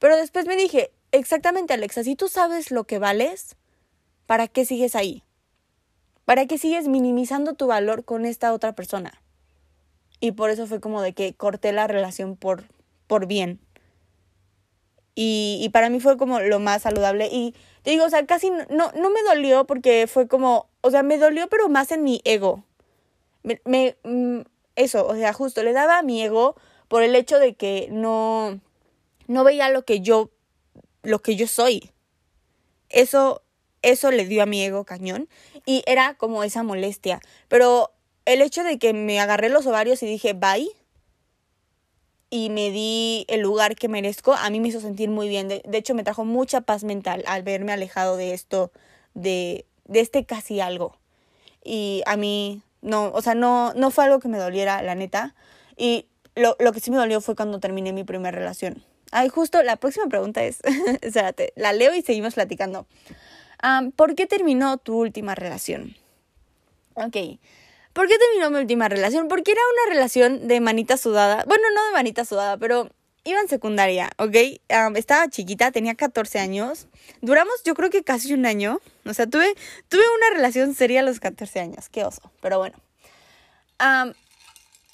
Pero 0.00 0.16
después 0.16 0.46
me 0.46 0.56
dije, 0.56 0.90
exactamente 1.12 1.74
Alexa, 1.74 2.04
si 2.04 2.16
tú 2.16 2.28
sabes 2.28 2.70
lo 2.70 2.84
que 2.84 2.98
vales, 2.98 3.56
¿para 4.26 4.48
qué 4.48 4.64
sigues 4.64 4.94
ahí? 4.94 5.22
¿Para 6.24 6.46
qué 6.46 6.58
sigues 6.58 6.88
minimizando 6.88 7.54
tu 7.54 7.66
valor 7.66 8.04
con 8.04 8.24
esta 8.24 8.52
otra 8.52 8.74
persona? 8.74 9.12
Y 10.20 10.32
por 10.32 10.50
eso 10.50 10.66
fue 10.66 10.80
como 10.80 11.02
de 11.02 11.12
que 11.12 11.34
corté 11.34 11.72
la 11.72 11.86
relación 11.86 12.36
por, 12.36 12.64
por 13.06 13.26
bien. 13.26 13.58
Y, 15.14 15.58
y 15.62 15.68
para 15.70 15.90
mí 15.90 15.98
fue 16.00 16.16
como 16.16 16.40
lo 16.40 16.60
más 16.60 16.82
saludable. 16.82 17.28
Y 17.32 17.54
te 17.82 17.90
digo, 17.90 18.04
o 18.04 18.10
sea, 18.10 18.24
casi 18.26 18.50
no, 18.50 18.92
no 18.92 19.10
me 19.10 19.22
dolió 19.22 19.66
porque 19.66 20.06
fue 20.06 20.28
como, 20.28 20.68
o 20.82 20.90
sea, 20.90 21.02
me 21.02 21.18
dolió 21.18 21.48
pero 21.48 21.68
más 21.68 21.90
en 21.90 22.04
mi 22.04 22.20
ego 22.24 22.64
me, 23.42 23.96
mm, 24.04 24.40
eso, 24.76 25.06
o 25.06 25.14
sea, 25.14 25.32
justo 25.32 25.62
le 25.62 25.72
daba 25.72 25.98
a 25.98 26.02
mi 26.02 26.22
ego 26.22 26.56
por 26.88 27.02
el 27.02 27.14
hecho 27.14 27.38
de 27.38 27.54
que 27.54 27.88
no, 27.90 28.60
no 29.26 29.44
veía 29.44 29.70
lo 29.70 29.84
que 29.84 30.00
yo, 30.00 30.30
lo 31.02 31.20
que 31.20 31.36
yo 31.36 31.46
soy. 31.46 31.90
Eso, 32.88 33.42
eso 33.82 34.10
le 34.10 34.26
dio 34.26 34.42
a 34.42 34.46
mi 34.46 34.62
ego 34.62 34.84
cañón 34.84 35.28
y 35.66 35.82
era 35.86 36.14
como 36.14 36.42
esa 36.44 36.62
molestia. 36.62 37.20
Pero 37.48 37.92
el 38.24 38.42
hecho 38.42 38.64
de 38.64 38.78
que 38.78 38.92
me 38.92 39.20
agarré 39.20 39.48
los 39.48 39.66
ovarios 39.66 40.02
y 40.02 40.06
dije 40.06 40.32
bye 40.32 40.70
y 42.30 42.50
me 42.50 42.70
di 42.70 43.24
el 43.28 43.40
lugar 43.40 43.74
que 43.74 43.88
merezco, 43.88 44.34
a 44.34 44.50
mí 44.50 44.60
me 44.60 44.68
hizo 44.68 44.80
sentir 44.80 45.10
muy 45.10 45.28
bien. 45.28 45.48
De, 45.48 45.62
hecho, 45.72 45.94
me 45.94 46.04
trajo 46.04 46.24
mucha 46.24 46.60
paz 46.60 46.84
mental 46.84 47.24
al 47.26 47.42
verme 47.42 47.72
alejado 47.72 48.16
de 48.16 48.34
esto, 48.34 48.70
de, 49.14 49.66
de 49.84 50.00
este 50.00 50.24
casi 50.24 50.60
algo. 50.60 50.96
Y 51.64 52.02
a 52.06 52.16
mí 52.16 52.62
no, 52.82 53.10
o 53.12 53.20
sea, 53.20 53.34
no, 53.34 53.74
no 53.74 53.90
fue 53.90 54.04
algo 54.04 54.20
que 54.20 54.28
me 54.28 54.38
doliera, 54.38 54.80
la 54.82 54.94
neta. 54.94 55.34
Y 55.76 56.06
lo, 56.36 56.56
lo 56.60 56.72
que 56.72 56.80
sí 56.80 56.90
me 56.90 56.96
dolió 56.96 57.20
fue 57.20 57.34
cuando 57.34 57.58
terminé 57.60 57.92
mi 57.92 58.04
primera 58.04 58.36
relación. 58.36 58.84
Ay, 59.10 59.28
justo 59.28 59.62
la 59.62 59.76
próxima 59.76 60.06
pregunta 60.06 60.42
es, 60.44 60.60
espérate, 61.00 61.52
la 61.56 61.72
leo 61.72 61.94
y 61.94 62.02
seguimos 62.02 62.34
platicando. 62.34 62.86
¿Por 63.96 64.14
qué 64.14 64.26
terminó 64.26 64.78
tu 64.78 64.96
última 64.96 65.34
relación? 65.34 65.96
Ok. 66.94 67.16
¿Por 67.92 68.06
qué 68.06 68.16
terminó 68.18 68.50
mi 68.50 68.58
última 68.58 68.88
relación? 68.88 69.28
Porque 69.28 69.52
era 69.52 69.60
una 69.74 69.94
relación 69.94 70.48
de 70.48 70.60
manita 70.60 70.96
sudada. 70.96 71.44
Bueno, 71.46 71.64
no 71.74 71.86
de 71.86 71.92
manita 71.92 72.24
sudada, 72.24 72.56
pero 72.56 72.88
iba 73.24 73.40
en 73.40 73.48
secundaria, 73.48 74.10
¿ok? 74.16 74.34
estaba 74.96 75.28
chiquita, 75.28 75.72
tenía 75.72 75.94
14 75.94 76.38
años. 76.38 76.86
Duramos 77.20 77.62
yo 77.64 77.74
creo 77.74 77.90
que 77.90 78.02
casi 78.02 78.32
un 78.32 78.46
año. 78.46 78.80
O 79.04 79.12
sea, 79.12 79.26
tuve, 79.26 79.54
tuve 79.88 80.02
una 80.16 80.36
relación 80.36 80.74
seria 80.74 81.00
a 81.00 81.02
los 81.02 81.20
14 81.20 81.60
años. 81.60 81.88
Qué 81.88 82.04
oso, 82.04 82.30
pero 82.40 82.58
bueno. 82.58 82.78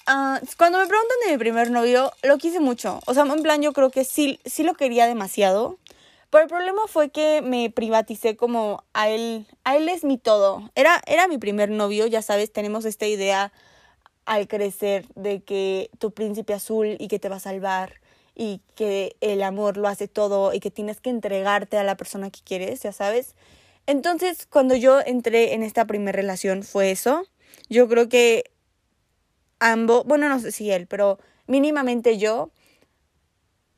Ah, 0.09 0.39
cuando 0.57 0.79
me 0.79 0.87
preguntan 0.87 1.17
de 1.25 1.33
mi 1.33 1.37
primer 1.37 1.69
novio, 1.69 2.13
lo 2.23 2.37
quise 2.37 2.61
mucho. 2.61 3.01
O 3.07 3.13
sea, 3.13 3.23
en 3.23 3.43
plan 3.43 3.61
yo 3.61 3.73
creo 3.73 3.91
que 3.91 4.05
sí, 4.05 4.39
sí 4.45 4.63
lo 4.63 4.73
quería 4.73 5.05
demasiado. 5.05 5.79
Pero 6.29 6.43
el 6.43 6.49
problema 6.49 6.81
fue 6.87 7.09
que 7.09 7.41
me 7.41 7.69
privaticé 7.69 8.37
como 8.37 8.85
a 8.93 9.09
él, 9.09 9.47
a 9.65 9.75
él 9.75 9.89
es 9.89 10.05
mi 10.05 10.17
todo. 10.17 10.71
Era, 10.75 11.01
era 11.07 11.27
mi 11.27 11.37
primer 11.37 11.69
novio, 11.69 12.07
ya 12.07 12.21
sabes, 12.21 12.53
tenemos 12.53 12.85
esta 12.85 13.05
idea 13.05 13.51
al 14.25 14.47
crecer 14.47 15.05
de 15.15 15.41
que 15.41 15.89
tu 15.99 16.11
príncipe 16.11 16.53
azul 16.53 16.95
y 16.99 17.09
que 17.09 17.19
te 17.19 17.27
va 17.27 17.37
a 17.37 17.41
salvar 17.41 17.99
y 18.33 18.61
que 18.75 19.17
el 19.19 19.43
amor 19.43 19.75
lo 19.75 19.89
hace 19.89 20.07
todo 20.07 20.53
y 20.53 20.61
que 20.61 20.71
tienes 20.71 21.01
que 21.01 21.09
entregarte 21.09 21.77
a 21.77 21.83
la 21.83 21.97
persona 21.97 22.29
que 22.29 22.39
quieres, 22.45 22.81
ya 22.81 22.93
sabes. 22.93 23.35
Entonces, 23.87 24.45
cuando 24.45 24.75
yo 24.75 25.01
entré 25.05 25.53
en 25.53 25.63
esta 25.63 25.85
primera 25.85 26.15
relación 26.15 26.63
fue 26.63 26.91
eso. 26.91 27.25
Yo 27.69 27.89
creo 27.89 28.07
que 28.07 28.51
ambos, 29.59 30.05
bueno, 30.05 30.29
no 30.29 30.39
sé 30.39 30.51
si 30.51 30.71
él, 30.71 30.87
pero 30.87 31.19
mínimamente 31.47 32.17
yo, 32.17 32.51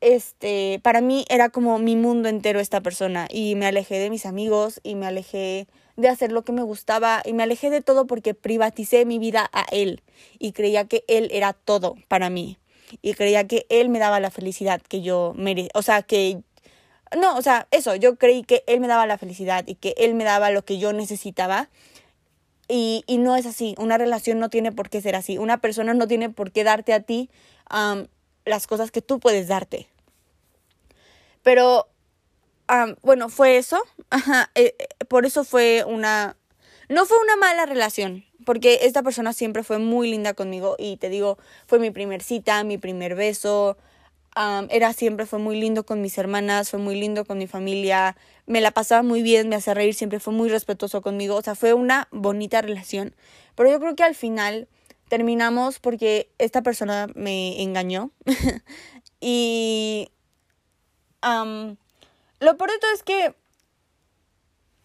este, 0.00 0.80
para 0.82 1.00
mí 1.00 1.24
era 1.28 1.50
como 1.50 1.78
mi 1.78 1.96
mundo 1.96 2.28
entero 2.28 2.58
esta 2.60 2.80
persona 2.80 3.26
y 3.30 3.54
me 3.54 3.66
alejé 3.66 3.98
de 3.98 4.10
mis 4.10 4.24
amigos 4.24 4.80
y 4.82 4.94
me 4.94 5.06
alejé 5.06 5.66
de 5.96 6.08
hacer 6.08 6.32
lo 6.32 6.42
que 6.42 6.52
me 6.52 6.62
gustaba 6.62 7.22
y 7.24 7.34
me 7.34 7.42
alejé 7.42 7.68
de 7.68 7.82
todo 7.82 8.06
porque 8.06 8.32
privaticé 8.34 9.04
mi 9.04 9.18
vida 9.18 9.50
a 9.52 9.66
él 9.70 10.02
y 10.38 10.52
creía 10.52 10.86
que 10.86 11.04
él 11.06 11.28
era 11.32 11.52
todo 11.52 11.96
para 12.08 12.30
mí 12.30 12.58
y 13.02 13.12
creía 13.14 13.46
que 13.46 13.66
él 13.68 13.90
me 13.90 13.98
daba 13.98 14.20
la 14.20 14.30
felicidad 14.30 14.80
que 14.80 15.02
yo 15.02 15.34
merecía, 15.36 15.70
o 15.74 15.82
sea, 15.82 16.02
que 16.02 16.42
no, 17.16 17.36
o 17.36 17.42
sea, 17.42 17.66
eso, 17.70 17.96
yo 17.96 18.16
creí 18.16 18.44
que 18.44 18.62
él 18.66 18.80
me 18.80 18.86
daba 18.86 19.06
la 19.06 19.18
felicidad 19.18 19.64
y 19.66 19.74
que 19.74 19.94
él 19.96 20.14
me 20.14 20.24
daba 20.24 20.50
lo 20.50 20.64
que 20.64 20.78
yo 20.78 20.92
necesitaba. 20.92 21.68
Y, 22.72 23.02
y 23.08 23.18
no 23.18 23.34
es 23.36 23.46
así, 23.46 23.74
una 23.78 23.98
relación 23.98 24.38
no 24.38 24.48
tiene 24.48 24.70
por 24.70 24.90
qué 24.90 25.00
ser 25.00 25.16
así, 25.16 25.38
una 25.38 25.60
persona 25.60 25.92
no 25.92 26.06
tiene 26.06 26.30
por 26.30 26.52
qué 26.52 26.62
darte 26.62 26.92
a 26.92 27.00
ti 27.00 27.28
las 28.44 28.66
cosas 28.66 28.90
que 28.90 29.02
tú 29.02 29.18
puedes 29.18 29.48
darte. 29.48 29.88
Pero, 31.42 31.88
bueno, 33.02 33.28
fue 33.28 33.56
eso, 33.56 33.82
eh, 34.54 34.74
eh, 34.78 35.04
por 35.08 35.26
eso 35.26 35.44
fue 35.44 35.84
una, 35.86 36.36
no 36.88 37.06
fue 37.06 37.16
una 37.18 37.36
mala 37.36 37.66
relación, 37.66 38.24
porque 38.44 38.80
esta 38.82 39.02
persona 39.02 39.32
siempre 39.32 39.62
fue 39.62 39.78
muy 39.78 40.10
linda 40.10 40.34
conmigo 40.34 40.76
y 40.78 40.96
te 40.96 41.08
digo, 41.08 41.38
fue 41.66 41.78
mi 41.78 41.90
primer 41.90 42.22
cita, 42.22 42.62
mi 42.64 42.78
primer 42.78 43.14
beso, 43.14 43.76
era 44.36 44.92
siempre, 44.92 45.26
fue 45.26 45.38
muy 45.38 45.60
lindo 45.60 45.84
con 45.84 46.00
mis 46.00 46.16
hermanas, 46.16 46.70
fue 46.70 46.78
muy 46.78 46.98
lindo 46.98 47.24
con 47.24 47.38
mi 47.38 47.46
familia, 47.46 48.16
me 48.46 48.60
la 48.60 48.70
pasaba 48.70 49.02
muy 49.02 49.22
bien, 49.22 49.48
me 49.48 49.56
hacía 49.56 49.74
reír, 49.74 49.94
siempre 49.94 50.20
fue 50.20 50.32
muy 50.32 50.48
respetuoso 50.48 51.02
conmigo, 51.02 51.36
o 51.36 51.42
sea, 51.42 51.54
fue 51.54 51.74
una 51.74 52.08
bonita 52.10 52.62
relación, 52.62 53.14
pero 53.54 53.70
yo 53.70 53.80
creo 53.80 53.96
que 53.96 54.04
al 54.04 54.14
final 54.14 54.68
terminamos 55.08 55.80
porque 55.80 56.30
esta 56.38 56.62
persona 56.62 57.08
me 57.14 57.60
engañó 57.62 58.12
y 59.20 60.10
lo 61.22 62.56
peor 62.56 62.70
de 62.70 62.78
todo 62.78 62.92
es 62.94 63.02
que 63.02 63.34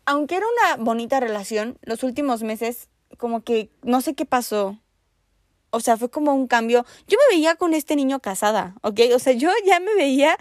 aunque 0.06 0.36
era 0.36 0.46
una 0.46 0.84
bonita 0.84 1.20
relación, 1.20 1.78
los 1.82 2.04
últimos 2.04 2.44
meses 2.44 2.90
como 3.18 3.44
que 3.44 3.70
no 3.82 4.02
sé 4.02 4.14
qué 4.16 4.26
pasó. 4.26 4.78
O 5.76 5.82
sea, 5.82 5.98
fue 5.98 6.10
como 6.10 6.34
un 6.34 6.48
cambio. 6.48 6.86
Yo 7.06 7.18
me 7.18 7.36
veía 7.36 7.56
con 7.56 7.74
este 7.74 7.98
niño 7.98 8.22
casada, 8.22 8.76
¿ok? 8.82 9.02
O 9.14 9.20
sea, 9.20 9.34
yo 9.34 9.50
ya 9.66 9.82
me 9.82 9.94
veía 9.94 10.38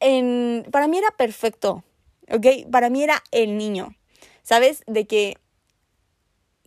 en... 0.00 0.66
Para 0.70 0.88
mí 0.88 0.96
era 0.96 1.10
perfecto, 1.10 1.84
¿ok? 2.32 2.70
Para 2.72 2.88
mí 2.88 3.02
era 3.02 3.22
el 3.30 3.58
niño, 3.58 3.94
¿sabes? 4.42 4.82
De 4.86 5.06
que 5.06 5.36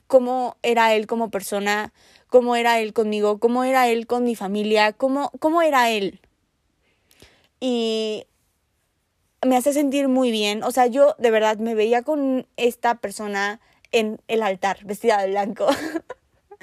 cómo 0.05 0.57
era 0.61 0.93
él 0.93 1.07
como 1.07 1.31
persona, 1.31 1.91
cómo 2.27 2.55
era 2.55 2.79
él 2.79 2.93
conmigo, 2.93 3.39
cómo 3.39 3.63
era 3.63 3.87
él 3.87 4.05
con 4.05 4.25
mi 4.25 4.35
familia, 4.35 4.93
cómo, 4.93 5.31
cómo 5.39 5.63
era 5.63 5.89
él. 5.89 6.21
Y 7.59 8.27
me 9.43 9.57
hace 9.57 9.73
sentir 9.73 10.07
muy 10.07 10.29
bien. 10.29 10.61
O 10.61 10.69
sea, 10.69 10.85
yo 10.85 11.15
de 11.17 11.31
verdad 11.31 11.57
me 11.57 11.73
veía 11.73 12.03
con 12.03 12.45
esta 12.57 12.93
persona 12.93 13.59
en 13.91 14.21
el 14.27 14.43
altar, 14.43 14.85
vestida 14.85 15.19
de 15.19 15.31
blanco. 15.31 15.65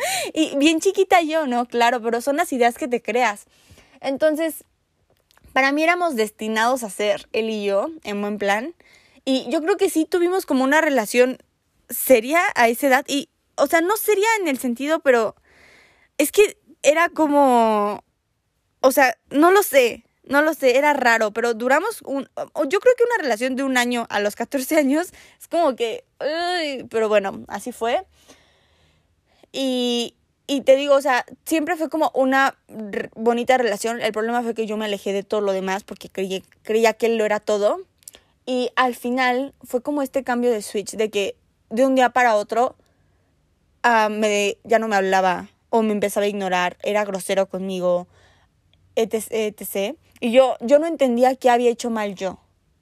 y 0.35 0.57
bien 0.57 0.81
chiquita 0.81 1.21
yo, 1.23 1.47
¿no? 1.47 1.67
Claro, 1.67 2.01
pero 2.03 2.21
son 2.21 2.37
las 2.37 2.53
ideas 2.53 2.77
que 2.77 2.89
te 2.89 3.03
creas. 3.03 3.47
Entonces, 4.01 4.65
para 5.53 5.73
mí 5.73 5.83
éramos 5.83 6.17
destinados 6.17 6.83
a 6.83 6.91
ser 6.91 7.29
él 7.33 7.51
y 7.51 7.65
yo, 7.65 7.89
en 8.05 8.21
buen 8.21 8.39
plan. 8.39 8.75
Y 9.25 9.49
yo 9.51 9.61
creo 9.61 9.77
que 9.77 9.91
sí 9.91 10.05
tuvimos 10.05 10.47
como 10.47 10.65
una 10.65 10.81
relación 10.81 11.39
seria 11.89 12.41
a 12.55 12.69
esa 12.69 12.87
edad. 12.87 13.05
Y, 13.09 13.29
o 13.57 13.67
sea, 13.67 13.81
no 13.81 13.97
seria 13.97 14.29
en 14.41 14.49
el 14.49 14.59
sentido, 14.59 15.01
pero 15.01 15.35
es 16.19 16.33
que 16.33 16.57
era 16.83 17.09
como, 17.09 18.05
o 18.81 18.93
sea, 18.93 19.17
no 19.31 19.51
lo 19.51 19.63
sé. 19.63 20.05
no 20.25 20.43
lo 20.43 20.55
sé, 20.55 20.79
era 20.79 20.93
raro, 20.93 21.33
pero 21.33 21.55
duramos 21.55 22.03
un, 22.03 22.29
yo 22.69 22.79
creo 22.79 22.95
que 22.97 23.05
una 23.05 23.23
relación 23.23 23.57
de 23.57 23.65
un 23.65 23.77
año 23.77 24.07
a 24.11 24.21
los 24.21 24.37
14 24.37 24.77
años 24.77 25.13
es 25.41 25.49
como 25.49 25.75
que, 25.75 26.05
pero 26.89 27.09
bueno, 27.09 27.45
así 27.49 27.73
fue. 27.73 28.07
Y, 29.53 30.15
y 30.47 30.63
te 30.63 30.77
digo, 30.77 30.95
o 30.95 31.01
sea, 31.01 31.25
siempre 31.45 31.77
fue 31.77 31.89
como 31.89 32.11
una 32.15 32.59
bonita 33.15 33.57
relación. 33.59 34.01
El 34.01 34.13
problema 34.13 34.43
fue 34.43 34.55
que 34.55 34.67
yo 34.67 34.77
me 34.77 34.87
alejé 34.87 35.13
de 35.13 35.23
todo 35.23 35.41
lo 35.41 35.53
demás 35.53 35.85
porque 35.85 36.09
creía, 36.09 36.41
creía 36.63 36.93
que 36.95 37.07
él 37.07 37.17
lo 37.17 37.25
era 37.25 37.41
todo. 37.41 37.83
Y 38.47 38.71
al 38.75 38.95
final 38.95 39.55
fue 39.63 39.83
como 39.83 40.03
este 40.03 40.25
cambio 40.25 40.51
de 40.51 40.63
switch, 40.63 40.97
de 40.97 41.11
que 41.11 41.37
de 41.69 41.87
un 41.87 41.95
día 41.95 42.11
para 42.11 42.35
otro 42.35 42.75
uh, 43.85 44.11
me, 44.11 44.59
ya 44.65 44.79
no 44.79 44.89
me 44.89 44.97
hablaba 44.97 45.49
o 45.71 45.83
me 45.83 45.93
empezaba 45.93 46.27
a 46.27 46.29
ignorar, 46.29 46.77
era 46.83 47.05
grosero 47.05 47.49
conmigo, 47.49 48.09
etc. 48.97 49.27
etc. 49.31 49.97
Y 50.19 50.33
yo, 50.33 50.57
yo 50.61 50.79
no 50.79 50.87
entendía 50.87 51.37
qué 51.37 51.49
había 51.49 51.71
hecho 51.71 51.91
mal 51.91 52.15
yo. 52.15 52.41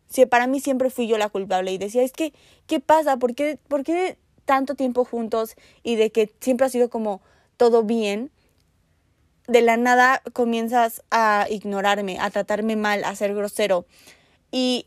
Si 0.09 0.25
para 0.25 0.47
mí 0.47 0.61
siempre 0.61 0.89
fui 0.89 1.07
yo 1.07 1.19
la 1.19 1.29
culpable 1.29 1.71
y 1.71 1.79
decía, 1.79 2.03
es 2.03 2.13
que, 2.13 2.33
¿qué 2.67 2.81
pasa? 2.81 3.19
¿Por 3.19 3.35
qué, 3.35 3.59
¿Por 3.69 3.85
qué 3.85 4.17
tanto 4.49 4.75
tiempo 4.75 5.05
juntos 5.05 5.57
y 5.83 5.97
de 5.97 6.11
que 6.11 6.33
siempre 6.41 6.67
ha 6.67 6.71
sido 6.71 6.89
como 6.89 7.21
todo 7.59 7.83
bien? 7.85 8.31
De 9.47 9.61
la 9.61 9.77
nada 9.77 10.23
comienzas 10.33 11.03
a 11.11 11.47
ignorarme, 11.51 12.19
a 12.19 12.31
tratarme 12.31 12.75
mal, 12.75 13.05
a 13.05 13.15
ser 13.15 13.35
grosero. 13.35 13.85
Y 14.51 14.87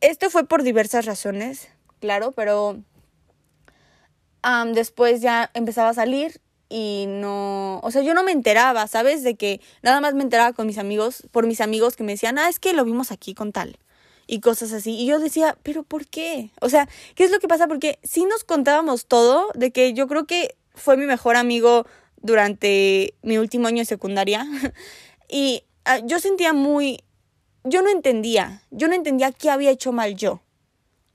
esto 0.00 0.30
fue 0.30 0.46
por 0.46 0.62
diversas 0.62 1.04
razones, 1.04 1.68
claro, 2.00 2.32
pero 2.32 2.78
después 4.72 5.20
ya 5.20 5.50
empezaba 5.52 5.90
a 5.90 5.94
salir 5.94 6.40
y 6.70 7.04
no, 7.08 7.80
o 7.80 7.90
sea, 7.90 8.00
yo 8.00 8.14
no 8.14 8.24
me 8.24 8.32
enteraba, 8.32 8.86
¿sabes? 8.86 9.22
De 9.22 9.34
que 9.34 9.60
nada 9.82 10.00
más 10.00 10.14
me 10.14 10.22
enteraba 10.22 10.54
con 10.54 10.66
mis 10.66 10.78
amigos, 10.78 11.28
por 11.32 11.46
mis 11.46 11.60
amigos 11.60 11.96
que 11.96 12.02
me 12.02 12.12
decían, 12.12 12.38
ah, 12.38 12.48
es 12.48 12.58
que 12.58 12.72
lo 12.72 12.84
vimos 12.86 13.12
aquí 13.12 13.34
con 13.34 13.52
tal 13.52 13.78
y 14.26 14.40
cosas 14.40 14.72
así. 14.72 14.92
Y 14.92 15.06
yo 15.06 15.18
decía, 15.18 15.56
pero 15.62 15.82
¿por 15.82 16.06
qué? 16.06 16.50
O 16.60 16.68
sea, 16.68 16.88
¿qué 17.14 17.24
es 17.24 17.30
lo 17.30 17.38
que 17.38 17.48
pasa? 17.48 17.66
Porque 17.68 17.98
sí 18.02 18.24
nos 18.24 18.44
contábamos 18.44 19.06
todo, 19.06 19.50
de 19.54 19.70
que 19.70 19.92
yo 19.92 20.06
creo 20.08 20.26
que 20.26 20.56
fue 20.74 20.96
mi 20.96 21.06
mejor 21.06 21.36
amigo 21.36 21.86
durante 22.20 23.14
mi 23.22 23.38
último 23.38 23.68
año 23.68 23.78
de 23.78 23.84
secundaria. 23.84 24.46
y 25.28 25.64
ah, 25.84 25.98
yo 25.98 26.20
sentía 26.20 26.52
muy, 26.52 27.02
yo 27.64 27.82
no 27.82 27.90
entendía, 27.90 28.62
yo 28.70 28.88
no 28.88 28.94
entendía 28.94 29.32
qué 29.32 29.50
había 29.50 29.70
hecho 29.70 29.92
mal 29.92 30.16
yo. 30.16 30.40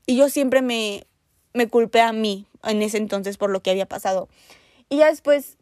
Y 0.06 0.16
yo 0.16 0.30
siempre 0.30 0.62
me, 0.62 1.06
me 1.54 1.68
culpé 1.68 2.02
a 2.02 2.14
mí 2.14 2.46
en 2.64 2.82
ese 2.82 2.98
entonces 2.98 3.38
por 3.38 3.50
lo 3.50 3.62
que 3.62 3.72
había 3.72 3.86
pasado. 3.86 4.30
Y 4.90 4.98
ya 4.98 5.08
después 5.08 5.58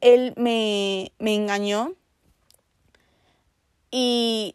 él 0.00 0.34
me, 0.36 1.12
me 1.18 1.34
engañó 1.34 1.94
y, 3.90 4.54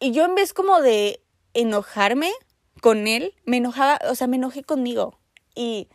y 0.00 0.12
yo 0.12 0.24
en 0.24 0.34
vez 0.34 0.52
como 0.52 0.80
de 0.80 1.20
enojarme 1.54 2.32
con 2.80 3.06
él, 3.06 3.34
me 3.44 3.56
enojaba, 3.56 3.98
o 4.08 4.14
sea, 4.14 4.26
me 4.26 4.36
enojé 4.36 4.62
conmigo. 4.62 5.18
Y, 5.54 5.88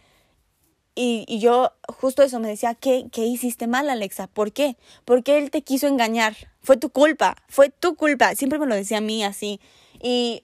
y, 0.95 1.39
yo 1.39 1.72
justo 1.88 2.24
eso 2.24 2.39
me 2.39 2.47
decía, 2.47 2.74
¿qué, 2.76 3.06
¿qué 3.12 3.26
hiciste 3.26 3.68
mal, 3.68 3.89
Alexa? 3.89 4.28
¿Por 4.28 4.52
qué? 4.52 4.76
Porque 5.06 5.38
él 5.38 5.52
te 5.52 5.62
quiso 5.62 5.88
engañar. 5.88 6.36
Fue 6.62 6.78
tu 6.78 6.89
culpa, 6.89 7.38
fue 7.47 7.70
tu 7.70 7.95
culpa. 7.95 8.36
Siempre 8.36 8.60
me 8.60 8.66
lo 8.66 8.76
decía 8.76 8.97
a 8.97 9.02
mí 9.02 9.24
así. 9.24 9.60
Y 10.02 10.43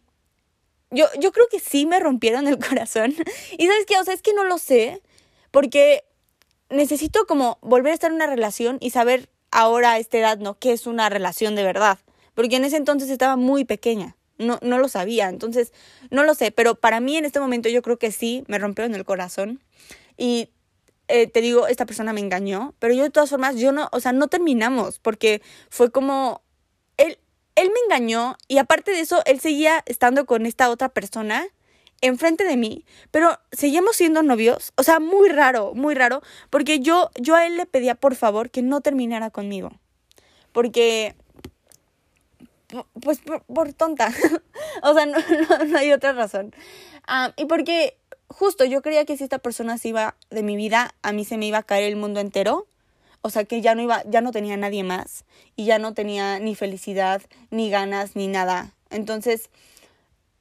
yo, 0.91 1.05
yo 1.19 1.31
creo 1.31 1.47
que 1.49 1.59
sí 1.59 1.85
me 1.85 1.99
rompieron 1.99 2.47
el 2.47 2.59
corazón. 2.69 3.13
Y 3.57 3.67
sabes 3.67 3.85
qué, 3.85 3.97
o 3.99 4.03
sea, 4.03 4.13
es 4.13 4.21
que 4.21 4.33
no 4.33 4.43
lo 4.43 4.57
sé, 4.57 5.01
porque 5.51 6.03
necesito 6.69 7.25
como 7.25 7.57
volver 7.61 7.91
a 7.91 7.95
estar 7.95 8.11
en 8.11 8.15
una 8.15 8.27
relación 8.27 8.77
y 8.79 8.91
saber 8.91 9.29
ahora 9.51 9.93
a 9.93 9.99
esta 9.99 10.17
edad, 10.17 10.37
¿no? 10.37 10.59
¿Qué 10.59 10.73
es 10.73 10.87
una 10.87 11.09
relación 11.09 11.55
de 11.55 11.63
verdad? 11.63 11.99
Porque 12.37 12.57
en 12.57 12.65
ese 12.65 12.77
entonces 12.77 13.09
estaba 13.09 13.35
muy 13.35 13.65
pequeña, 13.65 14.15
no, 14.37 14.59
no 14.61 14.77
lo 14.77 14.89
sabía, 14.89 15.27
entonces 15.27 15.73
no 16.11 16.23
lo 16.23 16.35
sé, 16.35 16.51
pero 16.51 16.75
para 16.75 16.99
mí 16.99 17.17
en 17.17 17.25
este 17.25 17.39
momento 17.39 17.67
yo 17.67 17.81
creo 17.81 17.97
que 17.97 18.11
sí, 18.11 18.43
me 18.45 18.59
rompieron 18.59 18.93
el 18.93 19.05
corazón. 19.05 19.59
Y 20.17 20.51
eh, 21.07 21.25
te 21.25 21.41
digo, 21.41 21.65
esta 21.65 21.87
persona 21.87 22.13
me 22.13 22.19
engañó, 22.19 22.75
pero 22.77 22.93
yo 22.93 23.01
de 23.01 23.09
todas 23.09 23.31
formas, 23.31 23.55
yo 23.55 23.71
no, 23.71 23.89
o 23.91 23.99
sea, 23.99 24.13
no 24.13 24.27
terminamos, 24.27 24.99
porque 24.99 25.41
fue 25.71 25.89
como, 25.89 26.43
él, 26.97 27.17
él 27.55 27.71
me 27.73 27.79
engañó 27.85 28.37
y 28.47 28.59
aparte 28.59 28.91
de 28.91 28.99
eso, 28.99 29.23
él 29.25 29.39
seguía 29.39 29.81
estando 29.87 30.27
con 30.27 30.45
esta 30.45 30.69
otra 30.69 30.89
persona 30.89 31.47
enfrente 32.01 32.43
de 32.43 32.55
mí, 32.55 32.85
pero 33.09 33.39
seguíamos 33.51 33.95
siendo 33.95 34.21
novios, 34.21 34.73
o 34.75 34.83
sea, 34.83 34.99
muy 34.99 35.29
raro, 35.29 35.73
muy 35.73 35.95
raro, 35.95 36.21
porque 36.51 36.81
yo, 36.81 37.09
yo 37.19 37.33
a 37.33 37.47
él 37.47 37.57
le 37.57 37.65
pedía 37.65 37.95
por 37.95 38.13
favor 38.13 38.51
que 38.51 38.61
no 38.61 38.81
terminara 38.81 39.31
conmigo, 39.31 39.71
porque, 40.51 41.15
pues 43.01 43.21
por, 43.47 43.73
tonta, 43.73 44.13
o 44.83 44.93
sea, 44.93 45.05
no, 45.05 45.17
no, 45.65 45.77
hay 45.77 45.91
otra 45.91 46.13
razón, 46.13 46.53
ah, 47.07 47.33
y 47.37 47.45
porque 47.45 47.97
justo 48.27 48.65
yo 48.65 48.81
creía 48.81 49.05
que 49.05 49.17
si 49.17 49.23
esta 49.23 49.39
persona 49.39 49.77
se 49.77 49.89
iba 49.89 50.15
de 50.29 50.43
mi 50.43 50.55
vida, 50.55 50.93
a 51.01 51.11
mí 51.13 51.25
se 51.25 51.37
me 51.37 51.47
iba 51.47 51.59
a 51.59 51.63
caer 51.63 51.85
el 51.85 51.95
mundo 51.95 52.19
entero, 52.19 52.67
o 53.21 53.29
sea 53.29 53.45
que 53.45 53.61
ya 53.61 53.75
no 53.75 53.81
iba, 53.81 54.03
ya 54.05 54.21
no 54.21 54.31
tenía 54.31 54.57
nadie 54.57 54.83
más 54.83 55.25
y 55.55 55.65
ya 55.65 55.79
no 55.79 55.93
tenía 55.93 56.39
ni 56.39 56.55
felicidad, 56.55 57.21
ni 57.49 57.69
ganas, 57.69 58.15
ni 58.15 58.27
nada. 58.27 58.71
Entonces 58.89 59.49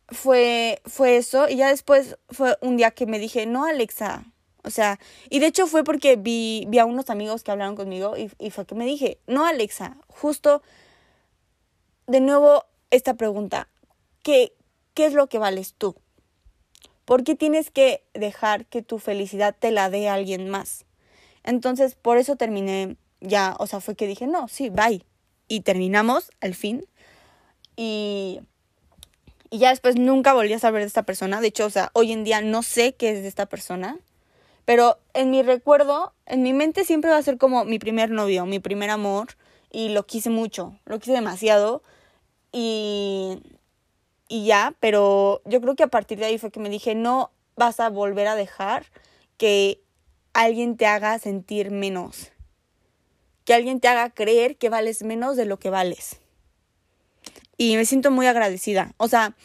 fue, 0.08 0.80
fue 0.84 1.16
eso 1.16 1.48
y 1.48 1.56
ya 1.56 1.68
después 1.68 2.16
fue 2.28 2.56
un 2.60 2.76
día 2.76 2.90
que 2.90 3.06
me 3.06 3.18
dije, 3.18 3.46
no 3.46 3.64
Alexa, 3.64 4.24
o 4.62 4.70
sea, 4.70 4.98
y 5.30 5.38
de 5.38 5.46
hecho 5.46 5.66
fue 5.66 5.84
porque 5.84 6.16
vi, 6.16 6.64
vi 6.68 6.78
a 6.78 6.84
unos 6.84 7.08
amigos 7.10 7.42
que 7.42 7.50
hablaron 7.50 7.76
conmigo 7.76 8.16
y, 8.16 8.30
y 8.38 8.50
fue 8.50 8.66
que 8.66 8.74
me 8.74 8.84
dije, 8.84 9.18
no 9.26 9.46
Alexa, 9.46 9.96
justo 10.08 10.62
de 12.06 12.20
nuevo 12.20 12.64
esta 12.90 13.14
pregunta, 13.14 13.68
¿qué, 14.22 14.52
¿qué 14.94 15.06
es 15.06 15.12
lo 15.12 15.28
que 15.28 15.38
vales 15.38 15.74
tú? 15.76 15.96
¿Por 17.04 17.22
qué 17.22 17.36
tienes 17.36 17.70
que 17.70 18.02
dejar 18.14 18.66
que 18.66 18.82
tu 18.82 18.98
felicidad 18.98 19.54
te 19.58 19.70
la 19.70 19.90
dé 19.90 20.08
alguien 20.08 20.48
más? 20.48 20.84
Entonces, 21.44 21.94
por 21.94 22.18
eso 22.18 22.36
terminé 22.36 22.96
ya, 23.20 23.54
o 23.58 23.66
sea, 23.66 23.80
fue 23.80 23.94
que 23.94 24.06
dije, 24.06 24.26
no, 24.26 24.48
sí, 24.48 24.70
bye. 24.70 25.04
Y 25.48 25.60
terminamos 25.60 26.30
al 26.40 26.54
fin. 26.54 26.84
Y, 27.76 28.40
y 29.50 29.58
ya 29.58 29.70
después 29.70 29.96
nunca 29.96 30.34
volví 30.34 30.52
a 30.52 30.58
saber 30.58 30.82
de 30.82 30.88
esta 30.88 31.04
persona. 31.04 31.40
De 31.40 31.46
hecho, 31.46 31.66
o 31.66 31.70
sea, 31.70 31.90
hoy 31.92 32.12
en 32.12 32.24
día 32.24 32.40
no 32.40 32.62
sé 32.62 32.94
qué 32.94 33.10
es 33.10 33.22
de 33.22 33.28
esta 33.28 33.46
persona. 33.46 33.98
Pero 34.64 34.98
en 35.14 35.30
mi 35.30 35.42
recuerdo, 35.42 36.12
en 36.26 36.42
mi 36.42 36.52
mente 36.52 36.84
siempre 36.84 37.10
va 37.10 37.18
a 37.18 37.22
ser 37.22 37.38
como 37.38 37.64
mi 37.64 37.78
primer 37.78 38.10
novio, 38.10 38.46
mi 38.46 38.58
primer 38.58 38.90
amor. 38.90 39.28
Y 39.70 39.90
lo 39.90 40.06
quise 40.06 40.30
mucho, 40.30 40.76
lo 40.84 40.98
quise 40.98 41.12
demasiado. 41.12 41.84
Y, 42.58 43.42
y 44.28 44.46
ya, 44.46 44.74
pero 44.80 45.42
yo 45.44 45.60
creo 45.60 45.76
que 45.76 45.82
a 45.82 45.88
partir 45.88 46.18
de 46.18 46.24
ahí 46.24 46.38
fue 46.38 46.50
que 46.50 46.58
me 46.58 46.70
dije, 46.70 46.94
no 46.94 47.30
vas 47.54 47.80
a 47.80 47.90
volver 47.90 48.26
a 48.28 48.34
dejar 48.34 48.86
que 49.36 49.82
alguien 50.32 50.78
te 50.78 50.86
haga 50.86 51.18
sentir 51.18 51.70
menos. 51.70 52.32
Que 53.44 53.52
alguien 53.52 53.78
te 53.78 53.88
haga 53.88 54.08
creer 54.08 54.56
que 54.56 54.70
vales 54.70 55.02
menos 55.02 55.36
de 55.36 55.44
lo 55.44 55.58
que 55.58 55.68
vales. 55.68 56.16
Y 57.58 57.76
me 57.76 57.84
siento 57.84 58.10
muy 58.10 58.26
agradecida. 58.26 58.94
O 58.96 59.06
sea, 59.06 59.36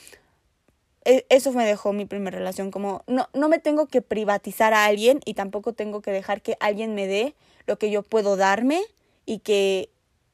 e, 1.03 1.25
eso 1.27 1.51
me 1.51 1.65
dejó 1.65 1.91
mi 1.91 2.05
primera 2.05 2.37
relación. 2.37 2.71
Como 2.71 3.03
no, 3.07 3.27
no 3.33 3.49
me 3.49 3.59
tengo 3.59 3.87
que 3.87 4.01
privatizar 4.01 4.73
a 4.73 4.85
alguien 4.85 5.19
y 5.25 5.33
tampoco 5.33 5.73
tengo 5.73 6.01
que 6.01 6.11
dejar 6.11 6.41
que 6.41 6.55
alguien 6.61 6.95
me 6.95 7.07
dé 7.07 7.35
lo 7.67 7.77
que 7.77 7.91
yo 7.91 8.03
puedo 8.03 8.37
darme 8.37 8.81
y 9.25 9.39
que, 9.39 9.89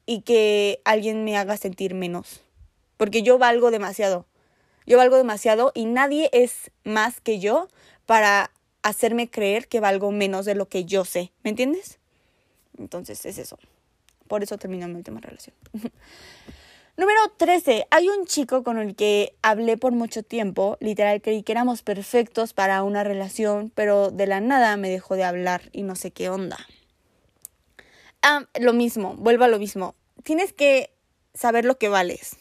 y 0.06 0.22
que 0.22 0.80
alguien 0.86 1.24
me 1.24 1.38
haga 1.38 1.58
sentir 1.58 1.96
menos. 1.96 2.44
Porque 2.98 3.24
yo 3.24 3.38
valgo 3.38 3.72
demasiado. 3.72 4.26
Yo 4.86 4.98
valgo 4.98 5.18
demasiado 5.18 5.72
y 5.76 5.86
nadie 5.86 6.30
es 6.34 6.72
más 6.84 7.22
que 7.22 7.40
yo 7.40 7.68
para 8.06 8.52
hacerme 8.82 9.30
creer 9.30 9.68
que 9.68 9.80
valgo 9.80 10.12
menos 10.12 10.46
de 10.46 10.56
lo 10.56 10.68
que 10.68 10.86
yo 10.86 11.06
sé. 11.06 11.32
¿Me 11.44 11.50
entiendes? 11.50 12.00
Entonces 12.78 13.26
es 13.26 13.38
eso. 13.38 13.58
Por 14.28 14.44
eso 14.44 14.58
terminó 14.58 14.88
mi 14.88 14.96
última 14.96 15.20
relación. 15.20 15.56
Número 16.98 17.20
13. 17.38 17.86
Hay 17.92 18.10
un 18.10 18.26
chico 18.26 18.64
con 18.64 18.80
el 18.80 18.96
que 18.96 19.36
hablé 19.44 19.78
por 19.78 19.92
mucho 19.92 20.24
tiempo. 20.24 20.78
Literal, 20.80 21.22
creí 21.22 21.44
que 21.44 21.52
éramos 21.52 21.84
perfectos 21.84 22.54
para 22.54 22.82
una 22.82 23.04
relación, 23.04 23.72
pero 23.76 24.10
de 24.10 24.26
la 24.26 24.42
nada 24.42 24.76
me 24.78 24.90
dejó 24.90 25.16
de 25.16 25.24
hablar 25.24 25.70
y 25.74 25.84
no 25.84 25.96
sé 25.96 26.10
qué 26.10 26.30
onda. 26.30 26.58
Ah, 28.24 28.48
lo 28.60 28.74
mismo, 28.74 29.14
vuelvo 29.16 29.44
a 29.44 29.48
lo 29.48 29.60
mismo. 29.60 29.94
Tienes 30.24 30.54
que 30.54 30.90
saber 31.36 31.66
lo 31.66 31.78
que 31.78 31.88
vales. 31.88 32.38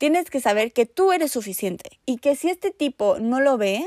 Tienes 0.00 0.30
que 0.30 0.40
saber 0.40 0.72
que 0.72 0.86
tú 0.86 1.12
eres 1.12 1.30
suficiente 1.30 2.00
y 2.06 2.16
que 2.16 2.34
si 2.34 2.48
este 2.48 2.70
tipo 2.70 3.18
no 3.18 3.38
lo 3.38 3.58
ve, 3.58 3.86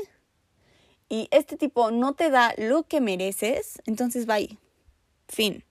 y 1.10 1.28
este 1.32 1.58
tipo 1.58 1.90
no 1.90 2.14
te 2.14 2.30
da 2.30 2.54
lo 2.56 2.84
que 2.84 3.02
mereces, 3.02 3.82
entonces 3.88 4.28
bye. 4.28 4.60
Fin. 5.28 5.64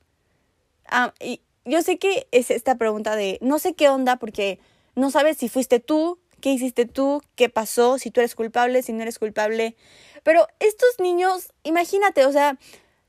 Ah, 0.86 1.14
y 1.20 1.42
yo 1.64 1.80
sé 1.82 1.96
que 1.96 2.26
es 2.32 2.50
esta 2.50 2.74
pregunta 2.74 3.14
de 3.14 3.38
no 3.40 3.60
sé 3.60 3.74
qué 3.74 3.88
onda 3.88 4.16
porque 4.16 4.58
no 4.96 5.12
sabes 5.12 5.36
si 5.36 5.48
fuiste 5.48 5.78
tú, 5.78 6.18
qué 6.40 6.52
hiciste 6.52 6.86
tú, 6.86 7.22
qué 7.36 7.48
pasó, 7.48 7.98
si 7.98 8.10
tú 8.10 8.18
eres 8.18 8.34
culpable, 8.34 8.82
si 8.82 8.92
no 8.92 9.02
eres 9.02 9.20
culpable. 9.20 9.76
Pero 10.24 10.48
estos 10.58 10.90
niños, 10.98 11.52
imagínate, 11.62 12.26
o 12.26 12.32
sea, 12.32 12.58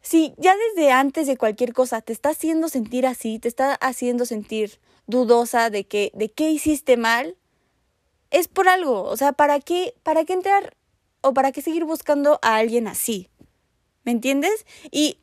si 0.02 0.36
ya 0.38 0.56
desde 0.76 0.92
antes 0.92 1.26
de 1.26 1.36
cualquier 1.36 1.74
cosa 1.74 2.02
te 2.02 2.14
está 2.14 2.30
haciendo 2.30 2.70
sentir 2.70 3.08
así, 3.08 3.40
te 3.40 3.48
está 3.48 3.74
haciendo 3.74 4.28
sentir 4.28 4.80
dudosa 5.08 5.70
de 5.70 5.86
que 5.86 6.12
de 6.14 6.32
qué 6.32 6.52
hiciste 6.52 6.98
mal, 6.98 7.36
es 8.32 8.48
por 8.48 8.68
algo, 8.68 9.04
o 9.04 9.18
sea, 9.18 9.34
¿para 9.34 9.60
qué 9.60 9.96
para 10.04 10.26
qué 10.26 10.34
entrar 10.34 10.76
o 11.22 11.34
para 11.34 11.52
qué 11.52 11.62
seguir 11.62 11.86
buscando 11.86 12.40
a 12.42 12.56
alguien 12.58 12.88
así? 12.88 13.30
¿Me 14.04 14.12
entiendes? 14.12 14.66
Y 14.92 15.18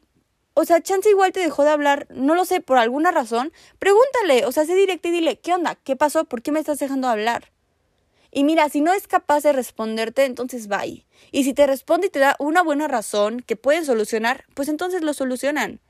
o 0.55 0.65
sea, 0.65 0.83
chance 0.83 1.09
igual 1.09 1.33
te 1.33 1.41
dejó 1.41 1.65
de 1.65 1.71
hablar, 1.71 2.07
no 2.11 2.35
lo 2.35 2.45
sé, 2.45 2.61
por 2.61 2.79
alguna 2.79 3.11
razón, 3.11 3.53
pregúntale, 3.79 4.45
o 4.47 4.53
sea, 4.53 4.65
sé 4.67 4.75
directo 4.75 5.09
y 5.09 5.13
dile, 5.13 5.39
¿qué 5.39 5.55
onda? 5.55 5.77
¿Qué 5.77 5.97
pasó? 5.97 6.25
¿Por 6.25 6.43
qué 6.43 6.53
me 6.53 6.61
estás 6.61 6.79
dejando 6.79 7.09
hablar? 7.09 7.51
Y 8.31 8.45
mira, 8.45 8.69
si 8.69 8.81
no 8.81 8.93
es 8.93 9.09
capaz 9.09 9.43
de 9.43 9.53
responderte, 9.53 10.25
entonces 10.25 10.69
bye. 10.69 11.07
Y 11.33 11.45
si 11.45 11.55
te 11.55 11.67
responde 11.67 12.09
y 12.09 12.11
te 12.11 12.19
da 12.19 12.37
una 12.39 12.63
buena 12.63 12.89
razón 12.89 13.41
que 13.41 13.57
pueden 13.57 13.85
solucionar, 13.85 14.45
pues 14.55 14.69
entonces 14.69 15.03
lo 15.03 15.15
solucionan. 15.15 15.81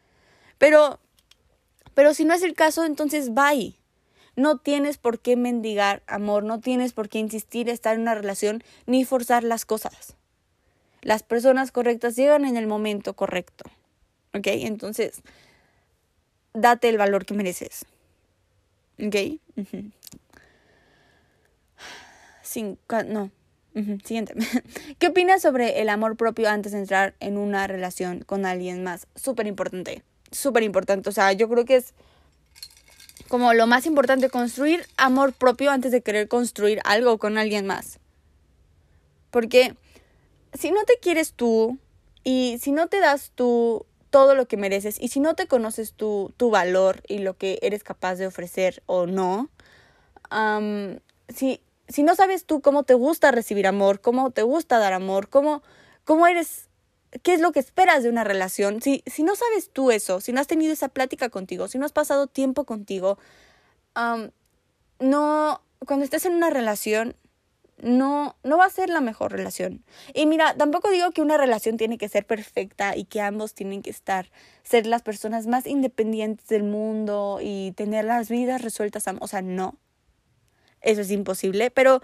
Pero, 0.59 1.01
pero 1.95 2.15
si 2.15 2.25
no 2.25 2.33
es 2.33 2.43
el 2.43 2.55
caso, 2.55 2.85
entonces 2.85 3.35
bye. 3.35 3.80
No 4.41 4.57
tienes 4.57 4.97
por 4.97 5.19
qué 5.19 5.37
mendigar 5.37 6.03
amor, 6.07 6.45
no 6.45 6.61
tienes 6.61 6.95
por 6.95 7.11
qué 7.11 7.19
insistir 7.19 7.69
en 7.69 7.75
estar 7.75 7.95
en 7.95 8.01
una 8.01 8.15
relación 8.15 8.65
ni 8.87 9.05
forzar 9.05 9.45
las 9.45 9.67
cosas. 9.67 10.17
Las 11.03 11.23
personas 11.23 11.73
correctas 11.73 12.17
llegan 12.17 12.47
en 12.47 12.57
el 12.57 12.67
momento 12.67 13.13
correcto. 13.13 13.65
¿Ok? 14.33 14.47
Entonces, 14.47 15.21
date 16.55 16.89
el 16.89 16.97
valor 16.97 17.27
que 17.27 17.35
mereces. 17.35 17.85
¿Ok? 18.99 19.15
no. 23.09 23.31
Siguiente. 24.05 24.35
¿Qué 24.99 25.09
opinas 25.09 25.43
sobre 25.43 25.83
el 25.83 25.91
amor 25.91 26.17
propio 26.17 26.49
antes 26.49 26.73
de 26.73 26.79
entrar 26.79 27.15
en 27.21 27.37
una 27.37 27.67
relación 27.67 28.21
con 28.21 28.47
alguien 28.47 28.83
más? 28.85 29.07
Súper 29.17 29.47
importante. 29.47 30.03
Súper 30.31 30.63
importante. 30.63 31.11
O 31.11 31.13
sea, 31.13 31.31
yo 31.35 31.47
creo 31.47 31.67
que 31.67 31.77
es 31.77 31.93
como 33.31 33.55
lo 33.55 33.67
más 33.67 33.87
importante 33.87 34.29
construir 34.29 34.85
amor 34.99 35.33
propio 35.33 35.71
antes 35.71 35.93
de 35.93 36.03
querer 36.03 36.29
construir 36.29 36.81
algo 36.85 37.17
con 37.17 37.39
alguien 37.39 37.67
más. 37.67 37.99
Porque 39.31 39.75
si 40.53 40.71
no 40.71 40.85
te 40.85 40.99
quieres 41.01 41.33
tú 41.33 41.79
y 42.23 42.59
si 42.61 42.73
no 42.73 42.89
te 42.89 43.01
das 43.01 43.33
tú 43.35 43.87
todo 44.11 44.35
lo 44.35 44.47
que 44.47 44.59
mereces 44.59 45.01
y 45.01 45.09
si 45.09 45.21
no 45.21 45.35
te 45.35 45.47
conoces 45.47 45.95
tu, 45.95 46.35
tu 46.37 46.51
valor 46.51 47.03
y 47.09 47.21
lo 47.21 47.39
que 47.39 47.59
eres 47.63 47.85
capaz 47.85 48.17
de 48.17 48.27
ofrecer 48.27 48.83
o 48.85 49.07
no, 49.07 49.49
si 51.35 51.63
si 51.91 52.05
no 52.05 52.15
sabes 52.15 52.45
tú 52.45 52.61
cómo 52.61 52.85
te 52.85 52.95
gusta 52.95 53.33
recibir 53.33 53.67
amor, 53.67 54.01
cómo 54.01 54.31
te 54.31 54.43
gusta 54.43 54.79
dar 54.79 54.93
amor, 54.93 55.29
cómo, 55.29 55.63
cómo 56.05 56.27
eres, 56.27 56.69
qué 57.23 57.35
es 57.35 57.41
lo 57.41 57.53
que 57.53 57.61
esperas 57.61 58.03
de 58.03 58.09
una 58.09 58.25
relación, 58.25 58.83
si, 58.83 59.03
si 59.07 59.23
no 59.23 59.35
sabes 59.37 59.71
tú 59.71 59.91
eso, 59.91 60.21
si 60.21 60.33
no 60.33 60.41
has 60.41 60.47
tenido 60.47 60.73
esa 60.73 60.89
plática 60.89 61.29
contigo, 61.29 61.69
si 61.69 61.79
no 61.79 61.87
has 61.87 61.93
pasado 61.93 62.27
tiempo 62.27 62.65
contigo, 62.65 63.19
no, 65.01 65.63
cuando 65.87 66.05
estés 66.05 66.27
en 66.27 66.35
una 66.35 66.51
relación, 66.51 67.17
no, 67.83 68.37
no 68.45 68.59
va 68.59 68.67
a 68.67 68.71
ser 68.71 68.91
la 68.91 69.01
mejor 69.01 69.33
relación. 69.33 69.83
Y 70.15 70.27
mira, 70.27 70.55
tampoco 70.55 70.91
digo 70.91 71.11
que 71.13 71.23
una 71.23 71.39
relación 71.39 71.79
tiene 71.79 71.99
que 71.99 72.09
ser 72.09 72.27
perfecta 72.27 72.97
y 72.97 73.05
que 73.05 73.21
ambos 73.21 73.55
tienen 73.55 73.83
que 73.83 73.91
estar, 73.91 74.31
ser 74.63 74.87
las 74.87 75.03
personas 75.03 75.47
más 75.47 75.67
independientes 75.67 76.47
del 76.49 76.63
mundo 76.63 77.39
y 77.43 77.73
tener 77.73 78.05
las 78.05 78.29
vidas 78.29 78.61
resueltas. 78.61 79.05
O 79.21 79.27
sea, 79.27 79.41
no 79.41 79.79
eso 80.83 81.01
es 81.01 81.11
imposible, 81.11 81.71
pero, 81.71 82.03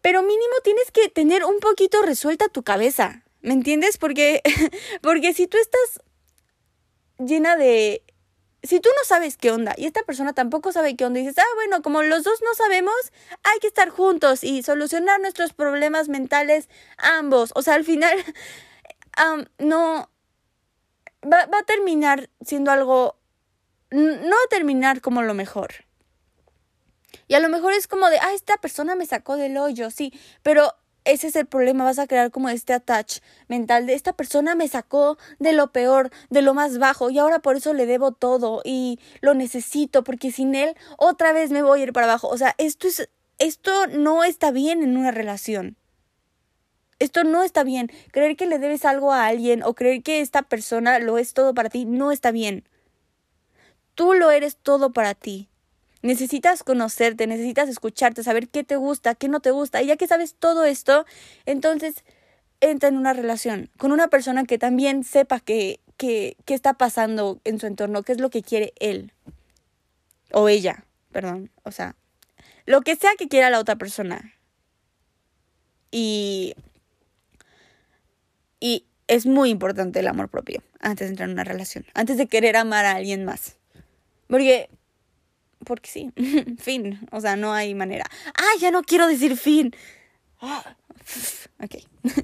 pero 0.00 0.22
mínimo 0.22 0.54
tienes 0.62 0.90
que 0.90 1.08
tener 1.08 1.44
un 1.44 1.58
poquito 1.60 2.02
resuelta 2.02 2.48
tu 2.48 2.62
cabeza, 2.62 3.24
¿me 3.42 3.54
entiendes? 3.54 3.98
Porque, 3.98 4.42
porque 5.02 5.32
si 5.32 5.46
tú 5.46 5.58
estás 5.58 6.02
llena 7.18 7.56
de... 7.56 8.02
Si 8.62 8.78
tú 8.78 8.90
no 8.90 9.04
sabes 9.06 9.38
qué 9.38 9.50
onda 9.50 9.74
y 9.78 9.86
esta 9.86 10.02
persona 10.02 10.34
tampoco 10.34 10.70
sabe 10.70 10.94
qué 10.94 11.06
onda 11.06 11.18
y 11.18 11.22
dices, 11.22 11.38
ah, 11.38 11.54
bueno, 11.54 11.80
como 11.80 12.02
los 12.02 12.24
dos 12.24 12.40
no 12.42 12.54
sabemos, 12.54 12.94
hay 13.42 13.58
que 13.58 13.66
estar 13.66 13.88
juntos 13.88 14.44
y 14.44 14.62
solucionar 14.62 15.18
nuestros 15.18 15.54
problemas 15.54 16.10
mentales 16.10 16.68
ambos. 16.98 17.52
O 17.54 17.62
sea, 17.62 17.74
al 17.74 17.84
final, 17.84 18.12
no, 19.58 20.10
va, 21.24 21.46
va 21.46 21.58
a 21.58 21.64
terminar 21.64 22.28
siendo 22.44 22.70
algo, 22.70 23.16
no 23.90 24.28
va 24.28 24.44
a 24.44 24.50
terminar 24.50 25.00
como 25.00 25.22
lo 25.22 25.32
mejor. 25.32 25.86
Y 27.28 27.34
a 27.34 27.40
lo 27.40 27.48
mejor 27.48 27.72
es 27.72 27.86
como 27.86 28.10
de, 28.10 28.18
ah, 28.18 28.32
esta 28.34 28.56
persona 28.58 28.94
me 28.94 29.06
sacó 29.06 29.36
del 29.36 29.56
hoyo, 29.56 29.90
sí, 29.90 30.12
pero 30.42 30.74
ese 31.04 31.28
es 31.28 31.36
el 31.36 31.46
problema, 31.46 31.84
vas 31.84 31.98
a 31.98 32.06
crear 32.06 32.30
como 32.30 32.48
este 32.48 32.72
attach 32.72 33.18
mental 33.48 33.86
de 33.86 33.94
esta 33.94 34.12
persona 34.12 34.54
me 34.54 34.68
sacó 34.68 35.18
de 35.38 35.52
lo 35.52 35.72
peor, 35.72 36.10
de 36.28 36.42
lo 36.42 36.54
más 36.54 36.78
bajo 36.78 37.10
y 37.10 37.18
ahora 37.18 37.38
por 37.38 37.56
eso 37.56 37.72
le 37.72 37.86
debo 37.86 38.12
todo 38.12 38.60
y 38.64 38.98
lo 39.20 39.34
necesito 39.34 40.04
porque 40.04 40.30
sin 40.30 40.54
él 40.54 40.76
otra 40.98 41.32
vez 41.32 41.50
me 41.50 41.62
voy 41.62 41.80
a 41.80 41.82
ir 41.84 41.92
para 41.92 42.06
abajo. 42.06 42.28
O 42.28 42.36
sea, 42.36 42.54
esto 42.58 42.86
es 42.86 43.08
esto 43.38 43.86
no 43.86 44.22
está 44.22 44.50
bien 44.50 44.82
en 44.82 44.98
una 44.98 45.10
relación. 45.10 45.76
Esto 46.98 47.24
no 47.24 47.42
está 47.42 47.64
bien. 47.64 47.90
Creer 48.12 48.36
que 48.36 48.44
le 48.44 48.58
debes 48.58 48.84
algo 48.84 49.12
a 49.12 49.26
alguien 49.26 49.62
o 49.62 49.74
creer 49.74 50.02
que 50.02 50.20
esta 50.20 50.42
persona 50.42 50.98
lo 50.98 51.16
es 51.16 51.32
todo 51.32 51.54
para 51.54 51.70
ti 51.70 51.86
no 51.86 52.12
está 52.12 52.30
bien. 52.30 52.68
Tú 53.94 54.12
lo 54.12 54.30
eres 54.30 54.56
todo 54.56 54.92
para 54.92 55.14
ti. 55.14 55.49
Necesitas 56.02 56.62
conocerte, 56.62 57.26
necesitas 57.26 57.68
escucharte, 57.68 58.22
saber 58.22 58.48
qué 58.48 58.64
te 58.64 58.76
gusta, 58.76 59.14
qué 59.14 59.28
no 59.28 59.40
te 59.40 59.50
gusta. 59.50 59.82
Y 59.82 59.86
ya 59.86 59.96
que 59.96 60.06
sabes 60.06 60.34
todo 60.34 60.64
esto, 60.64 61.04
entonces 61.46 62.04
entra 62.60 62.88
en 62.88 62.96
una 62.96 63.12
relación 63.12 63.70
con 63.78 63.92
una 63.92 64.08
persona 64.08 64.44
que 64.44 64.58
también 64.58 65.04
sepa 65.04 65.40
qué 65.40 65.80
que, 66.00 66.36
está 66.46 66.74
pasando 66.74 67.40
en 67.44 67.60
su 67.60 67.66
entorno, 67.66 68.02
qué 68.02 68.12
es 68.12 68.20
lo 68.20 68.30
que 68.30 68.42
quiere 68.42 68.72
él 68.80 69.12
o 70.32 70.48
ella, 70.48 70.84
perdón. 71.12 71.50
O 71.62 71.70
sea, 71.70 71.94
lo 72.64 72.80
que 72.80 72.96
sea 72.96 73.10
que 73.18 73.28
quiera 73.28 73.50
la 73.50 73.58
otra 73.58 73.76
persona. 73.76 74.34
Y, 75.90 76.54
y 78.60 78.86
es 79.08 79.26
muy 79.26 79.50
importante 79.50 80.00
el 80.00 80.08
amor 80.08 80.30
propio 80.30 80.62
antes 80.80 81.08
de 81.08 81.10
entrar 81.10 81.28
en 81.28 81.34
una 81.34 81.44
relación, 81.44 81.84
antes 81.92 82.16
de 82.16 82.28
querer 82.28 82.56
amar 82.56 82.86
a 82.86 82.92
alguien 82.92 83.26
más. 83.26 83.58
Porque 84.26 84.70
porque 85.64 85.90
sí, 85.90 86.12
fin, 86.58 87.00
o 87.10 87.20
sea, 87.20 87.36
no 87.36 87.52
hay 87.52 87.74
manera. 87.74 88.04
Ah, 88.34 88.58
ya 88.60 88.70
no 88.70 88.82
quiero 88.82 89.06
decir 89.06 89.36
fin. 89.36 89.74
Ah, 90.40 90.76
ok. 91.62 91.76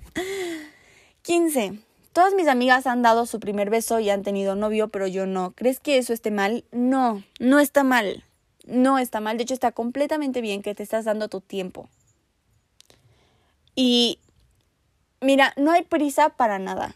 15. 1.23 1.79
Todas 2.13 2.35
mis 2.35 2.49
amigas 2.49 2.87
han 2.87 3.03
dado 3.03 3.27
su 3.27 3.41
primer 3.41 3.69
beso 3.69 4.01
y 4.01 4.09
han 4.09 4.23
tenido 4.23 4.55
novio, 4.55 4.89
pero 4.89 5.07
yo 5.07 5.27
no. 5.27 5.51
¿Crees 5.51 5.81
que 5.81 5.99
eso 5.99 6.13
esté 6.13 6.31
mal? 6.31 6.65
No, 6.73 7.23
no 7.41 7.61
está 7.61 7.85
mal. 7.85 8.25
No 8.65 8.99
está 8.99 9.21
mal. 9.21 9.37
De 9.37 9.43
hecho, 9.43 9.53
está 9.53 9.73
completamente 9.73 10.41
bien 10.41 10.63
que 10.63 10.75
te 10.75 10.83
estás 10.83 11.05
dando 11.05 11.29
tu 11.29 11.41
tiempo. 11.43 11.91
Y 13.75 14.19
mira, 15.21 15.53
no 15.57 15.73
hay 15.73 15.83
prisa 15.83 16.31
para 16.31 16.59
nada. 16.59 16.95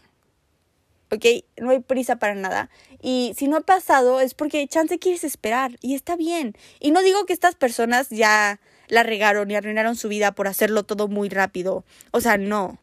¿Ok? 1.11 1.25
No 1.57 1.71
hay 1.71 1.79
prisa 1.79 2.17
para 2.17 2.35
nada. 2.35 2.69
Y 3.01 3.33
si 3.37 3.47
no 3.47 3.57
ha 3.57 3.61
pasado 3.61 4.21
es 4.21 4.33
porque 4.33 4.67
chance 4.67 4.97
quieres 4.99 5.23
esperar 5.23 5.77
y 5.81 5.95
está 5.95 6.15
bien. 6.15 6.55
Y 6.79 6.91
no 6.91 7.01
digo 7.01 7.25
que 7.25 7.33
estas 7.33 7.55
personas 7.55 8.09
ya 8.09 8.59
la 8.87 9.03
regaron 9.03 9.49
y 9.51 9.55
arruinaron 9.55 9.95
su 9.95 10.07
vida 10.09 10.31
por 10.31 10.47
hacerlo 10.47 10.83
todo 10.83 11.07
muy 11.07 11.29
rápido. 11.29 11.83
O 12.11 12.21
sea, 12.21 12.37
no. 12.37 12.79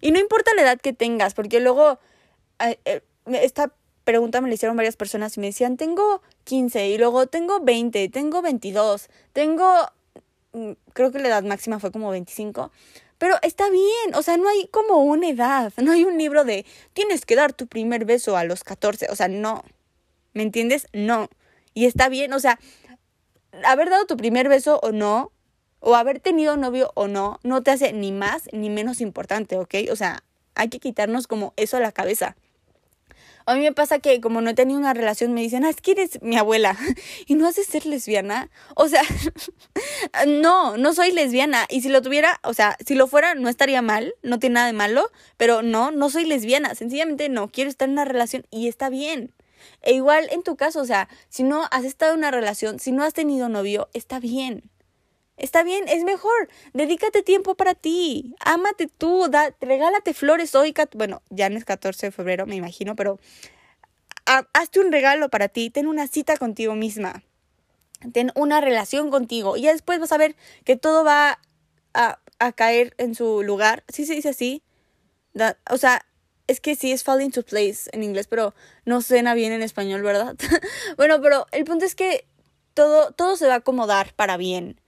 Y 0.00 0.12
no 0.12 0.18
importa 0.18 0.50
la 0.54 0.62
edad 0.62 0.80
que 0.80 0.92
tengas, 0.92 1.34
porque 1.34 1.60
luego 1.60 1.98
eh, 2.58 3.02
esta 3.26 3.72
pregunta 4.04 4.40
me 4.40 4.48
la 4.48 4.54
hicieron 4.54 4.76
varias 4.76 4.96
personas 4.96 5.36
y 5.36 5.40
me 5.40 5.48
decían, 5.48 5.76
tengo 5.76 6.22
15 6.44 6.88
y 6.88 6.98
luego 6.98 7.26
tengo 7.26 7.60
20, 7.60 8.08
tengo 8.08 8.40
22, 8.42 9.08
tengo, 9.32 9.70
mm, 10.52 10.72
creo 10.94 11.12
que 11.12 11.18
la 11.18 11.28
edad 11.28 11.42
máxima 11.42 11.78
fue 11.78 11.92
como 11.92 12.10
25. 12.10 12.70
Pero 13.18 13.36
está 13.42 13.68
bien, 13.68 14.14
o 14.14 14.22
sea, 14.22 14.36
no 14.36 14.48
hay 14.48 14.68
como 14.68 14.98
una 14.98 15.28
edad, 15.28 15.72
no 15.76 15.92
hay 15.92 16.04
un 16.04 16.18
libro 16.18 16.44
de 16.44 16.64
tienes 16.92 17.26
que 17.26 17.34
dar 17.34 17.52
tu 17.52 17.66
primer 17.66 18.04
beso 18.04 18.36
a 18.36 18.44
los 18.44 18.62
14, 18.64 19.08
o 19.10 19.16
sea, 19.16 19.28
no. 19.28 19.64
¿Me 20.34 20.44
entiendes? 20.44 20.86
No. 20.92 21.28
Y 21.74 21.86
está 21.86 22.08
bien, 22.08 22.32
o 22.32 22.40
sea, 22.40 22.58
haber 23.64 23.90
dado 23.90 24.06
tu 24.06 24.16
primer 24.16 24.48
beso 24.48 24.78
o 24.82 24.92
no, 24.92 25.32
o 25.80 25.94
haber 25.94 26.20
tenido 26.20 26.56
novio 26.56 26.92
o 26.94 27.08
no, 27.08 27.40
no 27.42 27.62
te 27.62 27.72
hace 27.72 27.92
ni 27.92 28.12
más 28.12 28.48
ni 28.52 28.70
menos 28.70 29.00
importante, 29.00 29.56
¿ok? 29.56 29.74
O 29.90 29.96
sea, 29.96 30.22
hay 30.54 30.68
que 30.68 30.80
quitarnos 30.80 31.26
como 31.26 31.54
eso 31.56 31.76
a 31.76 31.80
la 31.80 31.92
cabeza. 31.92 32.36
A 33.48 33.54
mí 33.54 33.62
me 33.62 33.72
pasa 33.72 33.98
que 33.98 34.20
como 34.20 34.42
no 34.42 34.50
he 34.50 34.54
tenido 34.54 34.78
una 34.78 34.92
relación, 34.92 35.32
me 35.32 35.40
dicen, 35.40 35.64
ah, 35.64 35.70
es 35.70 35.80
que 35.80 35.92
eres 35.92 36.20
mi 36.20 36.36
abuela 36.36 36.76
y 37.26 37.34
no 37.34 37.48
haces 37.48 37.66
ser 37.66 37.86
lesbiana. 37.86 38.50
O 38.74 38.88
sea, 38.88 39.00
no, 40.26 40.76
no 40.76 40.92
soy 40.92 41.12
lesbiana. 41.12 41.64
Y 41.70 41.80
si 41.80 41.88
lo 41.88 42.02
tuviera, 42.02 42.40
o 42.44 42.52
sea, 42.52 42.76
si 42.84 42.94
lo 42.94 43.06
fuera, 43.06 43.34
no 43.34 43.48
estaría 43.48 43.80
mal, 43.80 44.14
no 44.22 44.38
tiene 44.38 44.54
nada 44.56 44.66
de 44.66 44.74
malo, 44.74 45.10
pero 45.38 45.62
no, 45.62 45.90
no 45.90 46.10
soy 46.10 46.26
lesbiana. 46.26 46.74
Sencillamente 46.74 47.30
no, 47.30 47.48
quiero 47.48 47.70
estar 47.70 47.88
en 47.88 47.92
una 47.92 48.04
relación 48.04 48.44
y 48.50 48.68
está 48.68 48.90
bien. 48.90 49.32
E 49.80 49.94
igual 49.94 50.28
en 50.30 50.42
tu 50.42 50.56
caso, 50.56 50.82
o 50.82 50.84
sea, 50.84 51.08
si 51.30 51.42
no 51.42 51.64
has 51.70 51.84
estado 51.84 52.12
en 52.12 52.18
una 52.18 52.30
relación, 52.30 52.78
si 52.78 52.92
no 52.92 53.02
has 53.02 53.14
tenido 53.14 53.48
novio, 53.48 53.88
está 53.94 54.20
bien. 54.20 54.70
Está 55.38 55.62
bien, 55.62 55.84
es 55.88 56.02
mejor. 56.02 56.48
Dedícate 56.74 57.22
tiempo 57.22 57.54
para 57.54 57.74
ti. 57.74 58.34
Ámate 58.40 58.88
tú. 58.88 59.30
Regálate 59.60 60.12
flores 60.12 60.54
hoy. 60.54 60.74
Bueno, 60.94 61.22
ya 61.30 61.48
no 61.48 61.56
es 61.56 61.64
14 61.64 62.06
de 62.06 62.12
febrero, 62.12 62.46
me 62.46 62.56
imagino, 62.56 62.96
pero 62.96 63.18
hazte 64.52 64.80
un 64.80 64.90
regalo 64.90 65.28
para 65.28 65.48
ti. 65.48 65.70
Ten 65.70 65.86
una 65.86 66.08
cita 66.08 66.36
contigo 66.36 66.74
misma. 66.74 67.22
Ten 68.12 68.32
una 68.34 68.60
relación 68.60 69.10
contigo. 69.10 69.56
Y 69.56 69.62
ya 69.62 69.72
después 69.72 70.00
vas 70.00 70.12
a 70.12 70.18
ver 70.18 70.34
que 70.64 70.76
todo 70.76 71.04
va 71.04 71.38
a, 71.94 72.18
a 72.40 72.52
caer 72.52 72.94
en 72.98 73.14
su 73.14 73.44
lugar. 73.44 73.84
Sí 73.88 74.06
se 74.06 74.14
dice 74.14 74.30
así. 74.30 74.62
o 75.70 75.76
sea, 75.78 76.04
es 76.48 76.60
que 76.60 76.74
sí 76.74 76.90
es 76.90 77.04
fall 77.04 77.22
into 77.22 77.44
place 77.44 77.88
en 77.92 78.02
inglés, 78.02 78.26
pero 78.26 78.54
no 78.84 79.02
suena 79.02 79.34
bien 79.34 79.52
en 79.52 79.62
español, 79.62 80.02
¿verdad? 80.02 80.34
bueno, 80.96 81.20
pero 81.22 81.46
el 81.52 81.64
punto 81.64 81.84
es 81.84 81.94
que 81.94 82.26
todo, 82.74 83.12
todo 83.12 83.36
se 83.36 83.46
va 83.46 83.54
a 83.54 83.58
acomodar 83.58 84.14
para 84.14 84.36
bien 84.36 84.80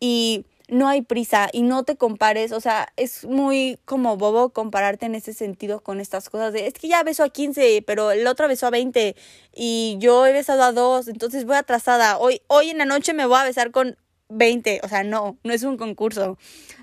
y 0.00 0.44
no 0.68 0.86
hay 0.86 1.02
prisa 1.02 1.48
y 1.52 1.62
no 1.62 1.82
te 1.84 1.96
compares, 1.96 2.52
o 2.52 2.60
sea, 2.60 2.92
es 2.96 3.24
muy 3.24 3.78
como 3.86 4.16
bobo 4.16 4.50
compararte 4.50 5.06
en 5.06 5.14
ese 5.14 5.32
sentido 5.32 5.80
con 5.80 5.98
estas 6.00 6.28
cosas 6.28 6.52
de, 6.52 6.66
es 6.66 6.74
que 6.74 6.88
ya 6.88 7.02
beso 7.02 7.24
a 7.24 7.30
15, 7.30 7.82
pero 7.86 8.10
el 8.10 8.26
otro 8.26 8.46
besó 8.48 8.66
a 8.66 8.70
20 8.70 9.16
y 9.54 9.96
yo 9.98 10.26
he 10.26 10.32
besado 10.32 10.62
a 10.62 10.72
2, 10.72 11.08
entonces 11.08 11.46
voy 11.46 11.56
atrasada, 11.56 12.18
hoy, 12.18 12.42
hoy 12.48 12.70
en 12.70 12.78
la 12.78 12.84
noche 12.84 13.14
me 13.14 13.26
voy 13.26 13.38
a 13.38 13.44
besar 13.44 13.70
con 13.70 13.96
20, 14.28 14.82
o 14.84 14.88
sea, 14.88 15.04
no, 15.04 15.38
no 15.42 15.52
es 15.54 15.62
un 15.62 15.78
concurso, 15.78 16.36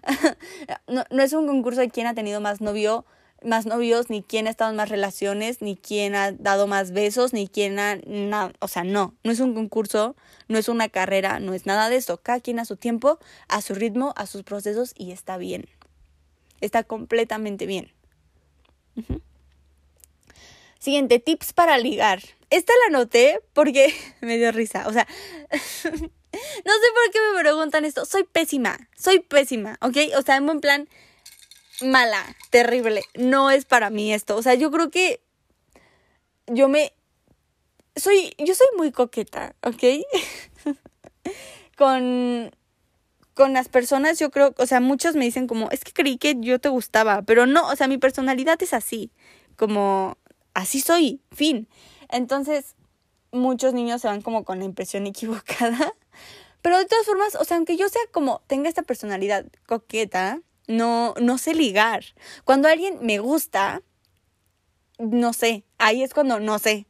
no, 0.88 1.04
no 1.12 1.24
es 1.24 1.34
un 1.34 1.46
concurso 1.46 1.82
de 1.82 1.90
quién 1.90 2.08
ha 2.08 2.16
tenido 2.16 2.42
más 2.42 2.62
novio 2.62 3.06
más 3.44 3.66
novios, 3.66 4.10
ni 4.10 4.24
quién 4.24 4.48
ha 4.48 4.50
estado 4.50 4.72
en 4.72 4.78
más 4.78 4.90
relaciones, 4.90 5.62
ni 5.62 5.76
quién 5.76 6.16
ha 6.16 6.32
dado 6.32 6.68
más 6.68 6.92
besos, 6.92 7.34
ni 7.34 7.48
quién 7.48 7.80
ha 7.80 7.98
nada, 8.06 8.54
o 8.60 8.68
sea, 8.68 8.84
no, 8.84 9.14
no 9.24 9.32
es 9.32 9.40
un 9.40 9.54
concurso, 9.54 10.16
no 10.48 10.58
es 10.58 10.70
una 10.70 10.90
carrera, 10.90 11.40
no 11.40 11.54
es 11.54 11.66
nada 11.66 11.90
de 11.90 11.98
eso. 11.98 12.18
Cada 12.18 12.40
quien 12.40 12.60
a 12.60 12.66
su 12.66 12.76
tiempo, 12.78 13.20
a 13.48 13.62
su 13.62 13.76
ritmo, 13.76 14.14
a 14.16 14.26
sus 14.26 14.44
procesos 14.44 14.94
y 14.98 15.12
está 15.12 15.38
bien. 15.38 15.66
Está 16.62 16.84
completamente 16.84 17.66
bien. 17.66 17.92
Siguiente, 20.80 21.20
tips 21.20 21.54
para 21.54 21.78
ligar. 21.78 22.22
Esta 22.50 22.74
la 22.86 22.98
noté 22.98 23.42
porque 23.54 23.94
me 24.22 24.38
dio 24.38 24.52
risa. 24.52 24.88
O 24.88 24.94
sea, 24.94 25.08
no 25.52 25.90
sé 25.92 26.08
por 26.64 27.12
qué 27.12 27.20
me 27.34 27.40
preguntan 27.42 27.86
esto. 27.86 28.06
Soy 28.06 28.24
pésima, 28.24 28.90
soy 28.96 29.20
pésima, 29.20 29.78
¿ok? 29.82 29.98
O 30.18 30.22
sea, 30.22 30.38
en 30.38 30.46
buen 30.46 30.62
plan, 30.62 30.88
mala, 31.82 32.24
terrible. 32.50 33.04
No 33.16 33.52
es 33.52 33.66
para 33.66 33.90
mí 33.90 34.14
esto. 34.14 34.36
O 34.36 34.42
sea, 34.42 34.54
yo 34.56 34.72
creo 34.72 34.90
que 34.90 35.22
yo 36.48 36.68
me... 36.68 36.94
Soy, 37.96 38.34
yo 38.38 38.54
soy 38.56 38.68
muy 38.78 38.92
coqueta, 38.92 39.56
¿ok? 39.64 39.84
con, 41.78 42.52
con 43.34 43.54
las 43.54 43.70
personas 43.70 44.20
yo 44.20 44.32
creo, 44.32 44.54
o 44.58 44.66
sea, 44.66 44.80
muchos 44.80 45.16
me 45.16 45.26
dicen 45.26 45.48
como, 45.48 45.70
es 45.72 45.84
que 45.84 45.94
creí 45.94 46.18
que 46.18 46.36
yo 46.40 46.60
te 46.60 46.70
gustaba, 46.70 47.22
pero 47.22 47.46
no, 47.46 47.68
o 47.70 47.76
sea, 47.76 47.88
mi 47.88 47.98
personalidad 47.98 48.62
es 48.62 48.74
así, 48.74 49.12
como, 49.56 50.18
así 50.54 50.82
soy, 50.82 51.22
fin. 51.32 51.70
Entonces, 52.10 52.76
muchos 53.32 53.74
niños 53.74 54.02
se 54.02 54.08
van 54.08 54.22
como 54.22 54.44
con 54.44 54.60
la 54.60 54.66
impresión 54.66 55.06
equivocada. 55.08 55.94
Pero 56.62 56.80
de 56.80 56.86
todas 56.86 57.06
formas, 57.06 57.36
o 57.36 57.44
sea, 57.44 57.58
aunque 57.58 57.78
yo 57.78 57.88
sea 57.90 58.02
como, 58.12 58.42
tenga 58.48 58.70
esta 58.70 58.82
personalidad 58.82 59.46
coqueta, 59.68 60.42
no, 60.68 61.14
no 61.20 61.38
sé 61.38 61.54
ligar. 61.54 62.04
Cuando 62.44 62.68
alguien 62.68 63.00
me 63.02 63.20
gusta, 63.20 63.82
no 65.00 65.34
sé, 65.34 65.64
ahí 65.78 66.04
es 66.04 66.14
cuando 66.14 66.40
no 66.40 66.60
sé. 66.60 66.88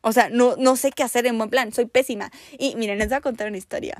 O 0.00 0.12
sea, 0.12 0.28
no, 0.30 0.56
no 0.56 0.76
sé 0.76 0.90
qué 0.90 1.02
hacer 1.02 1.26
en 1.26 1.38
buen 1.38 1.50
plan, 1.50 1.72
soy 1.72 1.86
pésima. 1.86 2.30
Y 2.58 2.74
miren, 2.76 2.98
les 2.98 3.08
voy 3.08 3.16
a 3.18 3.20
contar 3.20 3.48
una 3.48 3.58
historia. 3.58 3.96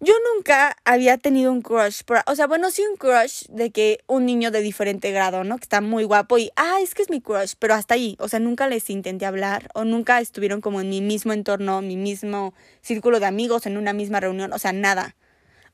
Yo 0.00 0.14
nunca 0.32 0.76
había 0.84 1.18
tenido 1.18 1.50
un 1.50 1.60
crush, 1.60 2.02
por, 2.04 2.18
o 2.26 2.36
sea, 2.36 2.46
bueno, 2.46 2.70
sí 2.70 2.84
un 2.88 2.96
crush 2.96 3.46
de 3.48 3.72
que 3.72 3.98
un 4.06 4.26
niño 4.26 4.52
de 4.52 4.60
diferente 4.60 5.10
grado, 5.10 5.42
¿no? 5.42 5.56
Que 5.56 5.64
está 5.64 5.80
muy 5.80 6.04
guapo 6.04 6.38
y, 6.38 6.52
ah, 6.54 6.76
es 6.80 6.94
que 6.94 7.02
es 7.02 7.10
mi 7.10 7.20
crush, 7.20 7.54
pero 7.58 7.74
hasta 7.74 7.94
ahí, 7.94 8.16
o 8.20 8.28
sea, 8.28 8.38
nunca 8.38 8.68
les 8.68 8.88
intenté 8.90 9.26
hablar 9.26 9.68
o 9.74 9.82
nunca 9.82 10.20
estuvieron 10.20 10.60
como 10.60 10.80
en 10.80 10.88
mi 10.88 11.00
mismo 11.00 11.32
entorno, 11.32 11.82
mi 11.82 11.96
mismo 11.96 12.54
círculo 12.80 13.18
de 13.18 13.26
amigos, 13.26 13.66
en 13.66 13.76
una 13.76 13.92
misma 13.92 14.20
reunión, 14.20 14.52
o 14.52 14.58
sea, 14.60 14.72
nada. 14.72 15.16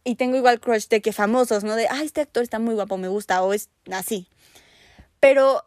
Y 0.05 0.17
tengo 0.17 0.37
igual 0.37 0.61
crush 0.61 0.89
de 0.89 1.01
que 1.01 1.13
famosos, 1.13 1.65
¿no? 1.65 1.77
De, 1.77 1.89
ah, 1.89 2.03
este 2.03 2.21
actor 2.21 2.43
está 2.43 2.59
muy 2.59 2.75
guapo, 2.75 2.99
me 2.99 3.09
gusta, 3.09 3.43
o 3.43 3.55
es 3.55 3.71
así. 3.91 4.29
Pero 5.19 5.65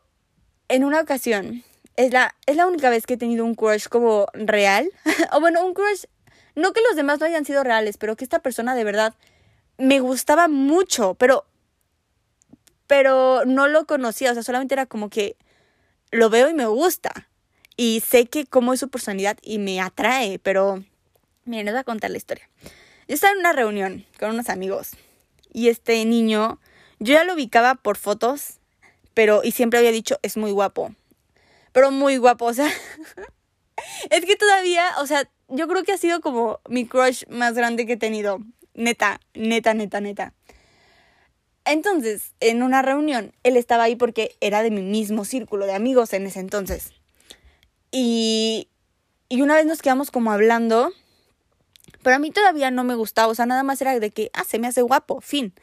en 0.68 0.84
una 0.84 1.02
ocasión, 1.02 1.64
es 1.96 2.14
la, 2.14 2.36
es 2.46 2.56
la 2.56 2.68
única 2.68 2.90
vez 2.90 3.06
que 3.06 3.16
he 3.16 3.18
tenido 3.18 3.44
un 3.44 3.56
crush 3.56 3.88
como 3.88 4.28
real. 4.34 4.90
o 5.34 5.40
bueno, 5.40 5.66
un 5.66 5.74
crush, 5.74 6.06
no 6.56 6.72
que 6.72 6.82
los 6.88 6.96
demás 6.96 7.20
no 7.20 7.26
hayan 7.26 7.46
sido 7.46 7.64
reales, 7.64 7.98
pero 7.98 8.16
que 8.16 8.24
esta 8.24 8.40
persona 8.40 8.76
de 8.76 8.84
verdad 8.84 9.16
me 9.78 10.00
gustaba 10.00 10.48
mucho, 10.48 11.16
pero, 11.16 11.46
pero 12.86 13.44
no 13.46 13.68
lo 13.68 13.86
conocía, 13.86 14.32
o 14.32 14.34
sea, 14.34 14.44
solamente 14.44 14.76
era 14.76 14.86
como 14.86 15.10
que 15.10 15.36
lo 16.12 16.30
veo 16.30 16.50
y 16.50 16.54
me 16.54 16.68
gusta. 16.68 17.28
Y 17.76 18.02
sé 18.08 18.26
que 18.26 18.46
cómo 18.46 18.74
es 18.74 18.80
su 18.80 18.90
personalidad 18.90 19.38
y 19.42 19.60
me 19.60 19.80
atrae, 19.82 20.40
pero 20.40 20.84
miren, 21.46 21.66
les 21.66 21.74
voy 21.74 21.82
a 21.82 21.84
contar 21.84 22.12
la 22.12 22.18
historia. 22.18 22.50
Yo 23.08 23.16
estaba 23.16 23.34
en 23.34 23.40
una 23.40 23.54
reunión 23.54 24.06
con 24.20 24.32
unos 24.32 24.50
amigos 24.50 24.92
y 25.54 25.70
este 25.70 26.04
niño, 26.04 26.60
yo 27.00 27.14
ya 27.14 27.24
lo 27.24 27.36
ubicaba 27.36 27.76
por 27.76 27.98
fotos, 27.98 28.60
pero 29.14 29.42
y 29.44 29.52
siempre 29.52 29.80
había 29.80 29.92
dicho, 29.92 30.20
es 30.24 30.36
muy 30.36 30.52
guapo. 30.52 30.94
Pero 31.72 31.92
muy 31.92 32.18
guapo, 32.18 32.46
o 32.46 32.54
sea, 32.54 32.70
es 34.10 34.26
que 34.26 34.36
todavía, 34.36 34.86
o 35.00 35.08
sea, 35.08 35.30
yo 35.48 35.68
creo 35.68 35.84
que 35.84 35.94
ha 35.94 35.98
sido 35.98 36.20
como 36.20 36.60
mi 36.68 36.86
crush 36.86 37.24
más 37.30 37.54
grande 37.54 37.86
que 37.86 37.94
he 37.94 37.98
tenido. 37.98 38.40
Neta, 38.74 39.22
neta, 39.34 39.74
neta, 39.74 40.02
neta. 40.02 40.34
Entonces, 41.64 42.34
en 42.40 42.62
una 42.62 42.82
reunión, 42.82 43.34
él 43.44 43.58
estaba 43.58 43.84
ahí 43.84 43.96
porque 43.96 44.36
era 44.42 44.64
de 44.64 44.72
mi 44.72 44.82
mismo 44.82 45.26
círculo 45.26 45.66
de 45.66 45.74
amigos 45.74 46.14
en 46.14 46.28
ese 46.28 46.40
entonces. 46.40 46.92
Y, 47.92 48.70
y 49.30 49.42
una 49.42 49.56
vez 49.56 49.66
nos 49.66 49.82
quedamos 49.82 50.12
como 50.12 50.32
hablando 50.32 50.92
pero 52.08 52.16
a 52.16 52.20
mí 52.20 52.32
todavía 52.32 52.72
no 52.72 52.86
me 52.86 52.96
gustaba, 52.96 53.28
o 53.28 53.36
sea, 53.36 53.46
nada 53.46 53.64
más 53.64 53.82
era 53.82 54.00
de 54.00 54.12
que, 54.12 54.32
ah, 54.32 54.46
se 54.46 54.60
me 54.60 54.68
hace 54.68 54.82
guapo, 54.82 55.20
fin. 55.20 55.54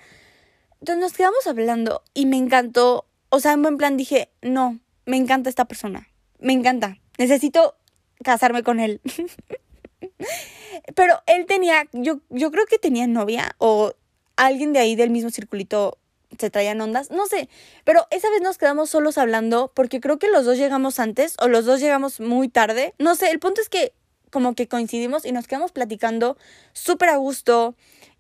Entonces 0.78 1.00
nos 1.00 1.14
quedamos 1.14 1.46
hablando 1.46 2.02
y 2.12 2.26
me 2.26 2.36
encantó, 2.36 3.06
o 3.30 3.40
sea, 3.40 3.52
en 3.52 3.62
buen 3.62 3.78
plan 3.78 3.96
dije, 3.96 4.28
no, 4.42 4.78
me 5.06 5.16
encanta 5.16 5.48
esta 5.48 5.64
persona, 5.64 6.10
me 6.40 6.52
encanta, 6.52 6.98
necesito 7.16 7.76
casarme 8.22 8.62
con 8.62 8.78
él. 8.78 9.00
Pero 10.94 11.22
él 11.24 11.46
tenía, 11.46 11.88
yo, 11.92 12.20
yo 12.28 12.50
creo 12.50 12.66
que 12.66 12.78
tenía 12.78 13.06
novia 13.06 13.56
o 13.56 13.94
alguien 14.36 14.74
de 14.74 14.80
ahí 14.80 14.96
del 14.96 15.08
mismo 15.08 15.30
circulito 15.30 15.96
se 16.38 16.50
traían 16.50 16.78
ondas, 16.78 17.10
no 17.10 17.24
sé, 17.24 17.48
pero 17.84 18.06
esa 18.10 18.28
vez 18.28 18.42
nos 18.42 18.58
quedamos 18.58 18.90
solos 18.90 19.16
hablando 19.16 19.72
porque 19.74 20.00
creo 20.00 20.18
que 20.18 20.28
los 20.28 20.44
dos 20.44 20.58
llegamos 20.58 20.98
antes 20.98 21.36
o 21.40 21.48
los 21.48 21.64
dos 21.64 21.80
llegamos 21.80 22.20
muy 22.20 22.50
tarde, 22.50 22.92
no 22.98 23.14
sé, 23.14 23.30
el 23.30 23.38
punto 23.38 23.62
es 23.62 23.70
que 23.70 23.94
como 24.34 24.56
que 24.56 24.66
coincidimos 24.66 25.24
y 25.24 25.30
nos 25.30 25.46
quedamos 25.46 25.70
platicando 25.70 26.36
súper 26.72 27.10
a 27.10 27.16
gusto 27.18 27.76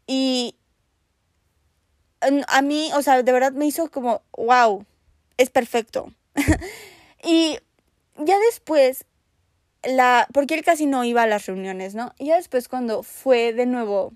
y 0.06 0.54
a 2.20 2.62
mí, 2.62 2.88
o 2.94 3.02
sea, 3.02 3.20
de 3.24 3.32
verdad 3.32 3.50
me 3.50 3.66
hizo 3.66 3.90
como, 3.90 4.22
wow, 4.36 4.86
es 5.38 5.50
perfecto. 5.50 6.12
y 7.24 7.58
ya 8.16 8.38
después, 8.48 9.06
la, 9.82 10.28
porque 10.32 10.54
él 10.54 10.62
casi 10.62 10.86
no 10.86 11.02
iba 11.02 11.24
a 11.24 11.26
las 11.26 11.46
reuniones, 11.46 11.96
¿no? 11.96 12.14
Y 12.16 12.26
ya 12.26 12.36
después 12.36 12.68
cuando 12.68 13.02
fue 13.02 13.52
de 13.52 13.66
nuevo, 13.66 14.12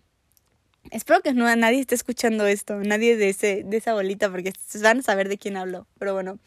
espero 0.93 1.21
que 1.21 1.33
no 1.33 1.55
nadie 1.57 1.81
esté 1.81 1.97
escuchando 1.97 2.47
esto, 2.47 2.77
nadie 2.77 3.17
de, 3.17 3.31
ese, 3.31 3.65
de 3.65 3.77
esa 3.77 3.93
bolita, 3.93 4.31
porque 4.31 4.53
van 4.81 5.01
a 5.01 5.03
saber 5.03 5.29
de 5.29 5.37
quién 5.37 5.57
hablo, 5.57 5.89
pero 5.99 6.15
bueno. 6.15 6.39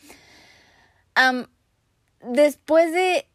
después 2.21 2.93
de 2.93 3.27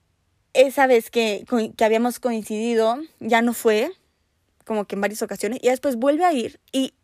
esa 0.56 0.86
vez 0.86 1.10
que, 1.10 1.44
que 1.76 1.84
habíamos 1.84 2.18
coincidido, 2.18 2.98
ya 3.20 3.42
no 3.42 3.52
fue, 3.52 3.92
como 4.64 4.86
que 4.86 4.94
en 4.94 5.00
varias 5.00 5.22
ocasiones, 5.22 5.60
y 5.62 5.68
después 5.68 5.96
vuelve 5.96 6.24
a 6.24 6.32
ir 6.32 6.60
y 6.72 6.94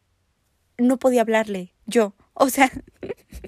no 0.78 0.98
podía 0.98 1.22
hablarle, 1.22 1.72
yo. 1.86 2.14
O 2.34 2.48
sea, 2.48 2.70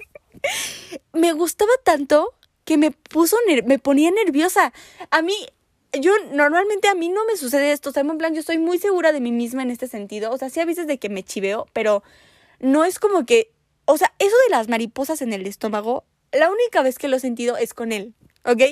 me 1.13 1.33
gustaba 1.33 1.73
tanto 1.85 2.35
que 2.65 2.79
me 2.79 2.91
puso, 2.91 3.37
me 3.65 3.79
ponía 3.79 4.11
nerviosa. 4.11 4.73
A 5.11 5.23
mí, 5.23 5.35
yo 5.93 6.13
normalmente 6.33 6.89
a 6.89 6.95
mí 6.95 7.09
no 7.09 7.25
me 7.25 7.37
sucede 7.37 7.73
esto, 7.73 7.91
o 7.91 7.93
sea, 7.93 8.03
en 8.03 8.19
plan, 8.19 8.35
yo 8.35 8.41
estoy 8.41 8.59
muy 8.59 8.79
segura 8.79 9.13
de 9.13 9.21
mí 9.21 9.33
misma 9.33 9.63
en 9.63 9.71
este 9.71 9.89
sentido, 9.89 10.31
o 10.31 10.39
sea, 10.39 10.51
sí 10.51 10.61
a 10.61 10.65
veces 10.65 10.87
de 10.87 10.99
que 10.99 11.09
me 11.09 11.23
chiveo, 11.23 11.67
pero 11.73 12.03
no 12.61 12.85
es 12.85 12.99
como 12.99 13.27
que, 13.27 13.53
o 13.85 13.99
sea, 13.99 14.13
eso 14.19 14.37
de 14.47 14.51
las 14.51 14.69
mariposas 14.69 15.23
en 15.23 15.33
el 15.33 15.47
estómago, 15.47 16.05
la 16.33 16.51
única 16.51 16.83
vez 16.83 16.99
que 16.99 17.09
lo 17.09 17.17
he 17.17 17.21
sentido 17.21 17.57
es 17.57 17.75
con 17.75 17.93
él, 17.93 18.15
¿ok? 18.45 18.63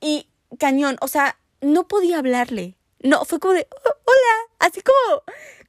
Y 0.00 0.28
cañón, 0.56 0.96
o 1.00 1.08
sea, 1.08 1.38
no 1.60 1.88
podía 1.88 2.18
hablarle. 2.18 2.76
No, 3.02 3.24
fue 3.24 3.38
como 3.38 3.54
de, 3.54 3.66
oh, 3.70 3.88
hola, 4.04 4.54
así 4.60 4.80
como, 4.80 5.22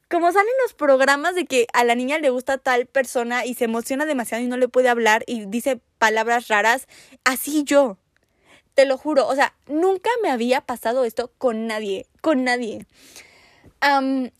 como 0.09 0.31
salen 0.31 0.51
los 0.63 0.73
programas 0.73 1.35
de 1.35 1.45
que 1.45 1.67
a 1.73 1.83
la 1.83 1.95
niña 1.95 2.19
le 2.19 2.29
gusta 2.29 2.57
tal 2.57 2.85
persona 2.85 3.45
y 3.45 3.55
se 3.55 3.65
emociona 3.65 4.05
demasiado 4.05 4.43
y 4.43 4.47
no 4.47 4.57
le 4.57 4.67
puede 4.67 4.89
hablar 4.89 5.23
y 5.27 5.45
dice 5.45 5.81
palabras 5.97 6.47
raras, 6.47 6.87
así 7.23 7.63
yo. 7.63 7.97
Te 8.73 8.85
lo 8.85 8.97
juro, 8.97 9.27
o 9.27 9.35
sea, 9.35 9.55
nunca 9.67 10.09
me 10.21 10.29
había 10.29 10.61
pasado 10.61 11.05
esto 11.05 11.31
con 11.37 11.65
nadie, 11.67 12.07
con 12.21 12.43
nadie. 12.43 12.85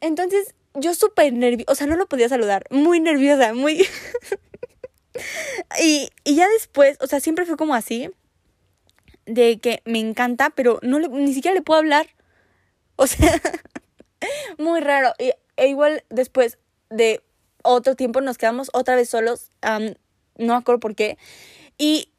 entonces, 0.02 0.56
yo 0.74 0.94
súper 0.94 1.32
nerviosa, 1.32 1.72
o 1.72 1.76
sea, 1.76 1.88
no 1.88 1.96
lo 1.96 2.08
podía 2.08 2.28
saludar, 2.28 2.66
muy 2.70 3.00
nerviosa, 3.00 3.54
muy... 3.54 3.88
y, 5.82 6.10
y 6.26 6.36
ya 6.36 6.50
después, 6.50 6.98
o 7.00 7.08
sea, 7.08 7.22
siempre 7.22 7.46
fue 7.46 7.56
como 7.56 7.76
así, 7.76 8.12
de 9.26 9.60
que 9.60 9.82
me 9.86 10.00
encanta, 10.00 10.50
pero 10.52 10.80
no 10.82 11.00
le, 11.00 11.10
ni 11.10 11.34
siquiera 11.34 11.56
le 11.56 11.62
puedo 11.62 11.80
hablar. 11.80 12.08
O 12.98 13.08
sea, 13.08 13.42
muy 14.58 14.80
raro. 14.80 15.14
Y, 15.20 15.34
e 15.58 15.68
igual 15.68 16.06
después 16.10 16.60
de 16.90 17.22
otro 17.62 17.96
tiempo 17.96 18.22
nos 18.22 18.38
quedamos 18.38 18.70
otra 18.74 18.96
vez 18.96 19.10
solos, 19.10 19.50
no 19.62 20.54
me 20.54 20.54
acuerdo 20.54 20.80
por 20.80 20.96
qué, 20.96 21.18
y 21.78 22.10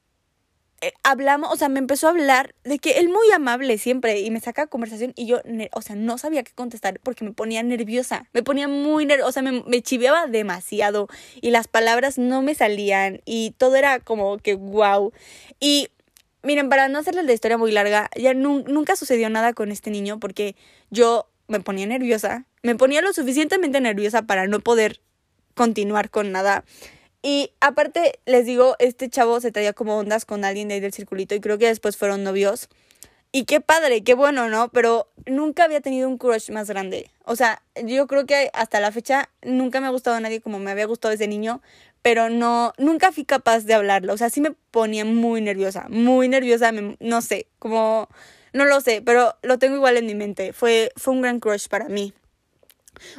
eh, 0.82 0.92
hablamos, 1.02 1.50
o 1.50 1.56
sea, 1.56 1.70
me 1.70 1.78
empezó 1.78 2.06
a 2.06 2.10
hablar 2.10 2.54
de 2.64 2.78
que 2.78 2.98
él 2.98 3.08
muy 3.08 3.30
amable 3.34 3.78
siempre 3.78 4.20
y 4.20 4.30
me 4.30 4.40
saca 4.40 4.66
conversación 4.66 5.12
y 5.16 5.26
yo, 5.26 5.40
o 5.72 5.82
sea, 5.82 5.96
no 5.96 6.18
sabía 6.18 6.42
qué 6.42 6.52
contestar 6.52 7.00
porque 7.02 7.24
me 7.24 7.32
ponía 7.32 7.62
nerviosa, 7.62 8.28
me 8.34 8.42
ponía 8.42 8.68
muy 8.68 9.06
nerviosa, 9.06 9.28
o 9.28 9.32
sea, 9.32 9.42
me, 9.42 9.62
me 9.66 9.80
chiveaba 9.80 10.26
demasiado 10.26 11.08
y 11.40 11.50
las 11.50 11.66
palabras 11.66 12.18
no 12.18 12.42
me 12.42 12.54
salían 12.54 13.22
y 13.24 13.52
todo 13.56 13.76
era 13.76 14.00
como 14.00 14.36
que 14.36 14.54
wow. 14.54 15.12
Y 15.60 15.88
miren, 16.46 16.68
para 16.68 16.88
no 16.88 16.98
hacerles 16.98 17.26
la 17.26 17.32
historia 17.32 17.58
muy 17.58 17.72
larga, 17.72 18.08
ya 18.16 18.32
nunca 18.32 18.96
sucedió 18.96 19.28
nada 19.28 19.52
con 19.52 19.72
este 19.72 19.90
niño 19.90 20.18
porque 20.20 20.56
yo 20.90 21.28
me 21.48 21.60
ponía 21.60 21.86
nerviosa, 21.86 22.46
me 22.62 22.76
ponía 22.76 23.02
lo 23.02 23.12
suficientemente 23.12 23.80
nerviosa 23.80 24.22
para 24.22 24.46
no 24.46 24.60
poder 24.60 25.00
continuar 25.54 26.10
con 26.10 26.32
nada. 26.32 26.64
Y 27.22 27.52
aparte, 27.60 28.20
les 28.24 28.46
digo, 28.46 28.76
este 28.78 29.10
chavo 29.10 29.40
se 29.40 29.50
traía 29.50 29.72
como 29.72 29.98
ondas 29.98 30.24
con 30.24 30.44
alguien 30.44 30.68
de 30.68 30.74
ahí 30.74 30.80
del 30.80 30.92
circulito 30.92 31.34
y 31.34 31.40
creo 31.40 31.58
que 31.58 31.66
después 31.66 31.96
fueron 31.96 32.22
novios. 32.22 32.68
Y 33.32 33.44
qué 33.44 33.60
padre, 33.60 34.04
qué 34.04 34.14
bueno, 34.14 34.48
¿no? 34.48 34.68
Pero 34.68 35.10
nunca 35.26 35.64
había 35.64 35.80
tenido 35.80 36.08
un 36.08 36.16
crush 36.16 36.50
más 36.50 36.68
grande. 36.68 37.10
O 37.24 37.34
sea, 37.34 37.60
yo 37.84 38.06
creo 38.06 38.24
que 38.24 38.50
hasta 38.54 38.78
la 38.80 38.92
fecha 38.92 39.28
nunca 39.42 39.80
me 39.80 39.88
ha 39.88 39.90
gustado 39.90 40.16
a 40.16 40.20
nadie 40.20 40.40
como 40.40 40.58
me 40.60 40.70
había 40.70 40.86
gustado 40.86 41.10
desde 41.10 41.26
niño, 41.26 41.60
pero 42.06 42.30
no, 42.30 42.72
nunca 42.78 43.10
fui 43.10 43.24
capaz 43.24 43.64
de 43.64 43.74
hablarlo. 43.74 44.12
O 44.12 44.16
sea, 44.16 44.30
sí 44.30 44.40
me 44.40 44.52
ponía 44.52 45.04
muy 45.04 45.40
nerviosa, 45.40 45.86
muy 45.88 46.28
nerviosa, 46.28 46.70
no 47.00 47.20
sé, 47.20 47.48
como, 47.58 48.08
no 48.52 48.64
lo 48.64 48.80
sé, 48.80 49.02
pero 49.02 49.34
lo 49.42 49.58
tengo 49.58 49.74
igual 49.74 49.96
en 49.96 50.06
mi 50.06 50.14
mente. 50.14 50.52
Fue, 50.52 50.92
fue 50.94 51.14
un 51.14 51.20
gran 51.20 51.40
crush 51.40 51.66
para 51.66 51.88
mí. 51.88 52.12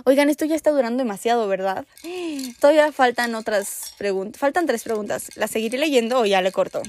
Oigan, 0.05 0.29
esto 0.29 0.45
ya 0.45 0.55
está 0.55 0.71
durando 0.71 0.99
demasiado, 1.03 1.49
¿verdad? 1.49 1.85
Todavía 2.61 2.93
faltan 2.93 3.35
otras 3.35 3.93
preguntas. 3.97 4.39
Faltan 4.39 4.65
tres 4.65 4.83
preguntas. 4.83 5.35
¿Las 5.35 5.51
seguiré 5.51 5.77
leyendo 5.77 6.19
o 6.19 6.25
ya 6.25 6.41
le 6.41 6.53
corto? 6.53 6.81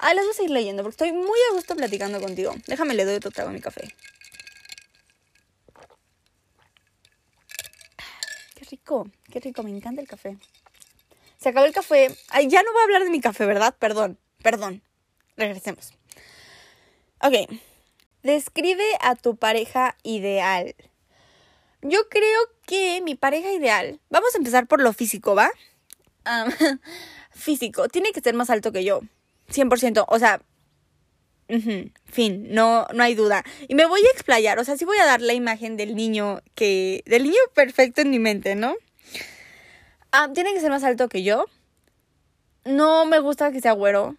Ah, 0.00 0.12
las 0.12 0.26
voy 0.26 0.32
a 0.32 0.36
seguir 0.36 0.50
leyendo 0.50 0.82
porque 0.82 1.02
estoy 1.02 1.12
muy 1.12 1.38
a 1.50 1.54
gusto 1.54 1.76
platicando 1.76 2.20
contigo. 2.20 2.54
Déjame 2.66 2.92
le 2.92 3.06
doy 3.06 3.14
otro 3.14 3.30
trago 3.30 3.48
a 3.48 3.54
mi 3.54 3.60
café. 3.60 3.94
Qué 8.54 8.66
rico, 8.70 9.08
qué 9.32 9.40
rico, 9.40 9.62
me 9.62 9.70
encanta 9.70 10.02
el 10.02 10.06
café. 10.06 10.36
Se 11.40 11.48
acabó 11.48 11.66
el 11.66 11.72
café. 11.72 12.14
Ay, 12.28 12.48
ya 12.48 12.62
no 12.62 12.72
voy 12.72 12.82
a 12.82 12.84
hablar 12.84 13.04
de 13.04 13.10
mi 13.10 13.20
café, 13.20 13.46
¿verdad? 13.46 13.74
Perdón, 13.78 14.18
perdón. 14.42 14.82
Regresemos. 15.36 15.94
Ok. 17.22 17.34
Describe 18.22 18.84
a 19.00 19.14
tu 19.16 19.36
pareja 19.36 19.96
ideal. 20.02 20.74
Yo 21.80 22.08
creo 22.10 22.40
que 22.66 23.00
mi 23.00 23.14
pareja 23.14 23.50
ideal, 23.52 24.00
vamos 24.10 24.34
a 24.34 24.38
empezar 24.38 24.66
por 24.66 24.82
lo 24.82 24.92
físico, 24.92 25.34
¿va? 25.34 25.50
físico, 27.30 27.88
tiene 27.88 28.12
que 28.12 28.20
ser 28.20 28.34
más 28.34 28.50
alto 28.50 28.70
que 28.70 28.84
yo. 28.84 29.00
100%, 29.50 30.04
o 30.06 30.18
sea, 30.18 30.42
fin, 32.04 32.48
no, 32.50 32.86
no 32.92 33.02
hay 33.02 33.14
duda. 33.14 33.44
Y 33.66 33.74
me 33.74 33.86
voy 33.86 34.02
a 34.02 34.12
explayar, 34.12 34.58
o 34.58 34.64
sea, 34.64 34.76
sí 34.76 34.84
voy 34.84 34.98
a 34.98 35.06
dar 35.06 35.22
la 35.22 35.32
imagen 35.32 35.78
del 35.78 35.96
niño 35.96 36.42
que, 36.54 37.02
del 37.06 37.22
niño 37.22 37.40
perfecto 37.54 38.02
en 38.02 38.10
mi 38.10 38.18
mente, 38.18 38.54
¿no? 38.54 38.76
Ah, 40.12 40.28
tiene 40.32 40.52
que 40.52 40.60
ser 40.60 40.70
más 40.70 40.84
alto 40.84 41.08
que 41.08 41.22
yo. 41.22 41.46
No 42.64 43.06
me 43.06 43.20
gusta 43.20 43.52
que 43.52 43.60
sea 43.60 43.72
güero. 43.72 44.16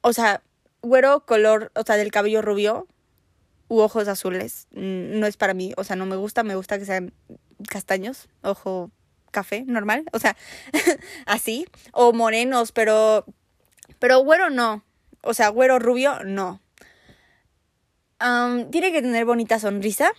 O 0.00 0.12
sea, 0.12 0.42
güero 0.82 1.24
color, 1.24 1.70
o 1.74 1.82
sea, 1.82 1.96
del 1.96 2.10
cabello 2.10 2.42
rubio 2.42 2.86
u 3.68 3.80
ojos 3.80 4.08
azules. 4.08 4.66
Mm, 4.72 5.18
no 5.18 5.26
es 5.26 5.36
para 5.36 5.54
mí, 5.54 5.72
o 5.76 5.84
sea, 5.84 5.96
no 5.96 6.06
me 6.06 6.16
gusta, 6.16 6.42
me 6.42 6.56
gusta 6.56 6.78
que 6.78 6.84
sean 6.84 7.12
castaños, 7.68 8.28
ojo 8.42 8.90
café, 9.30 9.64
normal, 9.66 10.04
o 10.12 10.18
sea, 10.18 10.36
así, 11.26 11.66
o 11.92 12.12
morenos, 12.12 12.70
pero, 12.70 13.24
pero 13.98 14.18
güero 14.18 14.50
no, 14.50 14.84
o 15.22 15.32
sea, 15.32 15.48
güero 15.48 15.78
rubio 15.78 16.22
no. 16.24 16.60
tiene 18.70 18.92
que 18.92 19.00
tener 19.00 19.24
bonita 19.24 19.58
sonrisa 19.58 20.10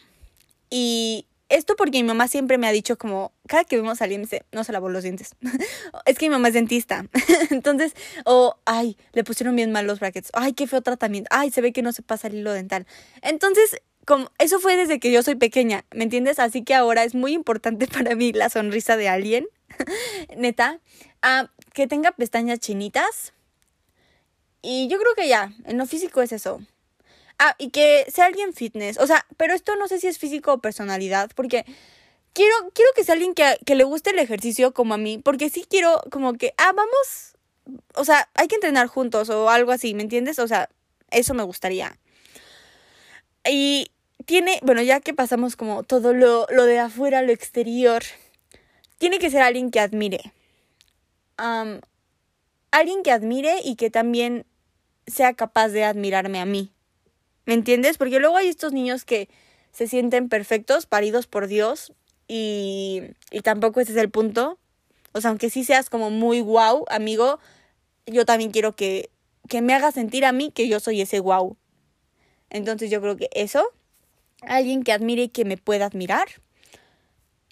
y 0.71 1.27
esto 1.53 1.75
porque 1.75 2.01
mi 2.01 2.03
mamá 2.03 2.27
siempre 2.27 2.57
me 2.57 2.67
ha 2.67 2.71
dicho 2.71 2.97
como, 2.97 3.31
cada 3.47 3.63
que 3.63 3.75
vemos 3.75 4.01
a 4.01 4.05
alguien 4.05 4.23
dice, 4.23 4.43
no 4.51 4.63
se 4.63 4.71
lavó 4.71 4.89
los 4.89 5.03
dientes. 5.03 5.35
es 6.05 6.17
que 6.17 6.25
mi 6.25 6.31
mamá 6.31 6.47
es 6.47 6.53
dentista. 6.55 7.05
Entonces, 7.51 7.93
o, 8.25 8.57
ay, 8.65 8.97
le 9.13 9.23
pusieron 9.23 9.55
bien 9.55 9.71
mal 9.71 9.85
los 9.85 9.99
brackets. 9.99 10.31
Ay, 10.33 10.53
qué 10.53 10.67
feo 10.67 10.81
tratamiento. 10.81 11.29
Ay, 11.31 11.51
se 11.51 11.61
ve 11.61 11.71
que 11.71 11.81
no 11.81 11.91
se 11.91 12.01
pasa 12.01 12.27
el 12.27 12.35
hilo 12.35 12.51
dental. 12.53 12.87
Entonces, 13.21 13.81
como, 14.05 14.31
eso 14.39 14.59
fue 14.59 14.75
desde 14.75 14.99
que 14.99 15.11
yo 15.11 15.21
soy 15.23 15.35
pequeña, 15.35 15.85
¿me 15.91 16.03
entiendes? 16.03 16.39
Así 16.39 16.63
que 16.63 16.73
ahora 16.73 17.03
es 17.03 17.15
muy 17.15 17.33
importante 17.33 17.87
para 17.93 18.15
mí 18.15 18.33
la 18.33 18.49
sonrisa 18.49 18.97
de 18.97 19.09
alguien. 19.09 19.47
Neta. 20.35 20.79
Ah, 21.21 21.51
que 21.73 21.87
tenga 21.87 22.11
pestañas 22.11 22.59
chinitas. 22.59 23.33
Y 24.61 24.87
yo 24.87 24.97
creo 24.97 25.13
que 25.15 25.27
ya, 25.27 25.51
en 25.65 25.77
lo 25.77 25.85
físico 25.85 26.21
es 26.21 26.31
eso. 26.31 26.61
Ah, 27.39 27.55
y 27.57 27.69
que 27.69 28.05
sea 28.11 28.25
alguien 28.25 28.53
fitness. 28.53 28.97
O 28.99 29.07
sea, 29.07 29.25
pero 29.37 29.53
esto 29.53 29.75
no 29.75 29.87
sé 29.87 29.99
si 29.99 30.07
es 30.07 30.17
físico 30.17 30.53
o 30.53 30.57
personalidad, 30.59 31.31
porque 31.35 31.65
quiero, 32.33 32.55
quiero 32.73 32.91
que 32.95 33.03
sea 33.03 33.13
alguien 33.13 33.33
que, 33.33 33.57
que 33.65 33.75
le 33.75 33.83
guste 33.83 34.11
el 34.11 34.19
ejercicio 34.19 34.73
como 34.73 34.93
a 34.93 34.97
mí, 34.97 35.17
porque 35.17 35.49
sí 35.49 35.65
quiero 35.69 36.01
como 36.11 36.33
que, 36.33 36.53
ah, 36.57 36.71
vamos, 36.73 37.35
o 37.95 38.05
sea, 38.05 38.29
hay 38.35 38.47
que 38.47 38.55
entrenar 38.55 38.87
juntos 38.87 39.29
o 39.29 39.49
algo 39.49 39.71
así, 39.71 39.93
¿me 39.93 40.03
entiendes? 40.03 40.39
O 40.39 40.47
sea, 40.47 40.69
eso 41.11 41.33
me 41.33 41.43
gustaría. 41.43 41.97
Y 43.49 43.91
tiene, 44.25 44.59
bueno, 44.63 44.81
ya 44.81 44.99
que 44.99 45.13
pasamos 45.13 45.55
como 45.55 45.83
todo 45.83 46.13
lo, 46.13 46.47
lo 46.49 46.65
de 46.65 46.79
afuera, 46.79 47.21
lo 47.21 47.31
exterior, 47.31 48.03
tiene 48.97 49.19
que 49.19 49.29
ser 49.29 49.41
alguien 49.41 49.71
que 49.71 49.79
admire. 49.79 50.33
alguien 52.71 53.03
que 53.03 53.11
admire 53.11 53.59
y 53.63 53.75
que 53.75 53.89
también 53.89 54.45
sea 55.07 55.33
capaz 55.33 55.69
de 55.69 55.83
admirarme 55.83 56.39
a 56.39 56.45
mí. 56.45 56.72
¿Me 57.45 57.53
entiendes? 57.53 57.97
Porque 57.97 58.19
luego 58.19 58.37
hay 58.37 58.47
estos 58.47 58.73
niños 58.73 59.05
que 59.05 59.29
se 59.71 59.87
sienten 59.87 60.29
perfectos, 60.29 60.85
paridos 60.85 61.27
por 61.27 61.47
Dios, 61.47 61.93
y, 62.27 63.01
y 63.31 63.41
tampoco 63.41 63.81
ese 63.81 63.91
es 63.91 63.97
el 63.97 64.09
punto. 64.09 64.57
O 65.11 65.21
sea, 65.21 65.29
aunque 65.29 65.49
sí 65.49 65.63
seas 65.63 65.89
como 65.89 66.09
muy 66.09 66.41
guau, 66.41 66.85
amigo, 66.89 67.39
yo 68.05 68.25
también 68.25 68.51
quiero 68.51 68.75
que, 68.75 69.09
que 69.47 69.61
me 69.61 69.73
haga 69.73 69.91
sentir 69.91 70.25
a 70.25 70.31
mí 70.31 70.51
que 70.51 70.67
yo 70.67 70.79
soy 70.79 71.01
ese 71.01 71.19
guau. 71.19 71.57
Entonces 72.49 72.89
yo 72.89 73.01
creo 73.01 73.17
que 73.17 73.29
eso, 73.33 73.63
alguien 74.41 74.83
que 74.83 74.91
admire 74.91 75.23
y 75.23 75.29
que 75.29 75.45
me 75.45 75.57
pueda 75.57 75.85
admirar. 75.85 76.27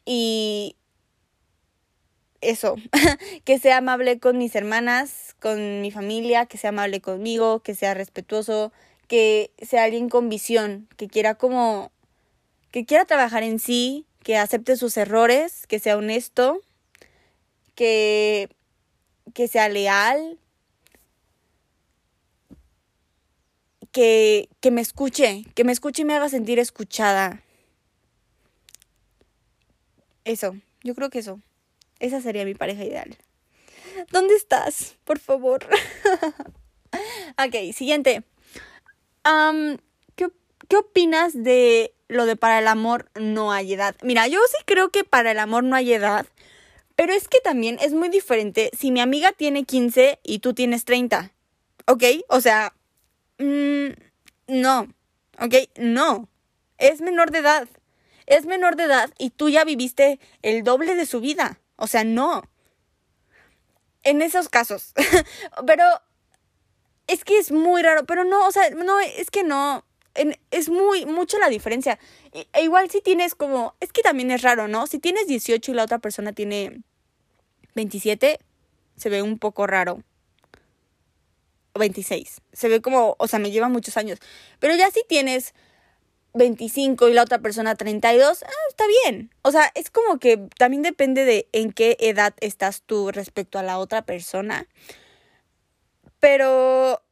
Y 0.05 0.75
eso, 2.41 2.75
que 3.45 3.59
sea 3.59 3.77
amable 3.77 4.19
con 4.19 4.37
mis 4.37 4.55
hermanas, 4.55 5.35
con 5.39 5.81
mi 5.81 5.91
familia, 5.91 6.45
que 6.45 6.57
sea 6.57 6.69
amable 6.69 7.01
conmigo, 7.01 7.59
que 7.61 7.75
sea 7.75 7.93
respetuoso, 7.93 8.71
que 9.11 9.51
sea 9.61 9.83
alguien 9.83 10.07
con 10.07 10.29
visión, 10.29 10.87
que 10.95 11.09
quiera 11.09 11.35
como, 11.35 11.91
que 12.71 12.85
quiera 12.85 13.03
trabajar 13.03 13.43
en 13.43 13.59
sí, 13.59 14.05
que 14.23 14.37
acepte 14.37 14.77
sus 14.77 14.95
errores, 14.95 15.67
que 15.67 15.79
sea 15.79 15.97
honesto, 15.97 16.61
que, 17.75 18.47
que 19.33 19.49
sea 19.49 19.67
leal, 19.67 20.39
que, 23.91 24.47
que 24.61 24.71
me 24.71 24.79
escuche, 24.79 25.43
que 25.55 25.65
me 25.65 25.73
escuche 25.73 26.03
y 26.03 26.05
me 26.05 26.15
haga 26.15 26.29
sentir 26.29 26.57
escuchada. 26.57 27.43
Eso, 30.23 30.55
yo 30.85 30.95
creo 30.95 31.09
que 31.09 31.19
eso. 31.19 31.41
Esa 31.99 32.21
sería 32.21 32.45
mi 32.45 32.55
pareja 32.55 32.85
ideal. 32.85 33.17
¿Dónde 34.09 34.35
estás? 34.35 34.95
Por 35.03 35.19
favor. 35.19 35.67
ok, 37.45 37.73
siguiente. 37.73 38.23
¿Qué, 40.15 40.29
¿Qué 40.67 40.77
opinas 40.77 41.33
de 41.43 41.93
lo 42.07 42.25
de 42.25 42.35
para 42.35 42.59
el 42.59 42.67
amor 42.67 43.09
no 43.15 43.51
hay 43.51 43.73
edad? 43.73 43.95
Mira, 44.03 44.27
yo 44.27 44.39
sí 44.49 44.63
creo 44.65 44.89
que 44.89 45.03
para 45.03 45.31
el 45.31 45.39
amor 45.39 45.63
no 45.63 45.75
hay 45.75 45.93
edad, 45.93 46.25
pero 46.95 47.13
es 47.13 47.27
que 47.27 47.39
también 47.39 47.77
es 47.81 47.93
muy 47.93 48.09
diferente 48.09 48.69
si 48.77 48.91
mi 48.91 49.01
amiga 49.01 49.31
tiene 49.31 49.63
15 49.63 50.19
y 50.23 50.39
tú 50.39 50.53
tienes 50.53 50.85
30. 50.85 51.31
¿Ok? 51.87 52.03
O 52.29 52.41
sea, 52.41 52.73
mmm, 53.39 53.87
no. 54.47 54.87
¿Ok? 55.39 55.55
No. 55.77 56.29
Es 56.77 57.01
menor 57.01 57.31
de 57.31 57.39
edad. 57.39 57.67
Es 58.27 58.45
menor 58.45 58.75
de 58.75 58.83
edad 58.83 59.11
y 59.17 59.31
tú 59.31 59.49
ya 59.49 59.63
viviste 59.63 60.19
el 60.41 60.63
doble 60.63 60.95
de 60.95 61.05
su 61.05 61.21
vida. 61.21 61.59
O 61.75 61.87
sea, 61.87 62.03
no. 62.03 62.43
En 64.03 64.21
esos 64.21 64.49
casos. 64.49 64.93
pero 65.65 65.83
es 67.11 67.25
que 67.25 67.37
es 67.37 67.51
muy 67.51 67.81
raro, 67.81 68.05
pero 68.05 68.23
no, 68.23 68.47
o 68.47 68.51
sea, 68.51 68.69
no, 68.71 68.99
es 68.99 69.29
que 69.29 69.43
no. 69.43 69.85
es 70.51 70.69
muy, 70.69 71.05
mucho 71.05 71.37
la 71.39 71.49
diferencia. 71.49 71.99
E 72.33 72.63
igual 72.63 72.89
si 72.89 73.01
tienes 73.01 73.35
como, 73.35 73.75
es 73.81 73.91
que 73.91 74.01
también 74.01 74.31
es 74.31 74.41
raro, 74.41 74.67
¿no? 74.67 74.87
Si 74.87 74.99
tienes 74.99 75.27
18 75.27 75.71
y 75.71 75.75
la 75.75 75.83
otra 75.83 75.99
persona 75.99 76.31
tiene 76.31 76.81
27, 77.75 78.39
se 78.95 79.09
ve 79.09 79.21
un 79.21 79.39
poco 79.39 79.67
raro. 79.67 80.03
26. 81.75 82.41
Se 82.53 82.69
ve 82.69 82.81
como, 82.81 83.15
o 83.17 83.27
sea, 83.27 83.39
me 83.39 83.51
lleva 83.51 83.69
muchos 83.69 83.97
años. 83.97 84.19
Pero 84.59 84.75
ya 84.75 84.89
si 84.91 85.01
tienes 85.07 85.53
25 86.33 87.09
y 87.09 87.13
la 87.13 87.23
otra 87.23 87.39
persona 87.39 87.75
32, 87.75 88.43
ah, 88.43 88.49
está 88.69 88.85
bien. 89.03 89.33
O 89.41 89.51
sea, 89.51 89.71
es 89.75 89.89
como 89.89 90.17
que 90.19 90.37
también 90.57 90.81
depende 90.81 91.25
de 91.25 91.47
en 91.51 91.71
qué 91.71 91.97
edad 91.99 92.33
estás 92.39 92.83
tú 92.83 93.11
respecto 93.11 93.59
a 93.59 93.63
la 93.63 93.79
otra 93.79 94.01
persona. 94.03 94.67
Pero 96.21 97.03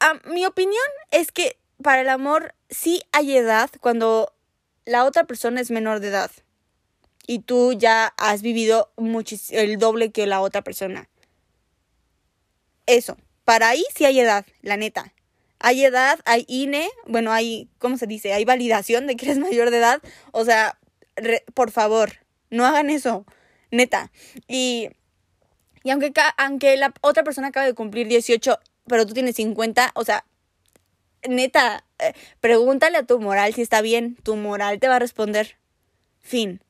a, 0.00 0.14
mi 0.28 0.44
opinión 0.44 0.76
es 1.10 1.32
que 1.32 1.56
para 1.82 2.02
el 2.02 2.10
amor 2.10 2.54
sí 2.68 3.02
hay 3.12 3.36
edad 3.36 3.70
cuando 3.80 4.34
la 4.84 5.04
otra 5.06 5.24
persona 5.24 5.60
es 5.60 5.70
menor 5.70 6.00
de 6.00 6.08
edad 6.08 6.30
y 7.26 7.38
tú 7.38 7.72
ya 7.72 8.12
has 8.18 8.42
vivido 8.42 8.92
el 9.50 9.78
doble 9.78 10.10
que 10.10 10.26
la 10.26 10.40
otra 10.40 10.62
persona. 10.62 11.08
Eso, 12.86 13.16
para 13.44 13.68
ahí 13.68 13.84
sí 13.94 14.04
hay 14.04 14.18
edad, 14.18 14.44
la 14.62 14.76
neta. 14.76 15.14
Hay 15.60 15.84
edad, 15.84 16.18
hay 16.24 16.44
INE, 16.48 16.90
bueno, 17.06 17.32
hay, 17.32 17.68
¿cómo 17.78 17.98
se 17.98 18.06
dice? 18.06 18.32
Hay 18.32 18.44
validación 18.44 19.06
de 19.06 19.14
que 19.14 19.26
eres 19.26 19.38
mayor 19.38 19.70
de 19.70 19.78
edad. 19.78 20.02
O 20.32 20.44
sea, 20.44 20.78
por 21.54 21.70
favor, 21.70 22.14
no 22.48 22.66
hagan 22.66 22.90
eso, 22.90 23.26
neta. 23.70 24.10
Y, 24.48 24.88
y 25.82 25.90
aunque, 25.90 26.12
aunque 26.36 26.76
la 26.76 26.92
otra 27.00 27.22
persona 27.24 27.48
acaba 27.48 27.66
de 27.66 27.74
cumplir 27.74 28.08
18, 28.08 28.58
pero 28.86 29.06
tú 29.06 29.14
tienes 29.14 29.36
50, 29.36 29.92
o 29.94 30.04
sea, 30.04 30.24
neta, 31.28 31.84
eh, 31.98 32.12
pregúntale 32.40 32.98
a 32.98 33.02
tu 33.04 33.20
moral 33.20 33.54
si 33.54 33.62
está 33.62 33.80
bien, 33.80 34.16
tu 34.22 34.36
moral 34.36 34.78
te 34.78 34.88
va 34.88 34.96
a 34.96 34.98
responder. 34.98 35.56
Fin. 36.20 36.60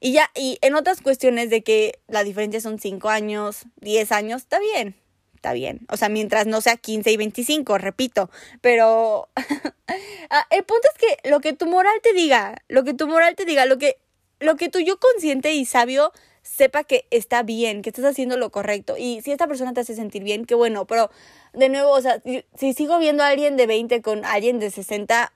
Y 0.00 0.12
ya, 0.12 0.30
y 0.34 0.58
en 0.62 0.74
otras 0.74 1.00
cuestiones 1.00 1.50
de 1.50 1.62
que 1.62 2.00
la 2.08 2.24
diferencia 2.24 2.60
son 2.60 2.80
5 2.80 3.08
años, 3.08 3.66
10 3.76 4.10
años, 4.10 4.42
está 4.42 4.58
bien, 4.58 4.96
está 5.36 5.52
bien. 5.52 5.86
O 5.88 5.96
sea, 5.96 6.08
mientras 6.08 6.46
no 6.48 6.60
sea 6.60 6.76
15 6.76 7.12
y 7.12 7.16
25, 7.16 7.78
repito. 7.78 8.28
Pero 8.60 9.28
ah, 10.30 10.46
el 10.50 10.64
punto 10.64 10.88
es 10.92 10.98
que 10.98 11.28
lo 11.30 11.40
que 11.40 11.52
tu 11.52 11.66
moral 11.66 11.94
te 12.02 12.12
diga, 12.12 12.56
lo 12.66 12.82
que 12.82 12.94
tu 12.94 13.06
moral 13.06 13.36
te 13.36 13.44
diga, 13.44 13.64
lo 13.66 13.78
que, 13.78 13.98
lo 14.42 14.56
que 14.56 14.68
tu 14.68 14.78
yo 14.80 14.98
consciente 14.98 15.52
y 15.52 15.64
sabio 15.64 16.12
sepa 16.42 16.84
que 16.84 17.06
está 17.10 17.42
bien, 17.42 17.82
que 17.82 17.90
estás 17.90 18.04
haciendo 18.04 18.36
lo 18.36 18.50
correcto. 18.50 18.96
Y 18.98 19.20
si 19.22 19.30
esta 19.32 19.46
persona 19.46 19.72
te 19.72 19.80
hace 19.80 19.94
sentir 19.94 20.24
bien, 20.24 20.44
qué 20.44 20.54
bueno. 20.54 20.86
Pero, 20.86 21.10
de 21.52 21.68
nuevo, 21.68 21.90
o 21.90 22.00
sea, 22.00 22.20
si, 22.56 22.72
sigo 22.74 22.98
viendo 22.98 23.22
a 23.22 23.28
alguien 23.28 23.56
de 23.56 23.66
20 23.66 24.02
con 24.02 24.24
alguien 24.24 24.58
de 24.58 24.70
60, 24.70 25.32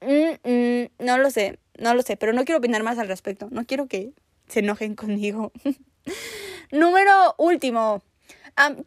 mm, 0.00 0.50
mm, 0.50 0.88
no 0.98 1.18
lo 1.18 1.30
sé. 1.30 1.58
No 1.78 1.94
lo 1.94 2.02
sé, 2.02 2.16
pero 2.16 2.32
no 2.32 2.44
quiero 2.44 2.58
opinar 2.58 2.82
más 2.82 2.98
al 2.98 3.08
respecto. 3.08 3.48
No 3.50 3.64
quiero 3.64 3.86
que 3.86 4.12
se 4.48 4.60
enojen 4.60 4.94
conmigo. 4.94 5.52
Número 6.70 7.34
último. 7.38 8.02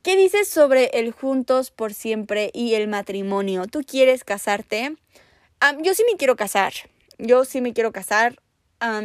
¿Qué 0.03 0.15
dices 0.15 0.47
sobre 0.47 0.85
el 0.93 1.11
juntos 1.11 1.71
por 1.71 1.93
siempre 1.93 2.51
y 2.53 2.75
el 2.75 2.87
matrimonio? 2.87 3.65
¿Tú 3.65 3.81
quieres 3.81 4.23
casarte? 4.23 4.95
yo 5.81 5.93
sí 5.95 6.03
me 6.09 6.17
quiero 6.17 6.35
casar. 6.35 6.73
Yo 7.17 7.45
sí 7.45 7.61
me 7.61 7.73
quiero 7.73 7.91
casar. 7.91 8.39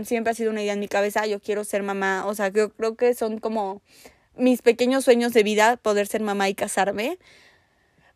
Siempre 0.04 0.30
ha 0.30 0.34
sido 0.34 0.50
una 0.50 0.62
idea 0.62 0.74
en 0.74 0.80
mi 0.80 0.88
cabeza. 0.88 1.26
Yo 1.26 1.40
quiero 1.40 1.64
ser 1.64 1.82
mamá. 1.82 2.24
O 2.26 2.34
sea, 2.34 2.48
yo 2.48 2.72
creo 2.72 2.96
que 2.96 3.14
son 3.14 3.38
como 3.38 3.82
mis 4.34 4.62
pequeños 4.62 5.04
sueños 5.04 5.32
de 5.32 5.42
vida 5.42 5.76
poder 5.76 6.06
ser 6.06 6.22
mamá 6.22 6.48
y 6.48 6.54
casarme. 6.54 7.18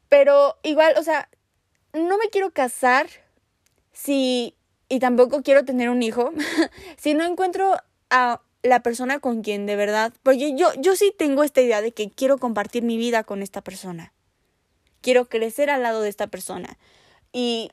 Pero 0.09 0.57
igual, 0.63 0.95
o 0.97 1.03
sea, 1.03 1.29
no 1.93 2.19
me 2.19 2.29
quiero 2.31 2.51
casar 2.53 3.09
si 3.93 4.57
y 4.89 4.99
tampoco 4.99 5.43
quiero 5.43 5.65
tener 5.65 5.89
un 5.89 6.03
hijo 6.03 6.33
si 6.97 7.15
no 7.15 7.25
encuentro 7.25 7.77
a 8.11 8.43
la 8.63 8.83
persona 8.83 9.19
con 9.19 9.43
quien 9.43 9.67
de 9.67 9.77
verdad, 9.77 10.13
porque 10.23 10.57
yo, 10.57 10.73
yo 10.79 10.97
sí 10.97 11.15
tengo 11.17 11.43
esta 11.43 11.61
idea 11.61 11.83
de 11.83 11.93
que 11.93 12.11
quiero 12.11 12.39
compartir 12.39 12.83
mi 12.83 12.97
vida 12.97 13.25
con 13.25 13.43
esta 13.43 13.61
persona. 13.61 14.13
Quiero 15.03 15.29
crecer 15.29 15.69
al 15.69 15.83
lado 15.83 16.01
de 16.01 16.09
esta 16.09 16.29
persona. 16.29 16.79
Y 17.31 17.71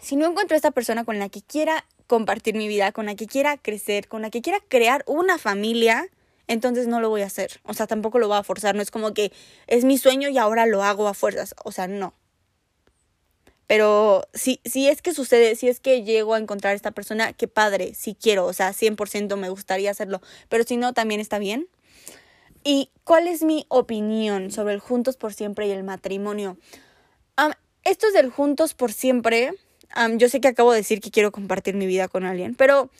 si 0.00 0.16
no 0.16 0.26
encuentro 0.26 0.54
a 0.54 0.56
esta 0.56 0.70
persona 0.70 1.04
con 1.04 1.18
la 1.18 1.28
que 1.28 1.42
quiera 1.42 1.84
compartir 2.06 2.54
mi 2.54 2.68
vida, 2.68 2.92
con 2.92 3.06
la 3.06 3.14
que 3.14 3.26
quiera 3.26 3.56
crecer, 3.56 4.08
con 4.08 4.22
la 4.22 4.30
que 4.30 4.42
quiera 4.42 4.60
crear 4.68 5.02
una 5.06 5.38
familia, 5.38 6.08
entonces 6.46 6.86
no 6.86 7.00
lo 7.00 7.08
voy 7.08 7.22
a 7.22 7.26
hacer. 7.26 7.60
O 7.64 7.74
sea, 7.74 7.86
tampoco 7.86 8.18
lo 8.18 8.28
voy 8.28 8.36
a 8.36 8.42
forzar. 8.42 8.74
No 8.74 8.82
es 8.82 8.90
como 8.90 9.14
que 9.14 9.32
es 9.66 9.84
mi 9.84 9.98
sueño 9.98 10.28
y 10.28 10.38
ahora 10.38 10.66
lo 10.66 10.82
hago 10.82 11.08
a 11.08 11.14
fuerzas. 11.14 11.54
O 11.64 11.72
sea, 11.72 11.88
no. 11.88 12.14
Pero 13.66 14.28
si, 14.32 14.60
si 14.64 14.88
es 14.88 15.02
que 15.02 15.12
sucede, 15.12 15.56
si 15.56 15.68
es 15.68 15.80
que 15.80 16.04
llego 16.04 16.34
a 16.34 16.38
encontrar 16.38 16.72
a 16.72 16.76
esta 16.76 16.92
persona, 16.92 17.32
qué 17.32 17.48
padre, 17.48 17.94
si 17.94 18.14
quiero, 18.14 18.46
o 18.46 18.52
sea, 18.52 18.72
100% 18.72 19.36
me 19.36 19.48
gustaría 19.48 19.90
hacerlo, 19.90 20.20
pero 20.48 20.62
si 20.62 20.76
no, 20.76 20.92
también 20.92 21.20
está 21.20 21.40
bien. 21.40 21.66
¿Y 22.62 22.90
cuál 23.02 23.26
es 23.26 23.42
mi 23.42 23.66
opinión 23.68 24.52
sobre 24.52 24.74
el 24.74 24.80
juntos 24.80 25.16
por 25.16 25.34
siempre 25.34 25.66
y 25.66 25.70
el 25.72 25.84
matrimonio? 25.84 26.56
esto 27.84 28.08
es 28.08 28.14
del 28.14 28.30
juntos 28.30 28.74
por 28.74 28.92
siempre. 28.92 29.52
Yo 30.16 30.28
sé 30.28 30.40
que 30.40 30.48
acabo 30.48 30.72
de 30.72 30.78
decir 30.78 31.00
que 31.00 31.10
quiero 31.10 31.32
compartir 31.32 31.74
mi 31.74 31.86
vida 31.86 32.08
con 32.08 32.24
alguien, 32.24 32.54
pero 32.54 32.90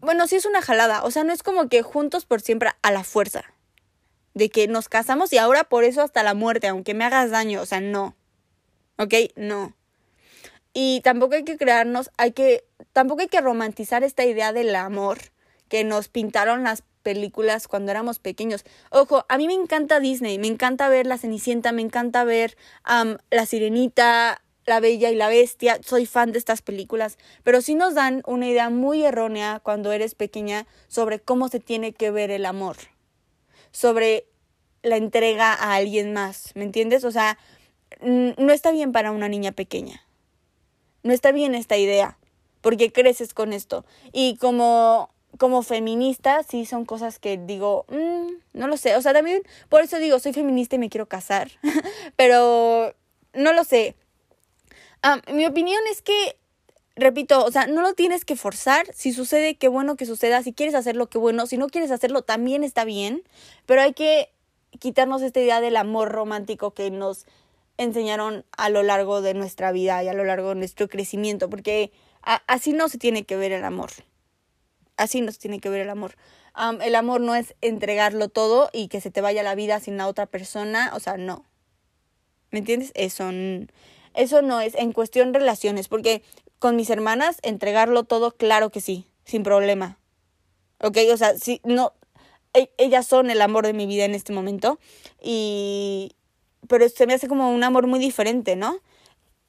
bueno, 0.00 0.26
sí 0.26 0.36
es 0.36 0.46
una 0.46 0.62
jalada. 0.62 1.04
O 1.04 1.10
sea, 1.10 1.24
no 1.24 1.32
es 1.32 1.42
como 1.42 1.68
que 1.68 1.82
juntos 1.82 2.24
por 2.24 2.40
siempre 2.40 2.70
a 2.82 2.90
la 2.90 3.04
fuerza. 3.04 3.44
De 4.34 4.48
que 4.48 4.68
nos 4.68 4.88
casamos 4.88 5.32
y 5.32 5.38
ahora 5.38 5.64
por 5.64 5.84
eso 5.84 6.02
hasta 6.02 6.22
la 6.22 6.34
muerte, 6.34 6.68
aunque 6.68 6.94
me 6.94 7.04
hagas 7.04 7.30
daño. 7.30 7.60
O 7.60 7.66
sea, 7.66 7.80
no. 7.80 8.16
¿Ok? 8.96 9.14
No. 9.36 9.76
Y 10.72 11.00
tampoco 11.02 11.34
hay 11.34 11.44
que 11.44 11.56
crearnos, 11.56 12.10
hay 12.16 12.32
que, 12.32 12.64
tampoco 12.92 13.22
hay 13.22 13.28
que 13.28 13.40
romantizar 13.40 14.04
esta 14.04 14.24
idea 14.24 14.52
del 14.52 14.74
amor 14.76 15.18
que 15.68 15.82
nos 15.84 16.08
pintaron 16.08 16.62
las 16.62 16.84
películas 17.02 17.66
cuando 17.66 17.90
éramos 17.90 18.18
pequeños. 18.18 18.64
Ojo, 18.90 19.24
a 19.28 19.36
mí 19.36 19.46
me 19.46 19.54
encanta 19.54 20.00
Disney, 20.00 20.38
me 20.38 20.46
encanta 20.46 20.88
ver 20.88 21.06
La 21.06 21.18
Cenicienta, 21.18 21.72
me 21.72 21.82
encanta 21.82 22.24
ver 22.24 22.56
La 22.84 23.46
Sirenita, 23.46 24.42
La 24.70 24.80
Bella 24.80 25.10
y 25.10 25.14
la 25.14 25.28
Bestia, 25.28 25.78
soy 25.84 26.06
fan 26.06 26.32
de 26.32 26.38
estas 26.38 26.62
películas, 26.62 27.18
pero 27.42 27.60
sí 27.60 27.74
nos 27.74 27.94
dan 27.94 28.22
una 28.26 28.48
idea 28.48 28.70
muy 28.70 29.04
errónea 29.04 29.60
cuando 29.62 29.92
eres 29.92 30.14
pequeña 30.14 30.66
sobre 30.88 31.20
cómo 31.20 31.48
se 31.48 31.60
tiene 31.60 31.92
que 31.92 32.10
ver 32.10 32.30
el 32.30 32.46
amor, 32.46 32.76
sobre 33.70 34.26
la 34.82 34.96
entrega 34.96 35.52
a 35.52 35.74
alguien 35.74 36.12
más, 36.12 36.52
¿me 36.54 36.64
entiendes? 36.64 37.04
O 37.04 37.10
sea, 37.10 37.38
no 38.00 38.52
está 38.52 38.70
bien 38.70 38.92
para 38.92 39.12
una 39.12 39.28
niña 39.28 39.52
pequeña 39.52 40.02
no 41.02 41.12
está 41.12 41.32
bien 41.32 41.54
esta 41.54 41.76
idea, 41.76 42.18
porque 42.60 42.92
creces 42.92 43.34
con 43.34 43.52
esto. 43.52 43.84
Y 44.12 44.36
como, 44.36 45.10
como 45.38 45.62
feminista, 45.62 46.42
sí 46.42 46.66
son 46.66 46.84
cosas 46.84 47.18
que 47.18 47.38
digo, 47.38 47.84
mm, 47.88 48.58
no 48.58 48.68
lo 48.68 48.76
sé, 48.76 48.96
o 48.96 49.02
sea, 49.02 49.12
también 49.12 49.42
por 49.68 49.82
eso 49.82 49.98
digo, 49.98 50.18
soy 50.18 50.32
feminista 50.32 50.76
y 50.76 50.78
me 50.78 50.90
quiero 50.90 51.06
casar, 51.06 51.50
pero 52.16 52.94
no 53.34 53.52
lo 53.52 53.64
sé. 53.64 53.96
Mi 55.32 55.46
opinión 55.46 55.80
es 55.90 56.02
que, 56.02 56.36
repito, 56.96 57.44
o 57.44 57.50
sea, 57.50 57.66
no 57.66 57.82
lo 57.82 57.94
tienes 57.94 58.24
que 58.24 58.36
forzar, 58.36 58.86
si 58.94 59.12
sucede, 59.12 59.56
qué 59.56 59.68
bueno 59.68 59.96
que 59.96 60.06
suceda, 60.06 60.42
si 60.42 60.52
quieres 60.52 60.74
hacerlo, 60.74 61.08
qué 61.08 61.18
bueno, 61.18 61.46
si 61.46 61.56
no 61.56 61.68
quieres 61.68 61.90
hacerlo, 61.90 62.22
también 62.22 62.64
está 62.64 62.84
bien, 62.84 63.22
pero 63.66 63.82
hay 63.82 63.94
que 63.94 64.32
quitarnos 64.78 65.22
esta 65.22 65.40
idea 65.40 65.60
del 65.60 65.76
amor 65.76 66.10
romántico 66.10 66.72
que 66.72 66.90
nos 66.90 67.26
enseñaron 67.76 68.44
a 68.56 68.68
lo 68.68 68.82
largo 68.82 69.22
de 69.22 69.34
nuestra 69.34 69.72
vida 69.72 70.02
y 70.04 70.08
a 70.08 70.12
lo 70.12 70.24
largo 70.24 70.50
de 70.50 70.56
nuestro 70.56 70.88
crecimiento, 70.88 71.48
porque 71.48 71.92
así 72.22 72.72
no 72.72 72.88
se 72.88 72.98
tiene 72.98 73.24
que 73.24 73.36
ver 73.36 73.52
el 73.52 73.64
amor. 73.64 73.90
Así 74.96 75.22
no 75.22 75.32
se 75.32 75.38
tiene 75.38 75.60
que 75.60 75.70
ver 75.70 75.80
el 75.80 75.90
amor. 75.90 76.16
el 76.82 76.94
amor 76.94 77.22
no 77.22 77.34
es 77.34 77.54
entregarlo 77.62 78.28
todo 78.28 78.68
y 78.74 78.88
que 78.88 79.00
se 79.00 79.10
te 79.10 79.22
vaya 79.22 79.42
la 79.42 79.54
vida 79.54 79.80
sin 79.80 79.96
la 79.96 80.08
otra 80.08 80.26
persona, 80.26 80.92
o 80.94 81.00
sea, 81.00 81.16
no. 81.16 81.46
¿Me 82.50 82.58
entiendes? 82.58 82.92
Eso, 82.94 83.30
eso 84.14 84.42
no 84.42 84.60
es 84.60 84.74
en 84.74 84.92
cuestión 84.92 85.34
relaciones, 85.34 85.88
porque 85.88 86.22
con 86.58 86.76
mis 86.76 86.90
hermanas 86.90 87.38
entregarlo 87.42 88.04
todo, 88.04 88.32
claro 88.32 88.70
que 88.70 88.80
sí, 88.80 89.06
sin 89.24 89.42
problema. 89.42 89.98
¿Ok? 90.82 90.98
O 91.12 91.16
sea, 91.16 91.36
sí, 91.36 91.60
no, 91.64 91.92
e, 92.54 92.70
ellas 92.78 93.06
son 93.06 93.30
el 93.30 93.42
amor 93.42 93.66
de 93.66 93.72
mi 93.72 93.86
vida 93.86 94.04
en 94.04 94.14
este 94.14 94.32
momento 94.32 94.78
y, 95.22 96.12
pero 96.68 96.88
se 96.88 97.06
me 97.06 97.14
hace 97.14 97.28
como 97.28 97.50
un 97.52 97.64
amor 97.64 97.86
muy 97.86 98.00
diferente, 98.00 98.56
¿no? 98.56 98.78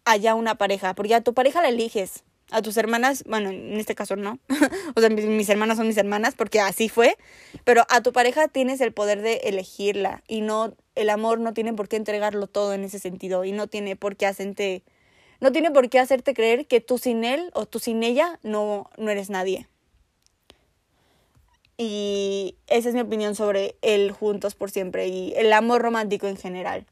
Allá 0.06 0.36
una 0.36 0.56
pareja, 0.56 0.94
porque 0.96 1.16
a 1.16 1.22
tu 1.22 1.34
pareja 1.34 1.62
la 1.62 1.70
eliges. 1.70 2.24
A 2.52 2.62
tus 2.62 2.76
hermanas, 2.76 3.24
bueno, 3.26 3.50
en 3.50 3.80
este 3.80 3.96
caso 3.96 4.18
no. 4.18 4.38
o 4.96 5.00
sea, 5.00 5.10
mis, 5.10 5.48
hermanas 5.50 5.78
son 5.78 5.88
mis 5.88 5.98
hermanas 5.98 6.36
porque 6.36 6.60
así 6.60 6.90
fue. 6.90 7.18
Pero 7.64 7.86
a 7.90 8.02
tu 8.02 8.12
pareja 8.12 8.50
tienes 8.50 8.82
el 8.82 8.92
poder 8.92 9.22
de 9.22 9.36
elegirla. 9.46 10.22
Y 10.28 10.42
no, 10.42 10.76
el 10.96 11.10
amor 11.10 11.40
no 11.40 11.54
tiene 11.54 11.74
por 11.74 11.88
qué 11.88 11.96
entregarlo 11.96 12.48
todo 12.48 12.74
en 12.74 12.84
ese 12.84 13.00
sentido. 13.00 13.46
Y 13.46 13.54
no 13.54 13.68
tiene 13.68 13.96
por 13.96 14.18
qué 14.18 14.26
hacerte, 14.26 14.84
no 15.40 15.54
tiene 15.54 15.72
por 15.72 15.90
qué 15.90 16.00
hacerte 16.00 16.34
creer 16.34 16.68
que 16.68 16.82
tú 16.82 16.98
sin 16.98 17.24
él 17.24 17.52
o 17.54 17.66
tú 17.66 17.80
sin 17.80 18.04
ella 18.04 18.38
no, 18.44 18.90
no 18.98 19.10
eres 19.10 19.30
nadie. 19.30 19.68
Y 21.78 22.58
esa 22.68 22.90
es 22.90 22.96
mi 22.96 23.02
opinión 23.02 23.34
sobre 23.34 23.76
el 23.82 24.12
juntos 24.12 24.56
por 24.56 24.70
siempre 24.70 25.08
y 25.08 25.34
el 25.38 25.52
amor 25.54 25.82
romántico 25.82 26.28
en 26.28 26.38
general. 26.38 26.86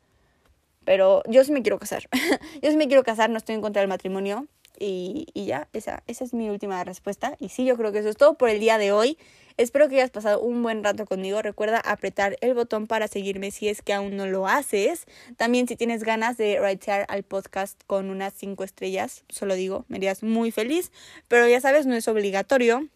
Pero 0.85 1.21
yo 1.27 1.43
sí 1.43 1.51
me 1.51 1.61
quiero 1.61 1.77
casar. 1.77 2.07
yo 2.63 2.71
sí 2.71 2.77
me 2.77 2.87
quiero 2.87 3.03
casar, 3.03 3.29
no 3.29 3.37
estoy 3.37 3.55
en 3.55 3.61
contra 3.61 3.81
del 3.81 3.89
matrimonio. 3.89 4.47
Y, 4.79 5.27
ya, 5.33 5.67
esa, 5.73 6.03
esa 6.07 6.23
es 6.23 6.33
mi 6.33 6.49
última 6.49 6.83
respuesta. 6.83 7.35
Y 7.39 7.49
sí, 7.49 7.65
yo 7.65 7.75
creo 7.77 7.91
que 7.91 7.99
eso 7.99 8.09
es 8.09 8.17
todo 8.17 8.35
por 8.35 8.49
el 8.49 8.59
día 8.59 8.77
de 8.77 8.91
hoy. 8.91 9.17
Espero 9.57 9.89
que 9.89 9.95
hayas 9.95 10.09
pasado 10.09 10.39
un 10.39 10.63
buen 10.63 10.83
rato 10.83 11.05
conmigo. 11.05 11.41
Recuerda 11.41 11.79
apretar 11.79 12.37
el 12.39 12.53
botón 12.53 12.87
para 12.87 13.09
seguirme 13.09 13.51
si 13.51 13.67
es 13.67 13.81
que 13.81 13.93
aún 13.93 14.15
no 14.15 14.25
lo 14.25 14.47
haces. 14.47 15.05
También 15.35 15.67
si 15.67 15.75
tienes 15.75 16.03
ganas 16.03 16.37
de 16.37 16.59
ratear 16.59 17.05
al 17.09 17.23
podcast 17.23 17.81
con 17.85 18.09
unas 18.09 18.33
5 18.35 18.63
estrellas, 18.63 19.25
solo 19.27 19.55
digo, 19.55 19.83
me 19.89 19.97
harías 19.97 20.23
muy 20.23 20.51
feliz. 20.51 20.91
Pero 21.27 21.47
ya 21.47 21.59
sabes, 21.59 21.85
no 21.85 21.95
es 21.95 22.07
obligatorio. 22.07 22.87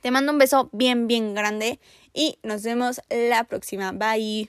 Te 0.00 0.10
mando 0.10 0.32
un 0.32 0.38
beso 0.38 0.70
bien, 0.72 1.06
bien 1.06 1.34
grande 1.34 1.78
y 2.14 2.38
nos 2.42 2.62
vemos 2.62 3.02
la 3.10 3.44
próxima. 3.44 3.92
Bye. 3.92 4.48